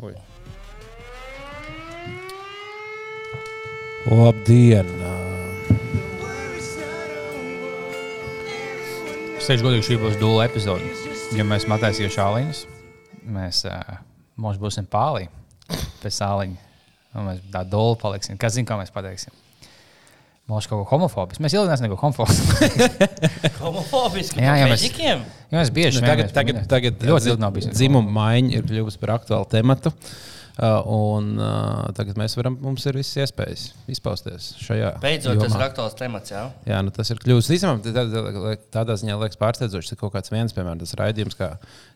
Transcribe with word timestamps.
Ui. 0.00 0.12
Labdien! 4.10 4.88
Es 9.40 9.48
teikšu, 9.48 9.64
godīgi, 9.64 9.86
šī 9.86 9.98
būs 10.02 10.18
dūla 10.20 10.44
epizode. 10.50 10.84
Ja 11.32 11.46
mēs 11.48 11.64
matēsim 11.70 12.10
šāliņus, 12.12 12.64
mēs 13.32 13.62
uh, 13.70 14.00
mums 14.36 14.60
būsim 14.60 14.88
pālī 14.90 15.30
pēc 16.02 16.12
sāliņa. 16.20 16.68
Un 17.16 17.30
mēs 17.30 17.40
tā 17.54 17.64
dūla 17.66 17.96
paliksim. 18.02 18.36
Kas 18.40 18.58
zina, 18.58 18.68
kā 18.68 18.76
mēs 18.78 18.92
pateiksim? 18.94 19.32
Mums 20.50 20.66
kaut 20.66 20.82
ko 20.82 20.96
homofobisku. 20.96 21.44
Mēs 21.44 21.54
ilgi 21.54 21.70
neesam 21.70 21.86
neko 21.86 22.00
homofobisku. 22.00 23.08
Homofobiski. 23.62 24.42
Jā, 24.42 24.56
jā, 24.58 24.66
mēs-. 24.72 24.84
Jā, 24.98 25.14
mēs 25.54 25.70
bieži 25.74 26.02
Nu, 26.02 26.08
tagad, 26.10 26.32
tagad, 26.34 26.64
tagad 26.70 27.06
ļoti 27.06 27.30
ilgi 27.30 27.42
nav 27.44 27.54
bijis. 27.54 27.70
dzimuma 27.76 28.10
maiņa 28.16 28.58
ir 28.58 28.66
kļuvusi 28.66 28.98
par 29.02 29.14
aktuālu 29.20 29.46
tematu. 29.52 29.92
Uh, 29.94 30.39
un 30.60 31.38
uh, 31.40 31.86
tagad 31.96 32.18
mēs 32.20 32.34
varam, 32.36 32.56
mums 32.60 32.84
ir 32.90 32.96
visas 32.98 33.16
iespējas 33.22 33.62
izpausties 33.88 34.50
šajā. 34.60 34.90
Beidzot, 35.00 35.38
tas 35.40 35.54
ir 35.54 35.56
jomā. 35.56 35.68
aktuāls 35.70 35.94
temats. 35.96 36.32
Jā. 36.34 36.42
Jā, 36.68 36.80
nu 36.84 36.92
tas 36.92 37.08
ir 37.14 37.16
kļuvis. 37.22 37.48
Īstenībā 37.56 37.80
tā- 37.86 37.94
tā- 37.96 38.32
tā- 38.34 38.56
tādā 38.76 38.96
ziņā 39.00 39.16
liekas 39.22 39.40
pārsteidzoši, 39.40 39.94
ka 39.94 40.00
kaut 40.02 40.12
kāds 40.18 40.32
viens, 40.34 40.52
piemēram, 40.52 40.82
tas 40.82 40.92
raidījums, 41.00 41.38
kā 41.38 41.48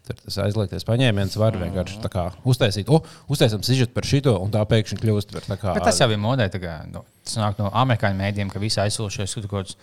tur 0.06 0.16
tas 0.22 0.38
aizliegties 0.46 0.86
paņēmiens, 0.88 1.36
var 1.36 1.52
vienkārši 1.60 2.00
tā 2.06 2.08
kā 2.14 2.24
uztaisīt, 2.48 2.88
oh, 2.88 3.04
uztaisām 3.28 3.60
sižetu 3.66 3.92
par 3.92 4.08
šito, 4.08 4.38
un 4.40 4.50
tā 4.50 4.64
pēkšņi 4.64 5.00
kļūst 5.04 5.32
par 5.36 5.42
tā 5.50 5.60
kā. 5.60 5.74
Bet 5.74 5.84
tas 5.90 6.00
jau 6.00 6.08
ir 6.10 6.16
modē. 6.24 6.48
tā 6.48 6.62
kā, 6.62 6.78
Nu, 6.90 7.04
tas 7.24 7.36
nāk 7.36 7.58
no 7.58 7.68
amerikāņu 7.70 8.16
mēdījiem, 8.16 8.50
ka 8.52 8.58
visi 8.64 8.80
aizsūšies 8.80 9.36
kaut 9.42 9.50
kāds 9.50 9.76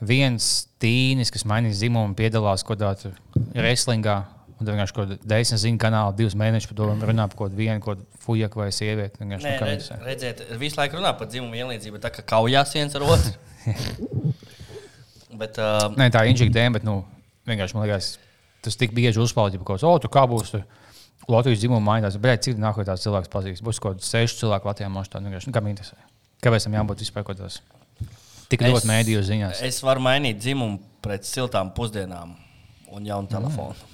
viens 0.00 0.68
tīnis, 0.78 1.32
kas 1.34 1.42
mainīs 1.42 1.80
dzimumu, 1.82 2.14
piedalās 2.14 2.62
kaut 2.62 2.78
kādā 2.78 2.94
wrestlingā. 3.54 4.24
Un 4.58 4.66
tad 4.66 4.72
vienkārši 4.74 4.94
kaut 4.96 5.04
kāda 5.06 5.30
desmit 5.30 5.60
ziņu 5.62 5.78
kanāla, 5.78 6.14
divus 6.18 6.34
mēnešus 6.38 6.70
par 6.72 6.78
to 6.80 6.86
runā 6.90 7.26
par 7.30 7.38
kaut 7.38 7.52
kādu 7.52 7.60
vienu, 7.60 7.78
kaut 7.84 8.00
kādu 8.00 8.22
fujaku 8.24 8.58
vai 8.58 8.70
sievieti. 8.74 9.22
Nē, 9.22 9.38
redz, 9.62 9.90
redziet, 10.02 10.42
visu 10.58 10.80
laiku 10.80 10.98
runā 10.98 11.12
par 11.18 11.30
dzimumu 11.30 11.54
vienlīdzību, 11.54 12.00
tā 12.02 12.10
kā 12.14 12.24
kaujās 12.34 12.74
viens 12.74 12.96
ar 12.98 13.06
otru. 13.06 13.36
Bet, 15.38 15.60
uh, 15.62 15.86
Nē, 15.94 16.08
tā 16.10 16.24
ir 16.24 16.32
inžīga 16.32 16.50
dēma, 16.56 16.78
bet 16.78 16.86
nu, 16.88 16.96
vienkārši 17.46 17.76
man 17.76 17.84
liekas, 17.84 18.14
tas 18.64 18.78
tik 18.80 18.94
bieži 18.96 19.20
uzplaudīja, 19.22 19.62
ka, 19.62 19.76
oh, 19.86 19.98
tu 20.02 20.10
kā 20.10 20.24
būs 20.26 20.54
tur 20.54 20.64
Latvijas 21.28 21.60
dzimuma 21.60 21.84
mainās. 21.84 22.16
Bet 22.18 22.46
cik 22.46 22.58
nākotnē 22.58 22.88
tās 22.88 23.04
cilvēks 23.04 23.30
pazīst? 23.30 23.62
Būs 23.62 23.78
kaut 23.84 23.98
kāds 23.98 24.08
seši 24.08 24.40
cilvēki 24.40 24.70
Latvijā 24.70 24.88
mašā. 24.90 25.20
Nu, 25.20 25.30
viņi 25.30 25.74
interesē? 25.76 26.00
Kāpēc 26.42 26.66
tam 26.66 26.78
jābūt 26.78 27.04
vispār 27.04 27.26
kaut 27.28 27.36
kādās 27.36 27.60
tik 28.48 28.64
ļoti 28.64 28.88
mēdīju 28.88 29.22
ziņās? 29.28 29.62
es 29.66 29.82
varu 29.84 30.00
mainīt 30.06 30.40
dzimumu 30.40 30.80
pret 31.04 31.26
siltām 31.28 31.74
pusdienām 31.76 32.32
un 32.94 33.04
jaunu 33.06 33.28
telefonu. 33.30 33.74
Mm. 33.74 33.86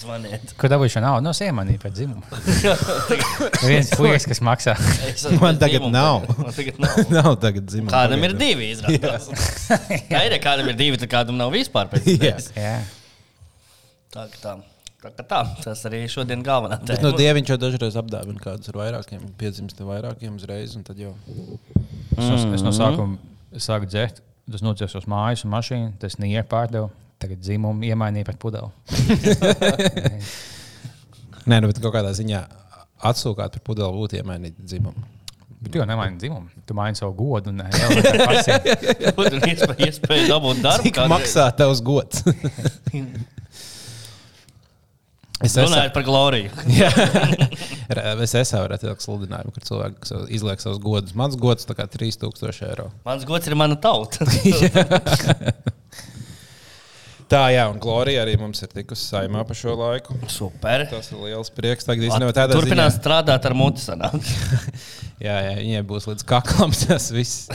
Zvaniet. 0.00 0.54
Kur 0.58 0.70
dabūju 0.72 0.92
šo 0.94 1.02
naudu? 1.04 1.22
No 1.24 1.32
siemanī 1.36 1.76
pēc 1.80 1.92
dzimuma. 1.98 2.40
Viens 3.62 3.92
puisis, 3.94 4.26
kas 4.30 4.40
maksā. 4.44 4.74
Man 5.42 5.58
tagad 5.60 5.84
dzimumu, 5.84 5.92
nav. 5.94 6.24
bet 6.26 6.40
Man 6.40 6.56
tagad 6.56 6.80
nav. 6.82 6.96
Nav 7.14 7.30
tagad 7.42 7.68
dzimuma. 7.70 7.92
Kādam 7.94 8.24
ir 8.26 8.34
pagaidām. 8.34 8.40
divi 8.42 8.70
izrādās. 8.74 9.28
Jā, 10.10 10.24
ir 10.26 10.36
kādam 10.42 10.70
ir 10.72 10.78
divi, 10.80 10.98
tad 11.00 11.12
kādam 11.12 11.38
nav 11.40 11.52
vispār. 11.54 11.90
pēc. 11.92 12.08
Jā. 12.56 12.74
Tā, 14.10 14.26
ka 14.32 14.40
tā. 14.42 14.56
Tā, 15.00 15.12
tā. 15.24 15.40
Tas 15.64 15.84
arī 15.88 16.02
šodien 16.12 16.42
galvenā 16.44 16.76
Bet 16.82 16.98
tēma. 16.98 17.06
no 17.06 17.12
dieviņš 17.16 17.52
jau 17.54 17.58
dažreiz 17.62 17.94
apdāvina 17.96 18.42
kādus 18.42 18.68
ar 18.72 18.76
vairākiem, 18.82 19.22
piedzimst 19.40 19.78
vairākiem 19.80 20.34
uzreiz, 20.36 20.74
un 20.76 20.82
tad 20.84 20.98
jau. 21.00 21.14
Es 22.18 22.26
no, 22.26 22.40
es 22.58 22.64
no 22.66 22.72
sākuma 22.76 23.16
sāku 23.56 23.88
dzert. 23.88 24.20
Tas 24.50 24.64
nocēlos 24.66 25.06
mājas 25.08 25.44
un 25.46 25.54
mašīnu. 25.54 25.92
Tas 26.02 26.18
nīri 26.20 26.42
pārdevu. 26.50 26.90
Tagad 27.20 27.38
dzimumu 27.44 27.84
iemainīja 27.90 28.24
pret 28.30 28.38
pudeli. 28.40 28.70
Nē, 31.50 31.56
nu, 31.60 31.66
bet 31.70 31.78
kaut 31.82 31.94
kādā 31.96 32.10
ziņā 32.16 32.40
atsūkāt 33.10 33.50
par 33.56 33.62
pudeli 33.66 33.92
būtu 33.96 34.12
iemainīt 34.20 34.54
dzimumu. 34.60 35.02
Bet 35.60 35.68
tu 35.74 35.78
jau 35.80 35.86
nemaini 35.88 36.16
dzimumu. 36.20 36.48
Tu 36.64 36.72
maini 36.76 36.96
savu 36.96 37.12
godu. 37.18 37.46
un, 37.52 37.58
jā, 37.60 37.64
un 37.92 37.96
tā 38.00 38.12
pasien. 38.24 38.58
Tur 39.16 39.32
ir 39.36 39.42
iespēja, 39.50 39.80
iespēja 39.90 40.24
dabūt 40.30 40.56
darbu. 40.64 40.84
Cik 40.88 40.96
maksā 41.12 41.44
tavs 41.58 41.80
gods? 41.84 42.16
es. 45.44 45.52
Runājot 45.60 45.92
par 45.96 46.04
gloriju. 46.08 46.50
Es 47.90 48.30
esmu 48.38 48.68
redzējis 48.70 49.02
sludinājumu, 49.02 49.50
kur 49.56 49.62
cilvēki 49.66 50.06
savu- 50.06 50.28
izliek 50.30 50.60
savus 50.62 50.78
godus. 50.84 51.10
Mans 51.18 51.34
gods 51.40 51.66
kā 51.66 51.84
3000 51.90 52.62
eiro. 52.68 52.86
Mans 53.04 53.24
gods 53.26 53.46
ir 53.50 53.54
mana 53.58 53.74
tauta. 53.82 54.22
Tā, 57.30 57.44
jā, 57.54 57.68
un 57.70 57.78
Glorija 57.78 58.24
arī 58.24 58.32
mums 58.40 58.58
ir 58.64 58.72
tikusi 58.72 59.04
saimā 59.12 59.44
pa 59.46 59.54
šo 59.54 59.76
laiku. 59.78 60.16
Super. 60.30 60.82
Tas 60.90 61.12
ir 61.12 61.20
liels 61.28 61.52
prieks. 61.54 61.86
Tagad 61.86 62.08
īstenībā 62.08 62.34
tādā 62.34 62.56
Turpinās 62.58 62.96
ziņā, 62.96 63.02
strādāt 63.04 63.46
ar 63.46 63.54
muti. 63.54 63.84
jā, 65.22 65.36
jā, 65.46 65.52
viņai 65.60 65.82
būs 65.90 66.08
līdz 66.10 66.26
kaklam 66.28 66.74
tas 66.76 67.10
viss. 67.14 67.46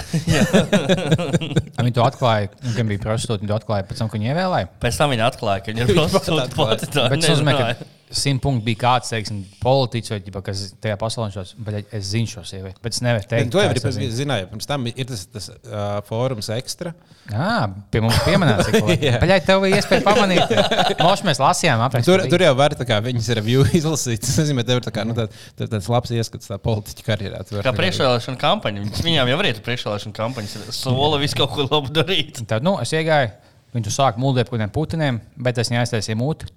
Viņi 1.85 1.95
to 1.97 2.05
atklāja, 2.05 2.49
gan 2.77 2.89
bija 2.89 3.03
prostitūti. 3.03 3.43
Viņi 3.43 3.51
to 3.51 3.57
atklāja 3.59 3.85
pēc 3.89 4.01
tam, 4.01 4.09
kad 4.09 4.19
viņi 4.19 4.31
ievēlēja. 4.31 4.71
Pēc 4.81 5.01
tam 5.01 5.13
viņa 5.13 5.27
atklāja, 5.31 5.65
ka 5.65 5.73
viņa 5.73 5.85
ir 5.85 5.93
prostitūta 5.97 6.47
pati. 6.55 6.89
Bet 6.95 7.21
nozīmē, 7.21 7.53
nerunāja. 7.53 7.77
ka 7.81 8.15
simt 8.15 8.41
punkti 8.43 8.65
bija 8.69 8.79
kāds, 8.83 9.09
teiksim, 9.11 9.41
politiķis 9.63 10.13
vai 10.13 10.19
ģipa, 10.23 10.41
kas 10.45 10.61
tajā 10.81 10.97
pasaulē 11.01 11.31
šos, 11.33 11.55
bet 11.65 11.93
es 11.95 12.11
zinu 12.11 12.29
šo 12.29 12.43
sievieti. 12.47 12.77
Bet 12.83 12.95
es 12.95 13.01
nevaru 13.03 13.27
Teikt, 13.31 13.51
to 13.53 13.63
jau 13.63 13.71
es 13.73 13.83
to 13.83 13.91
zinu. 13.95 14.11
zināju. 14.15 14.49
Pirms 14.51 14.69
tam 14.69 14.85
ir 14.91 15.09
tas, 15.09 15.25
tas 15.33 15.49
uh, 15.51 15.81
fórums 16.07 16.49
ekstra. 16.53 16.93
Jā, 17.31 17.65
pie 17.91 18.03
mums 18.05 18.19
pieminēts, 18.27 18.69
ka 18.69 18.95
Jā. 19.07 19.17
Paļai, 19.23 19.39
tev 19.47 19.63
bija 19.65 19.81
iespēja 19.81 20.05
pamanīt. 20.05 20.53
Moši 21.01 21.27
mēs 21.27 21.41
lasījām, 21.41 21.81
aprakstīt. 21.87 22.11
Tur, 22.11 22.25
tur 22.29 22.45
jau 22.45 22.53
var 22.57 22.77
tā 22.77 22.85
kā 22.87 22.99
viņas 23.03 23.31
review 23.41 23.65
izlasīt. 23.79 24.21
Tas 24.23 24.37
nozīmē, 24.43 24.65
tev 24.67 24.79
ir 24.79 24.85
tā 24.85 24.93
kā, 24.93 25.05
nu, 25.09 25.17
tā, 25.17 25.25
tā, 25.57 25.65
tāds 25.65 25.89
labs 25.91 26.13
ieskats 26.13 26.51
tā 26.51 26.59
politiķa 26.61 27.07
karjerā. 27.09 27.41
Kā 27.63 27.73
priekšvēlēšana 27.75 28.39
kampaņa. 28.41 28.85
Viņām 29.05 29.31
jau 29.31 29.39
ir 29.45 29.59
priekšvēlēšana 29.65 30.15
kampaņas. 30.17 30.69
Sola 30.75 31.19
visu 31.21 31.39
kaut 31.39 31.53
ko 31.55 31.65
labu 31.69 31.93
darīt. 31.95 32.41
Tad, 32.49 32.65
nu, 32.65 32.75
es 32.83 32.93
iegāju, 32.95 33.31
viņi 33.75 33.87
tur 33.87 33.95
sāka 33.95 34.21
muldēt 34.21 34.49
par 34.49 34.59
kādiem 34.59 34.73
putiniem, 34.75 35.19
bet 35.47 35.61
es 35.61 35.71
neaiztaisīju 35.73 36.19
mūti. 36.19 36.49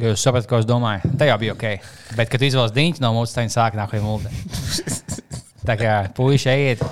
Jo 0.00 0.10
jūs 0.10 0.24
saprotat, 0.26 0.48
ko 0.50 0.58
es 0.58 0.66
domāju. 0.66 1.12
Tā 1.18 1.28
jau 1.28 1.38
bija 1.42 1.54
ok. 1.54 1.66
Bet, 2.18 2.30
kad 2.32 2.42
izvēlas 2.42 2.74
diņķi 2.74 3.02
no 3.04 3.12
mūsu, 3.14 3.36
tad 3.36 3.44
viņi 3.44 3.54
sāk 3.54 3.76
nākt 3.78 3.98
muldēt. 4.02 5.02
Tā 5.68 5.76
kā 5.80 5.92
puiši 6.16 6.50
ejiet, 6.50 6.82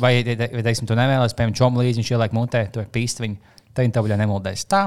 vai, 0.00 0.16
vai 0.24 0.62
teiksim, 0.64 0.88
tu 0.88 0.96
nevēlies, 0.98 1.36
piemēram, 1.36 1.56
čom 1.58 1.76
līdzi, 1.78 2.00
viņš 2.00 2.12
ieliek 2.16 2.34
mutē, 2.34 2.64
tu 2.72 2.80
vari 2.80 2.90
pīst 2.96 3.20
viņu, 3.22 3.36
tad 3.70 3.84
viņi 3.84 3.94
tev 3.94 4.08
jau 4.10 4.18
nemuldēs. 4.18 4.64
Tā 4.66 4.86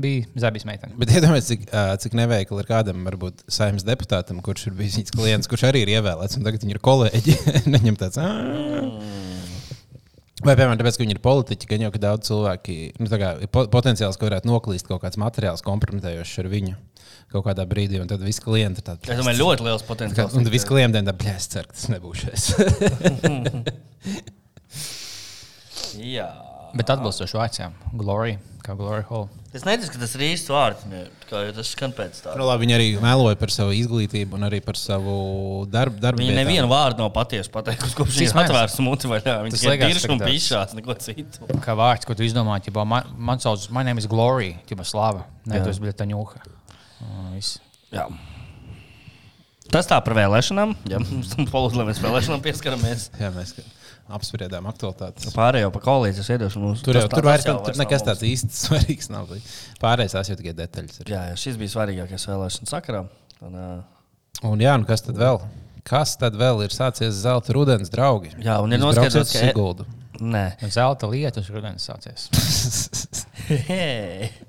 bija 0.00 0.26
zabīs 0.44 0.66
meitene. 0.68 0.96
Bet 1.00 1.12
iedomājieties, 1.14 1.48
cik, 1.52 1.68
cik 2.04 2.16
neveikli 2.18 2.62
ir 2.62 2.68
kādam, 2.68 3.04
varbūt 3.08 3.46
saimnes 3.52 3.86
deputātam, 3.86 4.42
kurš 4.44 4.68
ir 4.70 4.76
bijis 4.78 4.98
viņas 5.00 5.16
klients, 5.16 5.50
kurš 5.50 5.68
arī 5.70 5.84
ir 5.84 5.94
ievēlēts, 5.98 6.38
un 6.38 6.46
tagad 6.46 6.64
viņi 6.64 6.76
ir 6.76 6.82
kolēģi. 6.84 7.38
Viņam 7.78 7.98
tāds. 8.00 8.18
Vai, 10.38 10.54
piemēram, 10.54 10.78
tāpēc, 10.78 10.94
ka 10.94 11.02
viņi 11.02 11.14
ir 11.16 11.22
politiķi, 11.22 11.66
gan 11.66 11.82
jau 11.82 11.90
ka 11.94 12.00
daudz 12.02 12.28
cilvēki 12.28 12.74
nu, 13.02 13.08
tā 13.10 13.18
kā 13.18 13.30
ir 13.42 13.50
po 13.50 13.64
potenciāls, 13.72 14.18
ka 14.18 14.28
varētu 14.28 14.46
noklīst 14.46 14.86
kaut 14.86 15.02
kāds 15.02 15.18
materiāls 15.18 15.64
kompromitējošs 15.66 16.36
ar 16.44 16.50
viņu 16.52 16.76
kaut 17.32 17.44
kādā 17.48 17.64
brīdī, 17.68 17.98
un 18.00 18.08
tad 18.08 18.22
viss 18.24 18.40
klients 18.42 18.78
ir 18.80 18.86
tāds. 18.86 19.08
Es 19.10 19.18
domāju, 19.18 19.42
ļoti 19.42 19.66
liels 19.66 19.84
potenciāls. 19.88 20.36
Un 20.38 20.46
viss 20.52 20.68
klientiem 20.68 21.04
tā, 21.08 21.14
bļā, 21.18 21.34
es 21.40 21.48
ceru, 21.52 21.66
ka 21.68 21.74
tas 21.76 21.88
nebūs 21.92 22.18
šis. 22.22 22.42
Jā. 26.16 26.28
Bet 26.76 26.90
atbilstoši 26.92 27.38
vācijām, 27.38 27.76
Glory, 27.98 28.38
kā 28.64 28.76
Glory 28.78 29.04
Hall. 29.08 29.26
Es 29.56 29.62
neticu, 29.64 29.94
ka 29.94 29.98
tas 30.02 30.12
ir 30.18 30.22
īsts 30.26 30.50
vārds. 30.52 30.82
ne, 30.90 31.06
Kā 31.28 31.40
tas 31.56 31.70
skan 31.72 31.92
pēc 31.96 32.18
tā. 32.20 32.34
nu, 32.36 32.44
labi, 32.44 32.66
viņi 32.66 32.74
arī 32.76 32.88
meloja 33.00 33.36
par 33.40 33.48
savu 33.52 33.72
izglītību 33.72 34.36
un 34.36 34.44
arī 34.44 34.58
par 34.64 34.76
savu 34.76 35.14
darbu. 35.72 35.96
darbu 36.04 36.20
Viņa 36.20 36.34
nevienu 36.36 36.68
vārdu 36.68 37.00
nav 37.00 37.08
patiesi 37.16 37.48
pateikusi, 37.54 37.96
kopš 37.96 38.18
viņa 38.20 38.30
smējas? 38.34 38.50
atvērsa 38.52 38.84
muti 38.84 39.08
vai 39.08 39.22
ne. 39.24 39.36
Viņa 39.48 39.62
liekas 39.72 39.94
dirž 39.94 40.06
un 40.12 40.20
pišās, 40.20 40.74
neko 40.76 40.96
citu. 41.00 41.48
Kā 41.64 41.72
vārds, 41.80 42.04
ko 42.08 42.12
tu 42.18 42.26
izdomāji, 42.28 42.68
ja 42.68 42.84
man, 42.84 43.08
man 43.16 43.40
sauc, 43.40 43.64
man 43.72 43.88
name 43.88 44.04
is 44.04 44.08
Glory, 44.10 44.50
tipa 44.68 44.84
slava. 44.84 45.24
Nē, 45.48 45.62
tas 45.64 45.80
bija 45.80 45.96
taņūha. 46.04 46.44
Viss. 47.32 47.56
Jā. 47.94 48.04
Tas 49.72 49.88
tā 49.88 49.96
par 50.04 50.16
vēlēšanām. 50.16 50.76
Jā, 50.92 51.00
mums 51.08 51.32
tam 51.34 51.48
polūdzu, 51.48 51.80
lai 51.80 51.88
mēs 51.90 52.04
vēlēšanām 52.04 52.44
pieskaramies. 52.44 53.08
Jā, 53.20 53.32
mēs 53.32 53.56
apspriedām 54.16 54.66
aktualitātes. 54.70 55.30
Pārējo 55.36 55.70
pa 55.74 55.82
koalīcijas 55.84 56.30
iedošanu. 56.36 56.72
Tur 56.84 56.98
jau 57.00 57.04
tur 57.12 57.28
vairs 57.28 57.46
tur 57.48 57.78
nekas 57.80 58.04
tāds 58.06 58.24
īsti 58.26 58.50
svarīgs 58.64 59.10
nav. 59.12 59.30
Pārējais 59.82 60.16
tās 60.16 60.32
jau 60.32 60.38
tikai 60.40 60.54
detaļas. 60.58 61.02
Ir. 61.02 61.12
Jā, 61.14 61.22
jā, 61.30 61.38
šis 61.44 61.60
bija 61.60 61.74
svarīgākais 61.76 62.28
vēlēšanu 62.30 62.70
sakarā. 62.72 63.04
Un, 63.44 63.54
ā, 63.58 63.68
Un 64.48 64.60
jā, 64.62 64.74
nu 64.78 64.86
kas 64.88 65.02
tad 65.06 65.18
vēl? 65.18 65.40
Kas 65.88 66.16
tad 66.20 66.36
vēl 66.38 66.64
ir 66.66 66.74
sācies 66.74 67.22
zelta 67.24 67.54
rudens, 67.56 67.90
draugi? 67.92 68.34
Jā, 68.44 68.58
un 68.64 68.74
ir 68.76 68.82
noskaidrots, 68.82 69.32
ka- 69.32 69.48
Siguldu. 69.48 69.88
Nē, 70.18 70.48
Zelta 70.74 71.06
lietus 71.06 71.46
rudenis 71.54 71.84
sācies. 71.86 72.26
Hei. 73.68 74.28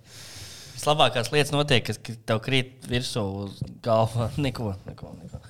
Vislabākās 0.80 1.28
lietas 1.34 1.52
notiek, 1.52 1.84
kad 1.84 2.20
tev 2.30 2.40
krīt 2.46 2.86
virsū 2.88 3.22
uz 3.44 3.58
galva. 3.84 4.30
Neko, 4.40 4.72
neko. 4.88 5.12
neko. 5.20 5.42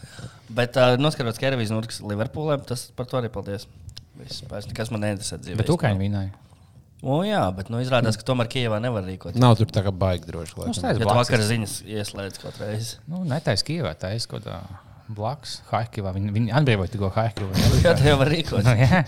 Bet 0.58 0.78
uh, 0.82 0.96
noskaidrots, 0.98 1.38
ka 1.38 1.46
Eirovīzija 1.52 1.78
notiks 1.78 2.00
Liverpoolē. 2.02 2.58
Tas 2.66 2.88
par 2.98 3.06
to 3.12 3.20
arī 3.20 3.30
paldies. 3.30 3.68
Viss, 4.20 4.44
vairs 4.50 4.68
nekas 4.70 4.92
man 4.94 5.06
neinteresē 5.06 5.40
dzīvē. 5.40 5.60
Bet 5.62 5.72
Ukrāņi 5.72 6.02
vīnāja. 6.04 6.36
O, 7.00 7.22
jā, 7.24 7.46
bet 7.56 7.70
nu, 7.72 7.80
izrādās, 7.80 8.18
ka 8.20 8.26
tomēr 8.28 8.50
Kijavā 8.52 8.82
nevar 8.84 9.06
rīkot. 9.08 9.38
Nav 9.40 9.56
tur 9.56 9.70
tā 9.72 9.86
kā 9.86 9.94
baigi 9.96 10.28
droši. 10.28 10.58
Nu, 10.58 10.66
laikam. 10.66 10.76
skaidrs, 10.76 11.06
Ja 11.06 11.16
vakar 11.16 11.44
ziņas 11.48 11.76
ieslēdz 11.88 12.42
kaut 12.42 12.60
reizi. 12.60 12.98
Nu, 13.08 13.22
netaisa 13.28 13.64
Kijavā, 13.64 13.94
taisa 14.02 14.28
kaut 14.34 14.44
kā 14.44 14.58
blakus. 15.16 15.60
Haikivā. 15.72 16.12
Viņi, 16.18 16.34
viņi 16.36 16.54
atbrīvoja 16.60 16.92
tikko 16.92 17.12
Haikivā. 17.16 17.64
Jā, 17.86 17.96
tā 17.96 18.12
jau 18.12 18.18
var 18.20 18.32
rīkot. 18.34 18.68
Nu, 18.68 18.76
jā. 18.76 19.06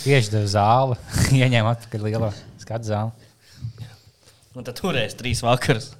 Tieši 0.00 0.32
tā 0.34 0.42
zāle. 0.50 0.98
Ieņēma 1.38 1.76
atpakaļ 1.76 2.08
lielo 2.08 2.32
skatu 2.62 2.90
zāli. 2.90 3.30
Un 4.54 4.66
tad 4.66 4.76
turēs 4.78 5.16
trīs 5.18 5.40
vakarus, 5.42 5.92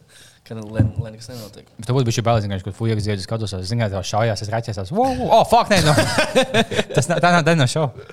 kad 0.45 0.61
nekas 0.61 1.31
nenotiek. 1.33 1.69
Bet 1.79 1.89
Tur 1.89 1.97
būtu 1.99 2.11
bijis 2.11 2.25
bail, 2.27 2.43
ka 2.45 2.59
kaut 2.67 2.77
fujas 2.77 3.01
dziedājas 3.03 3.29
skatos. 3.29 3.55
Es 3.57 3.71
zinu, 3.71 3.87
tā 3.93 4.03
šaujās, 4.05 4.43
es 4.45 4.53
raķēsās. 4.53 4.93
Wow, 4.95 5.25
oh, 5.31 5.45
fuck, 5.49 5.73
nē, 5.73 5.81
no. 5.87 5.95
Tas 6.97 7.09
nav, 7.09 7.23
tā 7.25 7.33
nav 7.33 7.47
daļa 7.47 7.63
no 7.63 7.69
šova. 7.71 8.09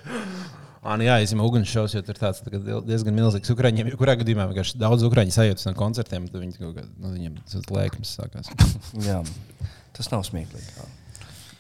Ah, 0.82 0.96
nu 0.98 1.06
jā, 1.06 1.20
izņemot 1.22 1.46
ugunsšovs, 1.52 1.94
jo 1.94 2.02
tur 2.06 2.18
ir 2.18 2.22
tāds 2.24 2.42
tā 2.42 2.58
diezgan 2.88 3.14
milzīgs. 3.14 3.52
Ukrāņiem, 3.54 3.92
kurā 4.00 4.16
gadījumā 4.18 4.48
vienkārši 4.50 4.80
daudz 4.82 5.06
ukrāņu 5.06 5.36
sajūtas 5.36 5.68
no 5.70 5.76
koncertiem, 5.78 6.26
tad 6.32 6.42
viņi 6.42 6.58
nu, 6.58 7.12
viņiem 7.12 7.36
tas 7.52 7.70
lēkums 7.70 8.16
sākās. 8.18 8.50
Jā, 9.10 9.20
tas 9.94 10.10
nav 10.10 10.26
smieklīgi. 10.26 10.90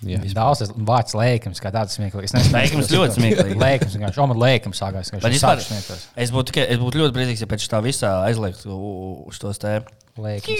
Daudz 0.01 0.71
vārds 0.74 1.13
lēkums, 1.13 1.59
kā 1.62 1.69
tāds 1.74 1.94
smieklīgs. 2.00 2.33
Lēkums 2.50 2.88
ļoti 2.89 3.18
smieklīgi. 3.19 3.57
Lēkums, 3.62 3.94
vienkārši 4.00 4.21
omad 4.24 4.39
lēkums 4.42 4.80
sākās. 4.81 5.12
Vienkārši 5.13 5.36
vispār, 5.36 5.62
smieties. 5.62 6.06
es 6.25 6.31
būtu, 6.33 6.50
tikai- 6.50 6.65
es 6.74 6.80
būtu 6.81 7.01
ļoti 7.03 7.13
priecīgs, 7.19 7.44
ja 7.44 7.50
pēc 7.51 7.68
tā 7.69 7.81
visā 7.86 8.09
aizliegtu 8.25 8.77
uz 9.30 9.38
tos 9.44 9.62
te. 9.62 9.75
Lēkums. 10.18 10.57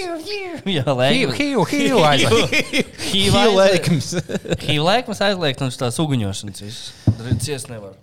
Jā, 0.70 0.86
lēkums. 0.86 1.36
hiu, 1.42 1.66
hiu, 1.74 1.98
aizliegt. 2.06 2.94
Hīva 3.10 3.42
aizliegt. 3.48 3.90
lēkums. 3.90 4.12
Hīva 4.62 4.86
lēkums 4.92 5.24
aizliegt 5.26 5.66
un 5.66 5.74
uz 5.74 5.78
tās 5.82 5.98
uguņošanas 6.06 6.62
viss. 6.62 6.94
Ciest 7.42 7.68
nevar. 7.74 7.98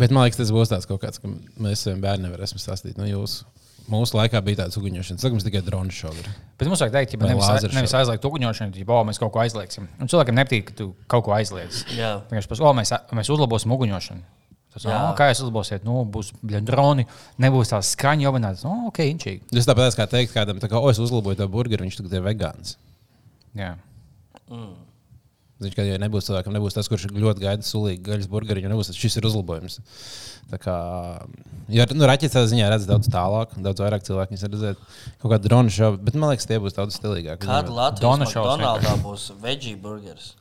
Bet 0.00 0.10
man 0.12 0.24
liekas, 0.26 0.40
tas 0.40 0.50
būs 0.52 0.72
tāds 0.72 0.88
kaut 0.88 1.00
kāds, 1.04 1.20
ka 1.20 1.28
mēs 1.60 1.84
saviem 1.84 2.00
bērniem 2.02 2.32
varēsim 2.34 2.58
stāstīt. 2.60 2.96
Nu, 3.00 3.04
jūs, 3.08 3.42
mūsu 3.92 4.18
laikā 4.18 4.40
bija 4.44 4.62
tāds 4.62 4.78
uguņošanas, 4.80 5.22
tagad 5.22 5.36
mums 5.36 5.46
tikai 5.46 5.62
drona 5.66 5.94
šovi. 5.94 6.22
ir. 6.22 6.32
Bet 6.60 6.70
mums 6.70 6.82
vajag 6.84 6.96
teikt, 6.96 7.14
ka 7.14 7.28
nevis, 7.28 7.44
lāzeru 7.44 7.76
nevis 7.76 7.94
aizliegt 7.98 8.26
uguņošanu, 8.28 8.74
bet 8.76 8.94
oh, 8.94 9.04
mēs 9.08 9.20
kaut 9.22 9.32
ko 9.34 9.42
aizliegsim. 9.44 9.86
Un 9.98 10.10
cilvēkam 10.10 10.36
nepatīk, 10.38 10.70
ka 10.70 10.76
tu 10.80 10.90
kaut 11.10 11.26
ko 11.28 11.36
aizliedz. 11.36 11.84
Jā. 11.96 12.18
Vienkārši 12.30 12.52
pas, 12.52 12.64
oh, 12.64 12.74
mēs, 12.76 12.92
mēs 13.20 13.32
uzlabosim 13.34 13.74
uguņošanu. 13.76 14.26
Tas, 14.74 14.84
Jā. 14.84 14.98
oh, 15.00 15.14
kā 15.16 15.30
jūs 15.30 15.40
uzlabosiet? 15.42 15.86
Nu, 15.86 16.02
būs 16.06 16.34
droni, 16.44 17.06
nebūs 17.40 17.72
tās 17.72 17.94
skaņa 17.96 18.28
jovinās. 18.28 18.66
Oh, 18.68 18.88
ok, 18.90 19.00
inčīgi. 19.10 19.48
Tas 19.50 19.66
tāpat 19.66 19.96
kā 19.96 20.06
teikt 20.12 20.34
kādam, 20.36 20.60
tā 20.62 20.68
kā, 20.70 20.78
o, 20.78 20.92
es 20.92 21.00
uzlaboju 21.02 21.40
to 21.40 21.48
burgeru, 21.50 21.86
viņš 21.86 22.02
tagad 22.02 22.18
ir 22.18 22.26
vegāns. 22.28 22.76
Jā. 23.58 23.72
Viņš 25.58 25.74
kā, 25.74 25.82
ja 25.82 25.96
nebūs 25.98 26.28
cilvēkam, 26.28 26.54
nebūs 26.54 26.76
tas, 26.76 26.86
kurš 26.86 27.08
ļoti 27.10 27.42
gaida 27.42 27.66
sulīgu 27.66 28.04
gaļas 28.06 28.28
burgeru, 28.30 28.62
jo 28.62 28.70
nebūs 28.70 28.92
tas, 28.92 28.98
šis 28.98 29.18
ir 29.18 29.26
uzlabojums. 29.26 29.80
Tā 30.52 30.60
kā, 30.62 30.74
jo, 31.74 31.86
nu, 31.98 32.06
raķetes 32.06 32.36
tādā 32.36 32.50
ziņā 32.52 32.68
redz 32.70 32.86
daudz 32.86 33.10
tālāk, 33.10 33.56
daudz 33.64 33.82
vairāk 33.82 34.06
cilvēku 34.06 34.36
viņas 34.36 34.44
redzēt 34.52 34.84
kaut 35.18 35.32
kādu 35.32 35.50
dronu 35.50 35.74
šovu, 35.74 35.98
bet 36.06 36.14
man 36.14 36.30
liekas, 36.30 36.46
tie 36.46 36.60
būs 36.62 36.78
daudz 36.78 36.94
stilīgāki. 37.00 37.42
Kāda 37.42 37.74
Latvijas 37.74 38.36
Donaldā 38.38 38.94
būs 39.02 39.32
veggie 39.42 39.74
burgers? 39.82 40.36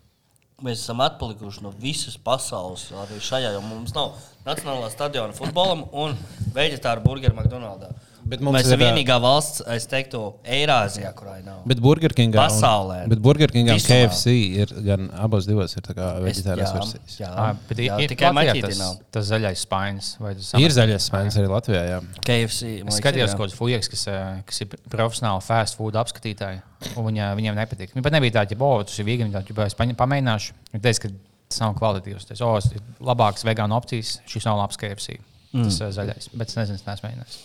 Mēs 0.61 0.81
esam 0.81 1.01
atpalikuši 1.05 1.65
no 1.65 1.73
visas 1.81 2.15
pasaules 2.17 2.87
arī 3.03 3.17
šajā, 3.21 3.51
jo 3.53 3.65
mums 3.65 3.93
nav 3.97 4.15
nacionālā 4.45 4.87
stadiona 4.93 5.35
futbolam 5.37 5.83
un 5.93 6.13
vegetāru 6.53 7.03
burgeru 7.03 7.37
McDonaldā. 7.37 7.91
Bet 8.27 8.41
Mēs 8.43 8.65
esam 8.67 8.81
vienīgā 8.81 9.15
valsts, 9.23 9.61
es 9.73 9.85
teiktu, 9.89 10.21
Eirāzijā, 10.43 11.13
kurai 11.17 11.39
nav. 11.45 11.61
Bet 11.69 11.79
Burger 11.83 12.13
Kingā 12.15 12.35
un- 12.35 12.41
Pasaulē. 12.41 12.97
Bet 13.11 13.21
Burger 13.23 13.51
Kingā 13.53 13.75
un. 13.77 13.79
KFC 13.79 14.33
ir 14.61 14.73
gan 14.85 15.09
abos 15.15 15.47
divos 15.47 15.75
ir 15.77 15.81
tā 15.85 15.95
kā 15.97 16.07
Es- 16.17 16.41
veģetārās 16.41 16.67
jā, 16.67 16.73
versijas. 16.77 17.17
Jā, 17.21 17.31
Ah, 17.31 17.53
bet 17.69 17.77
jā, 17.77 17.99
ir 18.03 18.09
tikai 18.09 18.31
maķītī 18.35 18.61
tas, 18.67 18.79
nav. 18.79 18.97
tas 19.11 19.29
zaļais 19.31 19.63
spainis. 19.65 20.17
vai 20.19 20.33
tas 20.35 20.53
Ir 20.53 20.69
zaļais 20.69 21.09
spēks 21.09 21.37
arī 21.39 21.47
Latvijā. 21.47 21.83
Jā. 21.87 22.01
KFC. 22.21 22.87
Es 22.87 22.99
skatījos, 22.99 23.35
kaut 23.37 23.49
kāds 23.49 23.55
fujiks, 23.55 23.89
kas, 23.89 24.07
eh, 24.07 24.41
kas 24.45 24.61
ir 24.61 24.67
profesionāli 24.89 25.43
fast 25.43 25.77
food 25.77 25.93
apskatītāji. 25.93 26.61
un 26.95 27.05
Viņa, 27.05 27.35
viņiem 27.35 27.55
nepatīk. 27.55 27.93
Viņa 27.93 28.03
pat 28.03 28.13
nebija 28.13 28.31
tāda, 28.33 28.57
ka, 28.57 28.63
oh, 28.63 28.83
tas 28.83 28.99
ir 28.99 29.05
vīgi, 29.05 29.31
tā, 29.31 29.41
ja 29.57 29.65
es 29.65 29.73
pamēģināšu. 29.73 30.51
Viņa 30.73 30.81
teica, 30.81 30.99
ka 31.01 31.09
tas 31.49 31.59
nav 31.59 31.75
kvalitatīvs. 31.75 32.27
Tas 32.27 32.41
oh, 32.41 32.57
ir 32.57 32.81
labāks 33.01 33.43
vegānu 33.47 33.73
opcijas, 33.77 34.19
šis 34.27 34.45
nav 34.45 34.57
labs 34.57 34.77
KFC. 34.77 35.17
Mm. 35.53 35.63
Tas 35.63 35.79
ir 35.79 35.87
zaļais. 35.95 36.29
Bet 36.35 36.49
es 36.49 36.55
nezinu, 36.55 36.75
es 36.75 36.83
neesmu 36.83 37.09
mēģinājis. 37.09 37.37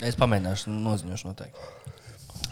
Es 0.00 0.16
pamēģināšu, 0.16 0.72
noziņošu 0.80 1.28
noteikti. 1.28 1.66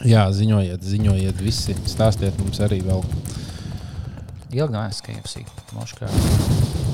jā, 0.05 0.27
ziņojiet, 0.37 0.85
ziņojiet, 0.85 1.41
visi. 1.41 1.77
Stāstiet 1.89 2.37
mums 2.43 2.61
arī 2.65 2.83
vēl. 2.85 3.01
Ilgi 4.53 4.73
nav 4.73 4.89
es 4.89 5.01
KFC. 5.05 5.43
Mošu, 5.77 5.99
ka 6.01 6.09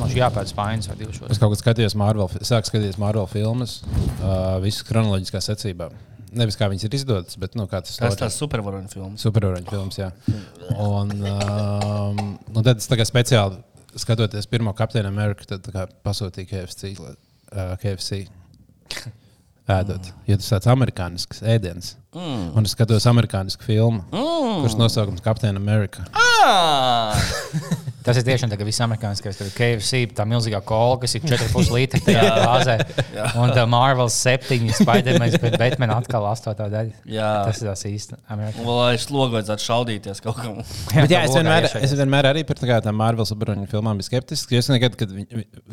mošu 0.00 0.18
jāpēc 0.18 0.50
spainis 0.50 0.88
vai 0.90 0.96
divas 0.98 1.20
Es 1.30 1.38
kaut 1.42 1.54
kad 1.54 1.60
skatījos 1.60 1.94
Marvel, 1.98 2.30
sāku 2.42 2.70
skatīties 2.70 2.98
Marvel 3.02 3.28
filmas, 3.30 3.80
uh, 4.20 4.56
visas 4.62 4.86
chronoloģiskā 4.88 5.42
secībā. 5.42 5.90
Nevis 6.34 6.58
kā 6.58 6.66
viņas 6.70 6.88
ir 6.88 6.96
izdotas, 6.98 7.38
bet 7.38 7.54
nu, 7.54 7.68
kā 7.70 7.78
tas 7.86 7.94
Tas 7.98 8.16
ir. 8.16 8.22
tas 8.24 8.38
supervaroņu 8.42 8.90
filmas. 8.90 9.22
Supervaroņu 9.22 9.70
filmas, 9.70 9.98
jā. 10.00 10.08
Un, 10.82 11.14
um, 11.30 12.22
un 12.50 12.66
tad 12.66 12.82
es 12.82 12.90
kā 12.90 13.06
speciāli 13.06 13.60
skatoties 14.02 14.50
pirmo 14.50 14.74
Captain 14.74 15.06
America, 15.06 15.46
tad 15.46 15.62
tā 15.66 15.74
kā 15.76 15.86
pasūtīju 16.06 16.50
KFC. 16.50 16.96
Uh, 16.98 17.76
KFC. 17.78 18.24
Ēdot. 19.64 20.10
Jo 20.28 20.36
tas 20.40 20.50
tāds 20.52 20.68
amerikānisks 20.68 21.40
ēdiens. 21.40 21.94
Mm. 22.14 22.52
Un 22.54 22.68
es 22.68 22.74
skatos 22.76 23.08
amerikānisku 23.10 23.66
filmu, 23.66 24.04
mm. 24.12 24.60
kuras 24.62 24.78
nosaukums 24.78 25.24
Captain 25.24 25.58
America. 25.58 26.06
Ah! 26.14 27.18
Tas 28.04 28.18
ir 28.20 28.24
tiešām 28.26 28.50
tāds 28.52 28.78
amerikāniskais 28.84 29.38
tā 29.38 29.46
KFC, 29.56 30.02
tā 30.12 30.26
milzīgā 30.28 30.58
kola, 30.68 30.98
kas 31.00 31.14
ir 31.16 31.22
4,5 31.24 31.70
litri 31.72 32.00
glāzē. 32.04 32.74
Un 33.40 33.52
tā 33.56 33.62
Marvel 33.70 34.10
7, 34.12 34.58
Spider-Man, 34.76 35.32
bet 35.40 35.56
Batman 35.60 35.94
atkal 35.94 36.26
8 36.28 36.52
daļa. 36.58 36.98
Jā. 37.08 37.30
Tas 37.48 37.62
ir 37.62 37.70
tas 37.70 37.84
īsti. 37.88 38.18
Lai 38.66 38.90
es 38.98 39.08
logu 39.08 39.38
vajadzētu 39.38 39.64
šaudīties 39.64 40.20
kaut 40.26 40.36
kam. 40.36 40.60
Bet, 40.92 41.14
jā, 41.14 41.22
es, 41.24 41.32
vienmēr, 41.32 41.70
es 41.80 41.96
vienmēr 41.96 42.28
arī 42.34 42.44
par 42.44 42.60
tā 42.60 42.68
kā 42.68 42.82
tām 42.84 43.00
Marvel 43.00 43.24
supervaroņu 43.30 43.70
filmām 43.72 43.96
biju 43.96 44.10
skeptisks. 44.10 44.52
jo 44.52 44.60
Es 44.60 44.68
nekad, 44.68 45.00
kad 45.00 45.16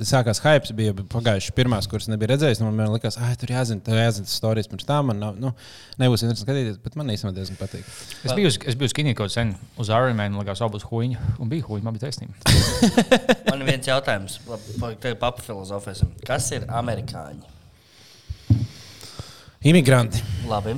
sākās 0.07 0.39
hype, 0.45 0.71
bija 0.77 0.95
pagājušas 1.11 1.57
pirmās, 1.57 1.91
kuras 1.91 2.07
nebija 2.07 2.31
redzējis. 2.31 2.63
Man 2.63 2.71
vienmēr 2.71 2.95
likās, 2.95 3.19
ah, 3.19 3.35
tur 3.39 3.51
jāzina, 3.57 3.83
tur 3.83 3.99
jāzina 3.99 4.29
tas 4.29 4.39
stāstījums 4.39 4.71
pirms 4.71 4.87
tam. 4.87 5.11
Man 5.11 5.19
nav, 5.19 5.35
nu, 5.41 5.51
nebūs 5.99 6.23
interesanti 6.31 6.47
skatīties, 6.47 6.79
bet 6.83 6.95
man 6.99 7.11
īstenībā 7.13 7.35
diezgan 7.37 7.59
patīk. 7.59 7.85
Es 8.25 8.33
biju, 8.37 8.49
uz- 8.51 8.59
es 8.71 8.75
biju 8.79 8.91
skinīgi 8.93 9.17
kaut 9.19 9.31
sen 9.33 9.53
uz 9.81 9.91
Iron 9.93 10.15
Man, 10.17 10.35
likās, 10.39 10.61
abas 10.65 10.83
huīņa. 10.89 11.19
Un 11.43 11.51
bija 11.51 11.67
huīņa, 11.67 11.83
man 11.87 11.97
bija 11.97 12.07
taisnība. 12.07 12.33
Man 13.51 13.61
ir 13.61 13.67
viens 13.67 13.87
jautājums, 13.91 14.39
kāda 14.47 15.15
papa 15.19 15.43
filozofēsim. 15.43 16.13
Kas 16.25 16.47
ir 16.55 16.63
amerikāņi? 16.71 17.43
Imigranti. 19.67 20.23
Labi. 20.49 20.73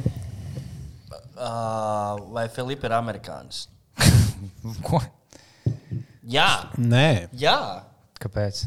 Uh, 1.33 2.19
vai 2.33 2.47
Filipa 2.51 2.87
ir 2.89 2.95
amerikānis? 2.97 3.67
Ko? 4.87 4.99
Jā, 6.23 6.47
Nē, 6.79 7.27
jā. 7.35 7.55
Kāpēc? 8.23 8.63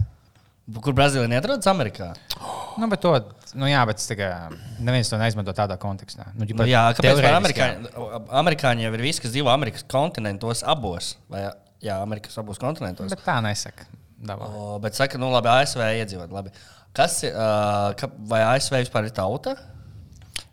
Kur 0.67 0.95
Brazīlija 0.99 1.31
neatrodas 1.31 1.69
Amerikā? 1.71 2.09
Nu, 2.77 2.89
bet 2.91 3.01
to, 3.05 3.13
nu 3.57 3.69
jā, 3.71 3.83
bet 3.87 4.01
tā 4.03 4.17
kā 4.19 4.31
neviens 4.83 5.09
to 5.13 5.19
neizmanto 5.21 5.55
tādā 5.57 5.77
kontekstā. 5.81 6.27
Nu, 6.35 6.49
Nu, 6.49 6.67
jā, 6.67 6.83
kāpēc 6.99 7.23
amerikāņiem? 7.31 7.87
Amerikāņi 8.43 8.87
jau 8.89 8.91
ir 8.99 9.05
visi, 9.05 9.23
kas 9.23 9.33
dzīvo 9.35 9.53
Amerikas 9.53 9.87
kontinentos 9.89 10.65
abos. 10.67 11.15
Vai, 11.31 11.45
jā, 11.85 12.01
Amerikas 12.03 12.35
abos 12.43 12.59
kontinentos. 12.63 13.15
Bet 13.15 13.23
tā 13.25 13.39
nesaka. 13.47 13.87
Davā. 14.27 14.49
O, 14.51 14.67
bet 14.83 14.99
saka, 14.99 15.21
nu 15.21 15.31
labi, 15.31 15.53
ASV 15.53 15.87
iedzīvot. 16.03 16.35
Labi. 16.35 16.53
Kas 16.97 17.21
ir, 17.29 17.37
uh, 17.37 17.93
ka, 18.01 18.11
vai 18.29 18.43
ASV 18.57 18.81
vispār 18.81 19.07
ir 19.07 19.15
tauta? 19.15 19.55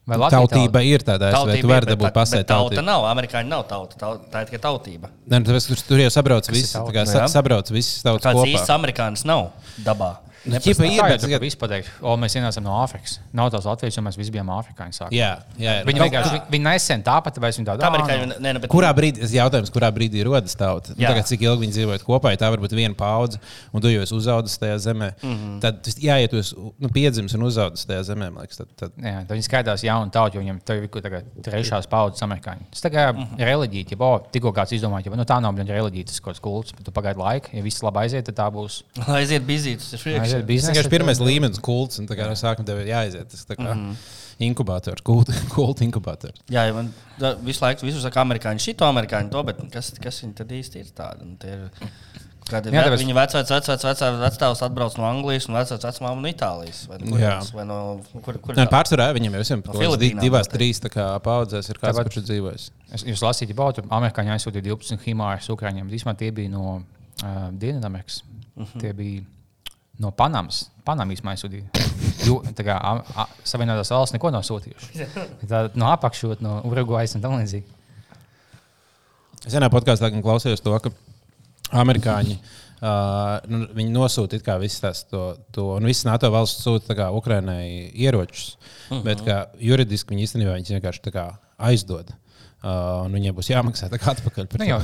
Vai 0.04 0.18
Latvija 0.20 0.42
tautība 0.44 0.82
ir 0.84 1.04
tāda, 1.08 1.30
ka 1.32 1.54
tu 1.62 1.70
vari 1.70 1.88
dabūt 1.88 2.10
bet 2.12 2.48
Tauta 2.50 2.76
tautību. 2.76 2.84
nav, 2.84 3.06
amerikāņi 3.08 3.48
nav 3.48 3.62
tauta. 3.70 3.96
tauta 4.02 4.26
tā 4.34 4.42
ir 4.44 4.50
tikai 4.50 4.60
tautība. 4.66 5.08
Nē, 5.32 5.40
nu, 5.40 5.46
tāpēc, 5.48 5.68
tur, 5.72 5.80
jau 6.04 6.10
sabrauc 6.12 6.50
tauta? 6.76 6.92
Kā, 6.98 7.06
Nu, 7.08 7.28
sabrauc 7.32 7.72
visi 7.72 8.04
tautas 8.04 8.26
Kāds 8.28 8.36
kopā. 8.42 8.50
īsts 8.52 8.74
amerikānis 8.76 9.24
nav 9.24 9.46
dabā. 9.86 10.18
Nu, 10.46 10.60
ķipa 10.60 10.84
ir, 10.84 11.20
tur 11.24 11.32
viss 11.40 11.56
pateiks, 11.56 11.88
o, 12.04 12.18
mēs 12.20 12.34
ienācām 12.36 12.66
no 12.66 12.74
Āfrikas. 12.84 13.20
Nav 13.32 13.50
tās 13.54 13.64
Latvijas, 13.64 13.96
jo 13.96 14.02
mēs 14.04 14.18
visi 14.20 14.32
bijām 14.36 14.50
afrikāņi. 14.52 14.92
sākumā. 14.98 15.16
Jā, 15.16 15.30
jā, 15.56 15.72
jā. 15.80 15.84
Viņi 15.88 16.00
Kaut 16.02 16.10
vienkārši 16.12 16.34
kā- 16.36 16.50
viņi 16.52 16.66
nesen 16.68 17.04
tāpat, 17.04 17.38
vai 17.40 17.52
viņi 17.52 17.66
tādu 17.70 17.80
bet 18.60 18.70
Kurā 18.74 18.90
brīdī, 18.98 19.22
tas 19.24 19.32
jautājums, 19.32 19.72
kurā 19.72 19.90
brīdī 19.96 20.24
rodas 20.28 20.56
tauta? 20.60 20.90
Nu, 20.90 21.00
Jā. 21.00 21.14
Tagad, 21.14 21.26
cik 21.32 21.42
ilgi 21.48 21.64
viņi 21.64 21.74
dzīvoja 21.78 22.04
kopā, 22.04 22.34
ja 22.36 22.38
tā 22.44 22.50
var 22.52 22.60
būt 22.60 22.76
viena 22.76 22.94
paudze, 22.94 23.40
un 23.72 23.82
tu 23.82 23.88
jau 23.88 24.02
esi 24.04 24.14
uzaugusi 24.14 24.60
tajā 24.60 24.76
zemē. 24.84 25.14
Mm. 25.24 25.32
-hmm. 25.38 25.62
Tad, 25.62 25.80
jā, 26.04 26.20
ja 26.20 26.28
tu 26.28 26.38
esi 26.38 26.56
nu, 26.80 26.90
piedzimis 26.90 27.34
un 27.36 27.44
uzaugusi 27.48 27.88
tajā 27.88 28.02
zemē, 28.12 28.28
man 28.34 28.44
liekas, 28.44 28.58
tad, 28.58 28.68
tad 28.76 28.92
Jā, 29.00 29.24
tad 29.28 29.38
viņi 29.38 29.48
skaitās 29.48 29.84
jaunu 29.84 30.12
tautu, 30.12 30.36
jo 30.36 30.42
viņiem 30.44 30.60
tur 30.66 30.76
ir 30.76 30.88
kāda 30.90 31.24
trešās 31.42 31.88
paudzes 31.88 32.20
amerikāņi. 32.22 32.68
Tas 32.72 32.82
tā 32.84 32.92
kā 32.92 33.14
Mhm. 33.16 33.40
reliģija, 33.40 33.92
ja 33.92 33.98
bo, 33.98 34.20
tikko 34.32 34.52
kāds 34.52 34.74
izdomāja, 34.76 35.04
ka 35.10 35.16
nu, 35.16 35.24
tā 35.24 35.40
nav 35.42 35.54
reliģija, 35.56 36.06
tas 36.08 36.20
kaut 36.20 36.36
kāds 36.36 36.42
kults, 36.42 36.72
bet 36.74 36.84
tu 36.84 36.92
pagaidi 36.92 37.18
laiku, 37.20 37.50
ja 37.54 37.62
viss 37.62 37.82
labi 37.82 38.00
aiziet, 38.00 38.26
tad 38.26 38.36
tā 38.36 38.52
būs. 38.52 38.84
aiziet 39.08 39.44
bizītus. 39.48 39.94
Aiziet 39.94 40.20
tas 40.20 40.33
ir 40.33 40.33
biznesa, 40.42 40.74
vienkārši 40.74 40.90
pirmais 40.90 41.18
tad- 41.18 41.28
līmenis, 41.28 41.60
kults, 41.62 42.00
un 42.00 42.08
tā 42.08 42.16
kā 42.18 42.28
no 42.28 42.34
sākuma 42.34 42.66
tev 42.66 42.80
ir 42.82 42.88
jāaiziet. 42.88 43.28
Tas 43.30 43.46
tā 43.46 43.56
kā 43.56 43.74
mm 43.74 43.78
Mhm. 43.78 43.92
-hmm. 43.92 43.96
inkubators, 44.40 45.02
kulta 45.50 45.84
inkubators. 45.84 46.40
Jā, 46.50 46.66
ja 46.68 46.74
man 46.74 46.94
da, 47.20 47.36
visu 47.36 47.62
laiku 47.66 47.86
visur 47.86 48.02
saka, 48.02 48.22
amerikāņi 48.26 48.60
šito, 48.60 48.86
amerikāņi 48.86 49.30
to, 49.32 49.44
bet 49.44 49.58
kas, 49.72 49.94
kas 50.02 50.22
viņi 50.24 50.34
tad 50.34 50.48
īsti 50.50 50.76
ir 50.80 50.86
tādi? 50.96 51.26
Nu, 51.26 51.36
tie 51.40 51.50
ir 51.50 51.70
Kad 52.44 52.66
Jā, 52.66 52.84
tāpēc- 52.84 53.00
viņa 53.00 53.14
vecais, 53.16 53.50
vecais, 53.50 53.84
vecais 53.84 54.20
vecāks 54.20 54.62
atbrauc 54.62 54.98
no 54.98 55.06
Anglijas 55.06 55.48
un 55.48 55.56
vecais 55.56 55.80
vecmāma 55.80 56.22
no 56.22 56.28
Itālijas. 56.28 56.88
Vai, 56.90 56.98
no 56.98 57.06
Jā. 57.16 57.40
kurienes, 57.40 57.54
vai 57.54 57.64
no, 57.66 58.02
kur, 58.22 58.34
kur 58.38 58.54
Nē, 58.56 58.68
pārsvarā 58.68 59.14
viņam 59.16 59.32
jau 59.32 59.40
visiem 59.40 59.64
No 59.66 59.72
no 59.72 59.96
di, 59.96 60.10
Filipīnām 60.10 60.20
divās, 60.20 60.48
noteikti. 60.50 60.58
trīs 60.58 60.80
tā 60.82 60.90
kā 60.92 61.20
paudzēs 61.22 61.70
ir 61.70 61.76
kāds, 61.80 62.04
kurš 62.04 62.18
ir 62.18 62.24
dzīvojis. 62.24 62.70
Es, 62.92 63.04
jūs 63.04 63.22
lasījāt, 63.24 63.48
ka 63.48 63.54
Bautu 63.54 63.82
amerikāņi 63.88 64.36
aizsūtīja 64.36 64.62
12 64.76 65.00
himārus 65.06 65.48
Ukrāņiem. 65.56 65.88
Īsumā 65.90 66.18
tie 66.18 66.32
bija 66.32 66.50
no 66.50 66.84
uh, 67.24 67.50
Dienvidamerikas. 67.52 68.24
Uh 68.58 68.66
-huh. 68.66 68.80
Tie 68.82 68.94
bija 68.94 69.22
no 70.02 70.12
Panamas. 70.12 70.68
Panamijas 70.84 71.24
aizsūtīja. 71.24 71.70
Tā 72.58 72.78
Savienotās 73.48 73.92
valsts 73.94 74.16
neko 74.16 74.32
nav 74.34 74.44
sūtījuši. 74.48 75.08
Tā, 75.48 75.68
no 75.80 75.90
apakšot, 75.92 76.44
no 76.44 76.60
Urugvajas 76.68 77.16
un 77.18 77.24
tam 77.24 77.38
līdzīgi. 77.40 77.66
Es 79.44 79.52
vienā 79.52 79.70
podkāstā 79.72 80.10
klausījos 80.14 80.64
to, 80.64 80.76
ka 80.80 80.92
amerikāņi. 81.84 82.38
Uh, 82.84 83.38
nu, 83.48 83.86
nosūta 83.96 84.36
kā 84.44 84.58
visas 84.60 85.06
to, 85.08 85.38
to 85.56 85.70
un 85.78 85.86
visas 85.88 86.04
NATO 86.04 86.28
valsts 86.34 86.66
sūta 86.66 86.90
tā 86.90 86.98
kā 87.00 87.06
Ukrainai 87.16 87.92
ieročus, 87.96 88.58
uh 88.90 88.98
-huh. 88.98 89.04
bet 89.06 89.22
kā 89.24 89.38
juridiski 89.56 90.12
viņi 90.12 90.26
īstenībā 90.28 90.58
viņus 90.58 90.74
vienkārši 90.76 91.04
tā 91.06 91.14
kā 91.16 91.24
aizdod. 91.58 92.12
Uh, 92.64 93.08
viņiem 93.12 93.36
būs 93.36 93.52
jāmaksā 93.52 93.90
tā 93.92 94.00
kā 94.00 94.12
atpakaļ. 94.12 94.48
Nu, 94.60 94.66
jau, 94.66 94.82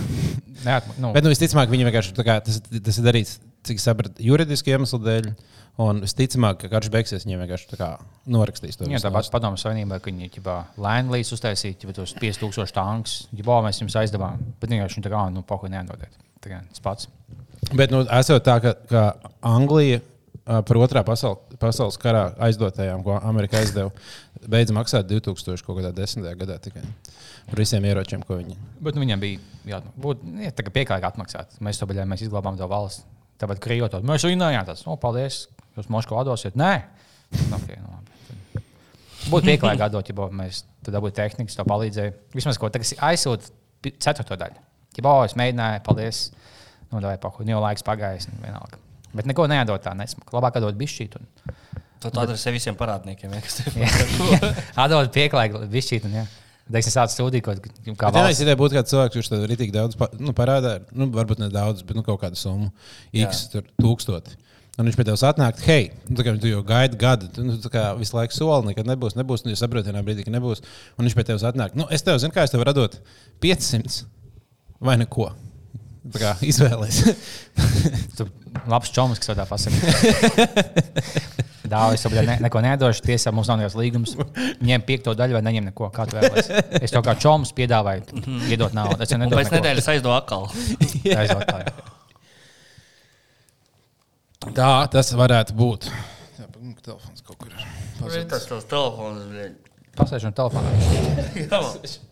neatma, 0.64 0.94
nu, 0.98 1.12
Bet 1.14 1.24
nu, 1.24 1.30
visticamāk, 1.30 1.70
viņi 1.70 1.86
vienkārši 1.88 2.16
tā 2.16 2.24
kā, 2.28 2.40
tas, 2.44 2.62
tas 2.84 2.98
ir 2.98 3.04
darīts, 3.04 3.40
cik 3.70 3.82
sapratu, 3.84 4.22
juridiski 4.24 4.76
iemeslu 4.76 5.02
dēļ. 5.06 5.32
Un 5.80 6.02
visticamāk, 6.04 6.58
ka 6.60 6.68
karš 6.74 6.90
beigsies, 6.92 7.24
viņiem 7.24 7.46
vienkārši 7.46 7.70
tā 7.70 7.78
kā 7.80 7.88
norakstīs 8.28 8.76
to. 8.76 8.88
Jā, 8.92 9.00
tāpat 9.00 9.30
padomu 9.32 9.56
savienībā, 9.62 10.02
ka 10.04 10.12
viņi 10.12 10.28
jau 10.28 10.56
lēni 10.84 11.14
līdz 11.14 11.32
uztaisīja 11.38 11.86
jau 11.86 11.96
tos 12.02 12.12
5000 12.20 12.76
tankus. 12.76 13.14
Ja 13.32 13.46
bau, 13.48 13.62
mēs 13.64 13.80
jums 13.80 13.96
aizdevām, 14.02 14.44
bet 14.60 14.74
vienkārši 14.74 15.00
viņi 15.00 15.06
tā 15.08 15.14
kā, 15.14 15.22
nu, 15.32 15.46
pohu 15.48 15.72
neatdodiet. 15.72 16.20
Tā 16.44 16.52
kā 16.52 16.60
tas 16.68 16.84
pats. 16.84 17.08
Bet 17.72 17.96
nu, 17.96 18.04
esot 18.20 18.44
tā, 18.44 18.58
ka, 18.64 18.76
ka 18.92 19.06
Anglija 19.48 20.02
par 20.50 20.80
otrā 20.82 21.04
pasaul, 21.06 21.38
pasaules 21.62 21.98
karā 22.02 22.30
aizdotajām, 22.48 23.04
ko 23.06 23.20
Amerika 23.22 23.60
aizdeva, 23.60 23.92
beidza 24.50 24.74
maksāt 24.74 25.10
2010. 25.10 26.26
gadā 26.40 26.58
tikai 26.64 26.84
par 27.50 27.62
visiem 27.62 27.86
ieročiem, 27.86 28.24
ko 28.26 28.40
viņi. 28.40 28.58
Bet 28.82 28.98
nu, 28.98 29.04
viņiem 29.06 29.22
bija 29.22 29.76
jābūt 29.76 30.26
jā, 30.44 30.52
tā 30.56 30.66
kā 30.66 30.74
pieklājīgi 30.80 31.10
atmaksāt. 31.12 31.60
Mēs 31.66 31.82
to 31.82 31.90
bijām, 31.90 32.10
mēs 32.10 32.26
izglābām 32.26 32.58
to 32.60 32.68
valsts. 32.70 33.06
Tāpat 33.40 33.62
krījot, 33.64 33.96
mēs 34.04 34.26
runājām, 34.28 34.66
tas, 34.68 34.84
nu, 34.88 34.98
paldies, 35.00 35.46
jūs 35.78 35.88
Moskvu 35.94 36.20
atdosiet. 36.20 36.58
Nē, 36.60 36.74
nu, 37.38 37.60
okay, 37.60 37.80
nu, 37.80 37.94
labi. 37.94 38.64
Būtu 39.30 39.48
pieklājīgi 39.48 39.86
atdot, 39.86 40.10
ja 40.12 40.28
mēs 40.42 40.64
tad 40.84 40.96
dabūtu 40.96 41.18
tehnikas, 41.20 41.56
to 41.56 41.66
palīdzēja. 41.68 42.16
Vismaz 42.36 42.60
ko 42.60 42.72
tagad 42.74 43.04
aizsūtīt 43.10 44.00
ceturto 44.04 44.38
daļu. 44.40 44.60
Ja 44.98 45.06
bau, 45.06 45.24
es 45.24 45.36
mēģināju, 45.40 45.84
paldies, 45.86 46.22
nu, 46.90 47.00
vai 47.04 47.16
pahu, 47.22 47.46
nu, 47.46 47.54
jau 47.56 47.64
laiks 47.64 47.86
pagājis, 47.88 48.28
un 48.32 48.44
vienalga. 48.44 48.80
Bet 49.16 49.30
neko 49.30 49.48
neatdot 49.50 49.84
tā, 49.86 49.96
nesmuka. 49.98 50.36
Labāk 50.36 50.60
atdot 50.60 50.78
bišķīt. 50.80 51.16
Un... 51.18 51.30
Tu 52.00 52.12
to 52.14 52.22
adresē 52.22 52.52
visiem 52.56 52.78
parādniekiem. 52.80 53.34
Ja, 53.36 53.42
kas 53.44 53.60
tev 53.60 53.80
Atdot 54.84 55.12
pieklājīgi 55.16 55.70
bišķīt. 55.72 56.08
Un, 56.10 56.20
jā. 56.22 56.26
Teiksim, 56.70 56.94
sāc 56.94 57.14
studiju, 57.14 57.42
kaut 57.48 57.64
kā 57.98 58.12
valsts. 58.14 58.44
ideja 58.44 58.58
būtu 58.60 58.78
kāds 58.78 58.94
cilvēks, 58.94 59.16
kurš 59.16 59.32
tad 59.32 59.46
arī 59.48 59.58
tik 59.58 59.72
daudz 59.74 59.98
pa, 59.98 60.06
nu, 60.22 60.36
parādā, 60.38 60.76
nu, 60.94 61.08
varbūt 61.16 61.42
ne 61.42 61.50
daudz, 61.54 61.82
bet 61.82 61.98
nu, 61.98 62.04
kaut 62.06 62.22
kādu 62.22 62.38
summu, 62.38 62.70
x 63.26 63.48
tur, 63.54 63.66
tūkstoti. 63.82 64.38
Un 64.80 64.88
viņš 64.88 64.96
pie 64.96 65.08
tevis 65.10 65.26
atnāk, 65.28 65.58
hei, 65.66 65.90
nu, 66.08 66.22
kā 66.24 66.36
tu 66.40 66.48
jau 66.48 66.62
gaidi 66.64 67.00
gadu, 67.02 67.28
tu 67.36 67.44
nu, 67.44 67.58
kā 67.74 67.90
visu 68.00 68.16
laiku 68.16 68.38
soli, 68.38 68.70
nekad 68.70 68.88
nebūs, 68.88 69.18
nebūs, 69.18 69.44
nu, 69.44 69.52
jūs 69.52 69.66
saprotat, 69.66 69.90
vienā 69.90 70.06
brīdī, 70.06 70.24
ka 70.24 70.32
nebūs. 70.32 70.62
Un 70.96 71.10
viņš 71.10 71.18
pie 71.18 71.26
tevis 71.28 71.44
atnāk, 71.50 71.74
nu, 71.76 71.90
es 71.92 72.06
tev 72.06 72.22
zinu, 72.22 72.32
kā 72.36 72.46
es 72.48 72.54
tev 72.54 72.62
varu 72.64 72.78
dot 72.78 73.00
500 73.44 74.04
vai 74.86 74.96
neko. 75.02 75.34
Kā 76.16 76.36
izvēlēs. 76.46 77.02
Tu 78.18 78.26
labs 78.72 78.90
čoms, 78.96 79.20
kas 79.20 79.30
to 79.30 79.36
tā 79.38 79.46
pasakā. 79.48 79.78
Dāvis, 81.70 82.02
jau 82.18 82.24
ne, 82.26 82.38
neko 82.42 82.62
nedošu. 82.66 83.04
Tiesā 83.06 83.32
mums 83.36 83.50
nav 83.52 83.60
nekāds 83.60 83.76
līgums. 83.78 84.16
Ņem 84.66 84.84
piekto 84.88 85.14
daļu 85.18 85.38
vai 85.38 85.44
neņem 85.46 85.68
neko. 85.70 85.92
Kā 85.94 86.08
tu 86.10 86.18
vēlaties? 86.18 86.50
Es 86.82 86.96
tev 86.96 87.04
kā 87.06 87.14
čoms 87.20 87.52
piedāvāju, 87.56 88.24
iedot 88.50 88.74
naudu. 88.76 89.04
Es 89.06 89.12
jau 89.14 89.20
Un 89.20 89.26
nedodu. 89.28 89.38
pēc 89.44 89.54
nedēļas 89.54 89.90
aizdo 89.94 90.16
atkal. 90.16 90.48
nedēļas. 91.14 91.46
Tā 94.56 94.72
tas 94.96 95.14
varētu 95.20 95.56
būt. 95.60 95.90
Jā, 96.40 96.48
nu, 96.58 96.74
telefons 96.82 97.26
kaut 97.28 97.38
kur 97.44 97.54
ir. 97.54 97.66
Tas 98.32 98.48
tavs 98.50 98.70
telefons? 98.72 99.26
bļeļ? 99.30 99.58
Pasēžam 100.00 100.34
telefonā. 100.34 100.70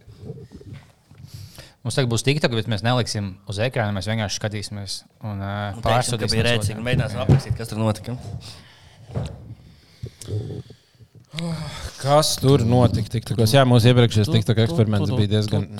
Mums 1.87 1.95
tagad 1.95 2.09
būs 2.11 2.25
TikTok, 2.27 2.51
bet 2.51 2.65
mēs 2.67 2.81
neliksim 2.83 3.29
uz 3.47 3.61
ekrāna. 3.63 3.93
Mēs 3.95 4.09
vienkārši 4.09 4.41
skatīsimies 4.41 4.95
un 5.23 5.39
uh, 5.39 5.69
Un 5.71 5.85
pārsūtīsim. 5.85 6.33
bija 6.33 6.43
rēcīgi. 6.49 6.83
Mēģināsim 6.83 7.21
aprakstīt, 7.23 7.55
kas 7.55 7.71
tur 7.71 7.79
notika. 7.79 8.17
Kas 12.01 12.33
tur 12.41 12.65
notika? 12.67 13.13
TikTokos? 13.15 13.55
Jā, 13.55 13.63
mūsu 13.71 13.93
iepriekšējais 13.93 14.33
TikTok 14.35 14.61
eksperiments 14.65 15.15
bija 15.15 15.31
diezgan. 15.37 15.71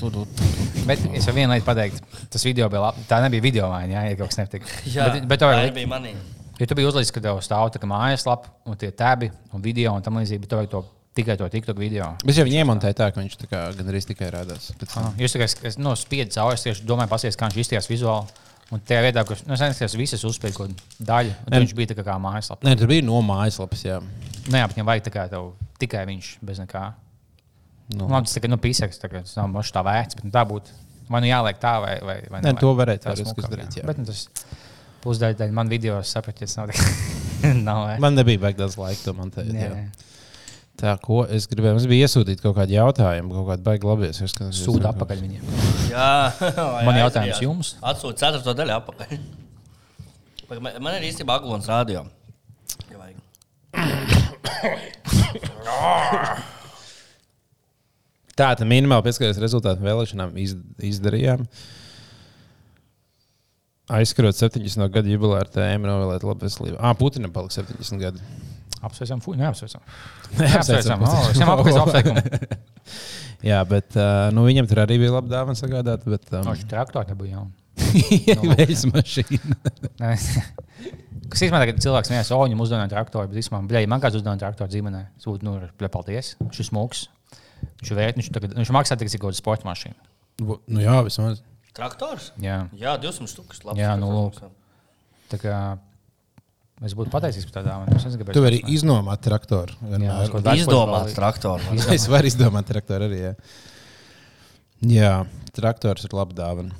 Bet 0.88 1.04
es 1.12 1.28
jau 1.28 1.36
vienu 1.36 1.52
lietu 1.52 1.68
pateiktu. 1.68 2.24
Tas 2.32 2.48
video 2.48 2.72
bija 2.72 2.86
labi. 2.86 3.04
Tā 3.12 3.20
nebija 3.28 3.44
video 3.44 3.68
maiņa, 3.68 3.98
jā, 3.98 4.08
ja 4.08 4.18
kaut 4.22 4.32
kas 4.32 4.40
nepatika. 4.40 4.76
Jā, 4.96 5.12
bet, 5.12 5.28
bet 5.28 5.44
tā 5.44 5.52
vajag 5.52 5.76
bija 5.76 5.92
manī. 5.92 6.16
Ja 6.56 6.64
tu 6.64 6.78
biji 6.78 6.88
uzlicis, 6.88 7.12
ka 7.12 7.20
tev 7.20 7.44
stāv 7.44 7.68
tā 7.76 7.84
kā 7.84 7.92
mājaslapa, 7.92 8.48
un 8.64 8.80
tie 8.80 8.88
tebi, 8.96 9.28
un 9.52 9.60
video, 9.60 9.92
un 9.92 10.08
tam 10.08 10.16
līdzīgi, 10.22 10.40
bet 10.46 10.56
tev 10.56 10.64
vajag 10.64 10.72
to 10.72 10.88
tikai 11.18 11.36
to 11.40 11.48
TikTok 11.52 11.78
video. 11.80 12.10
Bet 12.24 12.38
jau 12.38 12.46
viņi 12.48 12.60
iemontēja 12.62 12.96
tā, 13.02 13.08
ka 13.14 13.20
viņš 13.22 13.38
tā 13.42 13.48
kā 13.50 13.62
gandrīz 13.78 14.06
tikai 14.08 14.30
rādās. 14.34 14.70
Ah, 14.96 15.10
Jūs 15.20 15.34
tikai 15.36 15.48
es, 15.70 15.78
no 15.80 15.94
spiedu 15.98 16.32
cauri, 16.36 16.58
es 16.58 16.64
tieši 16.66 16.86
domāju, 16.88 17.10
pasies, 17.12 17.36
kā 17.38 17.50
viņš 17.50 17.60
izskatījās 17.64 17.90
vizuāli. 17.90 18.44
Un 18.68 18.82
tajā 18.84 19.00
vietā, 19.00 19.22
kur 19.24 19.38
nu, 19.48 19.54
es 19.56 19.62
neskatījos 19.64 19.94
visas 19.96 20.24
uzspēju 20.28 20.54
kaut 20.58 20.72
kādu 20.74 21.04
daļu, 21.08 21.30
tad 21.46 21.54
viņš 21.62 21.70
bija 21.78 21.88
tā 21.88 21.94
kā, 21.96 22.02
kā 22.10 22.16
mājaslapa. 22.20 22.66
Nē, 22.68 22.74
tur 22.76 22.90
bija 22.90 23.04
no 23.06 23.22
mājaslapas. 23.24 23.84
Jā. 23.86 23.94
Nē, 24.52 24.60
bet 24.66 24.74
viņam 24.76 24.90
vajag 24.90 25.06
tā 25.06 25.12
kā 25.14 25.24
tev, 25.32 25.46
tikai 25.80 26.02
viņš 26.10 26.28
bez 26.44 26.60
nekā. 26.60 26.82
Nu. 27.94 28.02
Nu, 28.02 28.10
labi, 28.12 28.28
tas 28.28 28.36
tikai 28.36 28.50
nu, 28.52 28.58
pīsaks, 28.60 29.00
tā 29.00 29.08
kā 29.08 29.22
tas 29.24 29.32
nav 29.38 29.48
mošs 29.54 29.72
tā 29.72 29.80
vērts, 29.88 30.18
bet 30.18 30.28
nu, 30.28 30.32
tā 30.34 30.42
būtu. 30.50 30.76
Vai 31.08 31.22
nu 31.24 31.30
jāliek 31.30 31.56
tā, 31.62 31.78
vai, 31.80 31.94
vai, 32.04 32.18
vai 32.28 32.42
Nē, 32.42 32.50
nevajag. 32.50 32.60
to 32.60 32.72
varēja 32.76 33.00
Tā 33.06 33.14
smukāk, 33.16 33.40
izdarīt, 33.46 33.78
jā. 33.80 33.86
Bet 33.88 34.02
nu, 34.02 34.04
tas 34.10 34.26
pusdaļa 35.00 35.38
daļa 35.40 35.56
man 35.56 35.72
video 35.72 35.96
sapratu, 36.04 36.44
tas 36.44 36.58
nav 36.60 36.74
nav 37.70 37.80
vērts. 37.86 38.04
Man 38.04 38.20
nebija 38.20 38.42
baigts 38.44 38.60
daudz 38.60 38.76
laika 38.76 39.06
to 39.06 39.16
montēt. 39.16 39.48
Jā. 40.78 40.94
Tā, 40.94 40.94
ko 41.02 41.24
es 41.26 41.48
gribēju, 41.50 41.74
mums 41.74 41.88
bija 41.90 42.06
iesūtīt 42.06 42.38
kaut 42.42 42.54
kādu 42.54 42.76
jautājumu, 42.76 43.32
kaut 43.34 43.48
kādu 43.48 43.64
baigi 43.66 43.88
labi. 43.88 44.10
es 44.12 44.20
skatos, 44.30 44.60
Sūta 44.62 44.92
atpakaļ 44.92 45.22
viņiem. 45.24 45.48
Jā, 45.90 46.10
Man 46.86 47.00
jautājums 47.00 47.40
jums? 47.42 47.72
Atsūtīt 47.82 48.22
ceturto 48.22 48.54
daļu 48.60 48.76
apakaļ. 48.76 49.16
Pagaid, 50.48 50.78
Man 50.78 50.94
ir 51.00 51.08
īstenībā 51.10 51.40
aglons 51.40 51.66
rādio. 51.66 52.04
Tā, 58.38 58.52
tā 58.54 58.66
minimāli 58.68 59.02
pieskaries 59.08 59.40
rezultātu 59.42 59.82
vēlēšanām 59.82 60.36
iz, 60.38 60.54
izdarījām. 60.92 61.42
Aizskarot 63.98 64.36
70 64.38 64.92
gadu 64.94 65.10
jubileāru 65.10 65.50
tēmu, 65.58 65.88
novēlēt 65.88 66.26
labu 66.28 66.46
veselību. 66.46 66.78
Ah, 66.78 66.94
Putinam 66.94 67.32
palika 67.34 67.56
70 67.58 67.98
gadi. 68.04 68.22
Apsveicam, 68.84 69.22
fuck, 69.24 69.38
neapsveicam. 69.40 69.82
Neapsveicam. 70.38 71.06
Oh, 71.06 71.30
viņam 71.32 71.54
apgāju 71.54 71.80
apsveikumu. 71.82 72.58
Jā, 73.46 73.62
bet 73.70 73.94
uh, 73.94 74.28
nu, 74.34 74.44
viņam 74.48 74.66
tur 74.70 74.82
arī 74.82 74.98
bija 74.98 75.14
laba 75.14 75.30
dāvana 75.30 75.58
sagādāt. 75.58 76.06
Bet, 76.08 76.26
um, 76.34 76.46
Viņš 76.48 76.64
traktori 76.70 77.12
nebija 77.12 77.38
jauni. 77.38 77.54
Veļas 78.58 78.84
mašīna. 78.90 79.58
Kas 81.28 81.42
īstenībā 81.44 81.60
tagad 81.60 81.78
cilvēks 81.84 82.10
nevis, 82.12 82.30
o, 82.32 82.38
viņam 82.40 82.62
uzdevuma 82.64 82.88
traktori, 82.90 83.30
bet 83.30 83.42
īstenībā, 83.42 83.60
bļai, 83.70 83.84
man 83.90 84.02
kāds 84.02 84.18
uzdevuma 84.18 84.40
traktori 84.40 84.72
dzīmenē. 84.72 85.02
Sūta, 85.22 85.46
nu, 85.46 85.56
bļai, 85.78 85.90
paldies. 85.92 86.32
Ir 86.42 86.66
smūgs. 86.66 87.04
Viņš 87.82 87.92
vērt, 87.98 88.18
viņš, 88.18 88.30
tagad, 88.34 88.54
viņš 88.58 88.72
maksā 88.74 88.96
tikai 88.98 89.18
kaut 89.18 89.28
kādu 89.28 89.40
sporta 89.40 89.68
mašīnu. 89.68 89.98
Nu 90.70 90.82
jā, 90.82 90.96
vismaz. 91.06 91.42
Traktors? 91.76 92.32
Jā. 92.42 92.62
Jā, 92.78 92.96
200 93.02 93.30
stūkus. 93.30 93.62
labs 93.66 93.82
Jā, 93.82 93.92
nu, 94.00 94.08
lūk. 94.14 94.40
Tā 95.28 95.38
kā 95.42 95.56
es 96.86 96.94
būtu 96.98 97.12
pateicīgs 97.12 97.48
par 97.48 97.60
tādām. 97.60 97.86
Nezinu, 97.90 98.20
kāpēc. 98.20 98.36
Tu 98.36 98.44
vari 98.44 98.60
iznomāt 98.74 99.22
traktoru. 99.24 99.78
Jā, 100.04 100.20
Izdomāts 100.54 101.16
traktors. 101.16 101.66
Es 101.96 102.06
varu 102.10 102.30
izdomāt 102.30 102.68
traktoru 102.70 103.08
arī. 103.08 103.22
Jā, 103.22 103.34
jā 104.94 105.14
traktors 105.56 106.06
ir 106.06 106.16
laba 106.16 106.36
dāvana. 106.36 106.76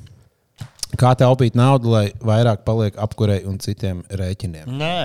Kā 0.99 1.12
taupīt 1.19 1.59
naudu, 1.59 1.93
lai 1.93 2.07
vairāk 2.25 2.64
paliek 2.64 2.97
apkurei 2.99 3.43
un 3.47 3.59
citiem 3.61 4.00
rēķiniem? 4.09 4.71
Nē, 4.78 4.99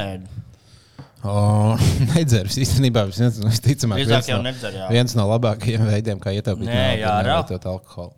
O, 1.24 1.76
nedzers 2.12 2.58
īstenībā 2.60 3.06
viens, 3.08 3.38
visticamāk, 3.40 4.02
Drīzāk 4.02 4.12
viens, 4.12 4.28
jau 4.28 4.40
no, 4.42 4.44
nedzer, 4.50 4.76
jā. 4.76 4.90
viens 4.92 5.14
no 5.16 5.24
labākajiem 5.30 5.86
veidiem, 5.88 6.20
kā 6.20 6.34
ietaupīt 6.36 6.68
Nē, 6.68 6.74
naudu, 6.76 6.98
ir 7.00 7.30
nelietot 7.30 7.68
alkoholu. 7.72 8.12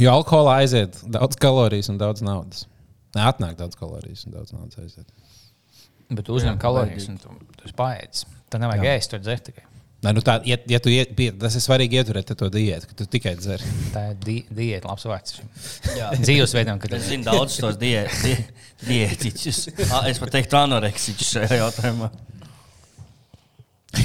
Jo 0.00 0.14
alkoholā 0.16 0.54
aiziet 0.62 0.96
daudz 1.12 1.36
kalorijas 1.40 1.90
un 1.92 2.00
daudz 2.00 2.24
naudas. 2.24 2.64
Nē, 3.16 3.26
atnāk 3.28 3.58
daudz 3.60 3.76
kalorijas 3.76 4.24
un 4.24 4.36
daudz 4.38 4.56
naudas 4.56 4.80
aiziet. 4.80 5.04
Bet 6.10 6.24
tu 6.28 6.36
uzņem 6.38 6.58
kalorijas 6.62 7.08
un 7.10 7.16
tu, 7.18 7.32
tu 7.58 7.72
paēdis. 7.76 8.26
Tā 8.52 8.60
nevajag 8.62 8.84
ēst, 8.92 9.10
tu 9.10 9.18
dzer 9.18 9.40
tikai. 9.42 9.64
Nē, 10.04 10.12
nu 10.14 10.20
tā, 10.22 10.36
ja, 10.46 10.58
ja 10.70 10.78
tu 10.78 10.90
iet, 10.92 11.16
tas 11.40 11.54
ir 11.56 11.62
svarīgi 11.64 11.96
ieturēt 11.98 12.28
to 12.38 12.46
diētu, 12.52 12.86
ka 12.90 12.94
tu 13.00 13.06
tikai 13.10 13.32
dzer. 13.40 13.62
Tā 13.94 14.02
ir 14.12 14.18
di 14.22 14.36
diēta, 14.54 14.86
labs 14.92 15.06
vārds. 15.08 15.40
Jā. 15.96 16.12
Dzīvesveidam, 16.20 16.78
kad 16.82 16.92
Es 16.94 17.08
zinu 17.08 17.26
daudz 17.26 17.56
tos 17.58 17.78
die- 17.80 18.04
die- 18.22 18.44
diētiķus. 18.86 19.62
Es 20.12 20.20
pat 20.22 20.30
teiktu, 20.36 20.58
anoreksiķus 20.60 21.32
šajā 21.38 21.58
jautājumā. 21.62 22.10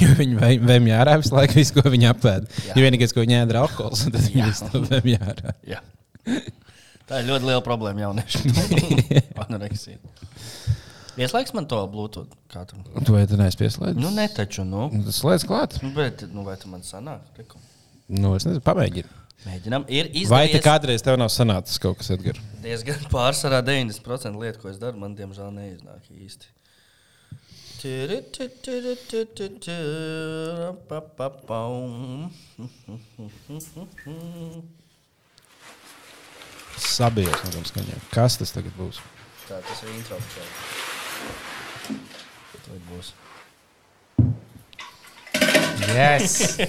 Jo 0.00 0.14
viņi 0.16 0.58
vēmj 0.64 0.92
ārā 0.96 1.18
visu 1.20 1.34
laiku, 1.36 1.58
visu, 1.60 1.74
ko 1.76 1.90
viņi 1.92 2.08
apēd. 2.08 2.48
Ja 2.70 2.76
vienīgais, 2.80 3.12
ko 3.12 3.20
viņi 3.26 3.36
ēd, 3.42 3.52
ir 3.52 3.60
alkohols, 3.60 4.06
tad 4.08 4.16
viņi 4.24 4.70
to 4.72 4.80
vēmj 4.88 5.16
ārā. 5.20 5.52
Jā. 5.68 5.82
Tā 7.06 7.20
ir 7.20 7.28
ļoti 7.28 7.50
liela 7.50 7.60
problēma 7.66 8.06
jauniešiem. 8.06 8.56
Anoreksija. 9.44 9.98
Ieslēgs 11.20 11.52
man 11.56 11.66
to 11.68 11.78
Bluetooth. 11.92 12.32
Tu? 12.52 13.12
Vai 13.12 13.24
tu 13.28 13.36
neesi 13.40 13.58
pieslēdzis? 13.60 14.00
Nu, 14.00 14.12
ne 14.16 14.24
taču, 14.32 14.64
nu. 14.64 14.86
Tas 15.04 15.18
slēdz 15.20 15.44
klāt. 15.48 15.76
Nu, 15.84 15.90
bet, 15.96 16.24
nu, 16.32 16.44
vai 16.46 16.56
tu 16.60 16.70
man 16.72 16.84
sanāk? 16.86 17.26
Reku. 17.36 17.60
Nu, 18.12 18.32
es 18.38 18.46
nezinu, 18.48 18.64
pamēģini. 18.64 19.18
Mēģinām. 19.42 19.84
Ir 19.90 20.08
Vai 20.30 20.46
te 20.46 20.56
izdevies 20.56 20.64
kādreiz 20.64 21.04
tev 21.04 21.18
nav 21.20 21.28
sanācis 21.34 21.80
kaut 21.82 21.98
kas, 22.00 22.12
Edgars? 22.14 22.40
diezgan 22.62 23.02
pārsvarā 23.10 23.58
90% 23.66 24.38
lietu, 24.38 24.60
ko 24.62 24.70
es 24.70 24.78
daru, 24.78 25.00
man 25.02 25.16
diemžēl 25.18 25.50
neiznāk 25.56 26.06
īsti. 26.14 26.46
Sabiedrības 36.82 37.56
no 37.56 37.64
skaņām. 37.68 38.06
Kas 38.14 38.38
tas 38.40 38.54
tagad 38.54 38.74
būs? 38.78 39.02
Tā 39.48 39.58
tas 39.66 39.82
ir 39.84 39.94
intro. 39.96 40.18
Tā 42.62 42.78
būs. 42.90 43.12
Yes. 45.92 46.58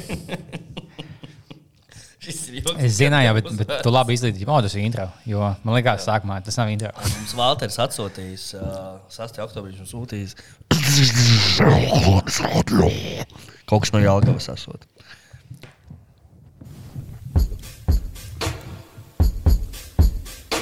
Joks. 2.24 2.78
Es 2.80 2.94
zināju, 2.96 3.34
bet, 3.36 3.48
bet 3.60 3.72
tu 3.84 3.92
labi 3.92 4.16
izlīdzīji, 4.16 4.46
oh, 4.48 4.62
tas 4.64 4.72
ir 4.78 4.86
intro. 4.86 5.10
Jo 5.28 5.50
man 5.66 5.76
liekas, 5.76 6.06
sākumā 6.08 6.38
tas 6.46 6.56
nav 6.60 6.70
intro. 6.72 6.92
Mums 7.04 7.34
Valters 7.36 7.76
atsūtījis, 7.84 8.44
uh, 8.60 8.64
6. 9.12 9.40
oktobrī 9.44 9.74
viņš 9.74 9.82
mums 9.84 9.92
sūtījis. 9.92 10.32
Kaut 13.70 13.82
kas 13.84 13.92
no 13.96 14.00
Jālgavas 14.04 14.48
esot. 14.54 14.82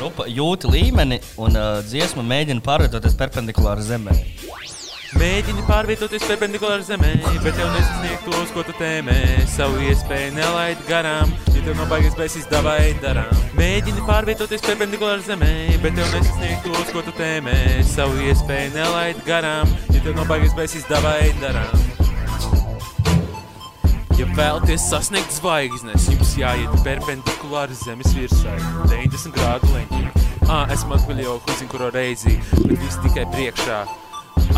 Grupa 0.02 0.26
jūta 0.26 0.66
līmeni 0.66 1.20
un 1.38 1.54
uh, 1.54 1.76
dziesma 1.86 2.24
mēģina 2.26 2.64
pārvietoties 2.66 3.14
perpendikulāri 3.20 3.84
zemē. 3.86 4.16
Mēģini 5.22 5.62
pārvietoties 5.68 6.26
perpendikulāri 6.26 6.88
zemē, 6.88 7.12
bet 7.44 7.60
jau 7.62 7.68
nesasniegt 7.76 8.26
tos, 8.26 8.50
ko 8.56 8.64
tu 8.66 8.74
tēmē. 8.80 9.20
Savu 9.54 9.78
iespēju 9.86 10.34
nelaid 10.40 10.82
garām, 10.90 11.30
ja 11.52 11.62
tev 11.62 11.78
nav 11.78 11.94
baigas 11.94 12.18
beigas 12.18 12.50
davai 12.50 12.96
darām. 13.06 13.46
Mēģini 13.62 14.10
pārvietoties 14.10 14.66
perpendikulāri 14.66 15.28
zemē, 15.30 15.54
bet 15.86 16.02
jau 16.02 16.12
nesasniegt 16.18 16.66
tos, 16.66 16.94
ko 16.98 17.06
tu 17.06 17.14
tēmē. 17.22 17.60
Savu 17.94 18.26
iespēju 18.26 18.74
nelaid 18.80 19.22
garām, 19.30 19.70
ja 19.94 20.02
tev 20.02 20.18
nav 20.18 20.32
baigas 20.34 20.58
beigas 20.58 20.90
davai 20.90 21.30
darām. 21.46 22.01
Ja 24.22 24.28
vēlaties 24.38 24.84
sasniegt 24.86 25.32
zvaigznes, 25.34 26.04
jums 26.12 26.36
jāiet 26.38 26.74
perpendikulāri 26.86 27.74
zemes 27.74 28.12
virsai, 28.14 28.54
90 28.92 29.34
grādu 29.34 29.70
leņķī. 29.74 30.02
Ah, 30.46 30.70
esmu 30.70 30.94
atpakaļ 30.94 31.22
jau 31.24 31.40
kuzini, 31.48 31.70
kuru 31.72 31.88
reizi, 31.96 32.36
bet 32.60 32.76
viss 32.84 33.00
tikai 33.02 33.24
priekšā. 33.34 33.80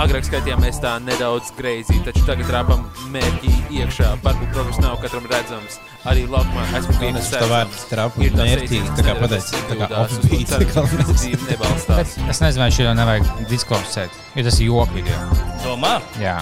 Agrāk 0.03 0.27
skaitījāmies 0.27 0.81
tā 0.83 0.97
nedaudz 1.05 1.53
greizi, 1.55 1.95
taču 2.03 2.25
tagad 2.27 2.51
rāpam 2.51 2.83
mērķī 3.13 3.53
iekšā. 3.77 4.09
Varbūt 4.25 4.51
progress 4.51 4.81
nav 4.83 4.97
katram 5.05 5.29
redzams. 5.31 5.79
Arī 6.11 6.25
laukumā 6.27 6.65
esmu 6.81 6.97
bijis 6.99 7.21
Es 7.21 7.31
tā 7.31 7.47
vārds 7.53 7.85
trapu 7.87 8.25
Ir 8.25 8.35
reizes, 8.35 8.89
tā 8.97 9.05
kā 9.05 9.13
kad 9.13 9.23
pateici, 9.23 9.53
neredz 9.55 9.69
tā 9.69 9.77
kā 9.79 10.01
offbeat, 10.01 10.51
tā 10.57 10.67
kā 10.73 11.07
dzīve 11.13 11.47
nebalstās. 11.53 12.17
Bet 12.19 12.35
es 12.35 12.43
nezinu, 12.43 12.65
vai 12.65 12.69
šī 12.79 12.89
nevajag 12.99 13.31
disklausīt, 13.53 14.19
jo 14.35 14.45
tas 14.49 14.59
ir 14.59 14.73
joks 14.73 14.99
video. 14.99 15.23
Domā? 15.63 15.95
Jā. 16.19 16.41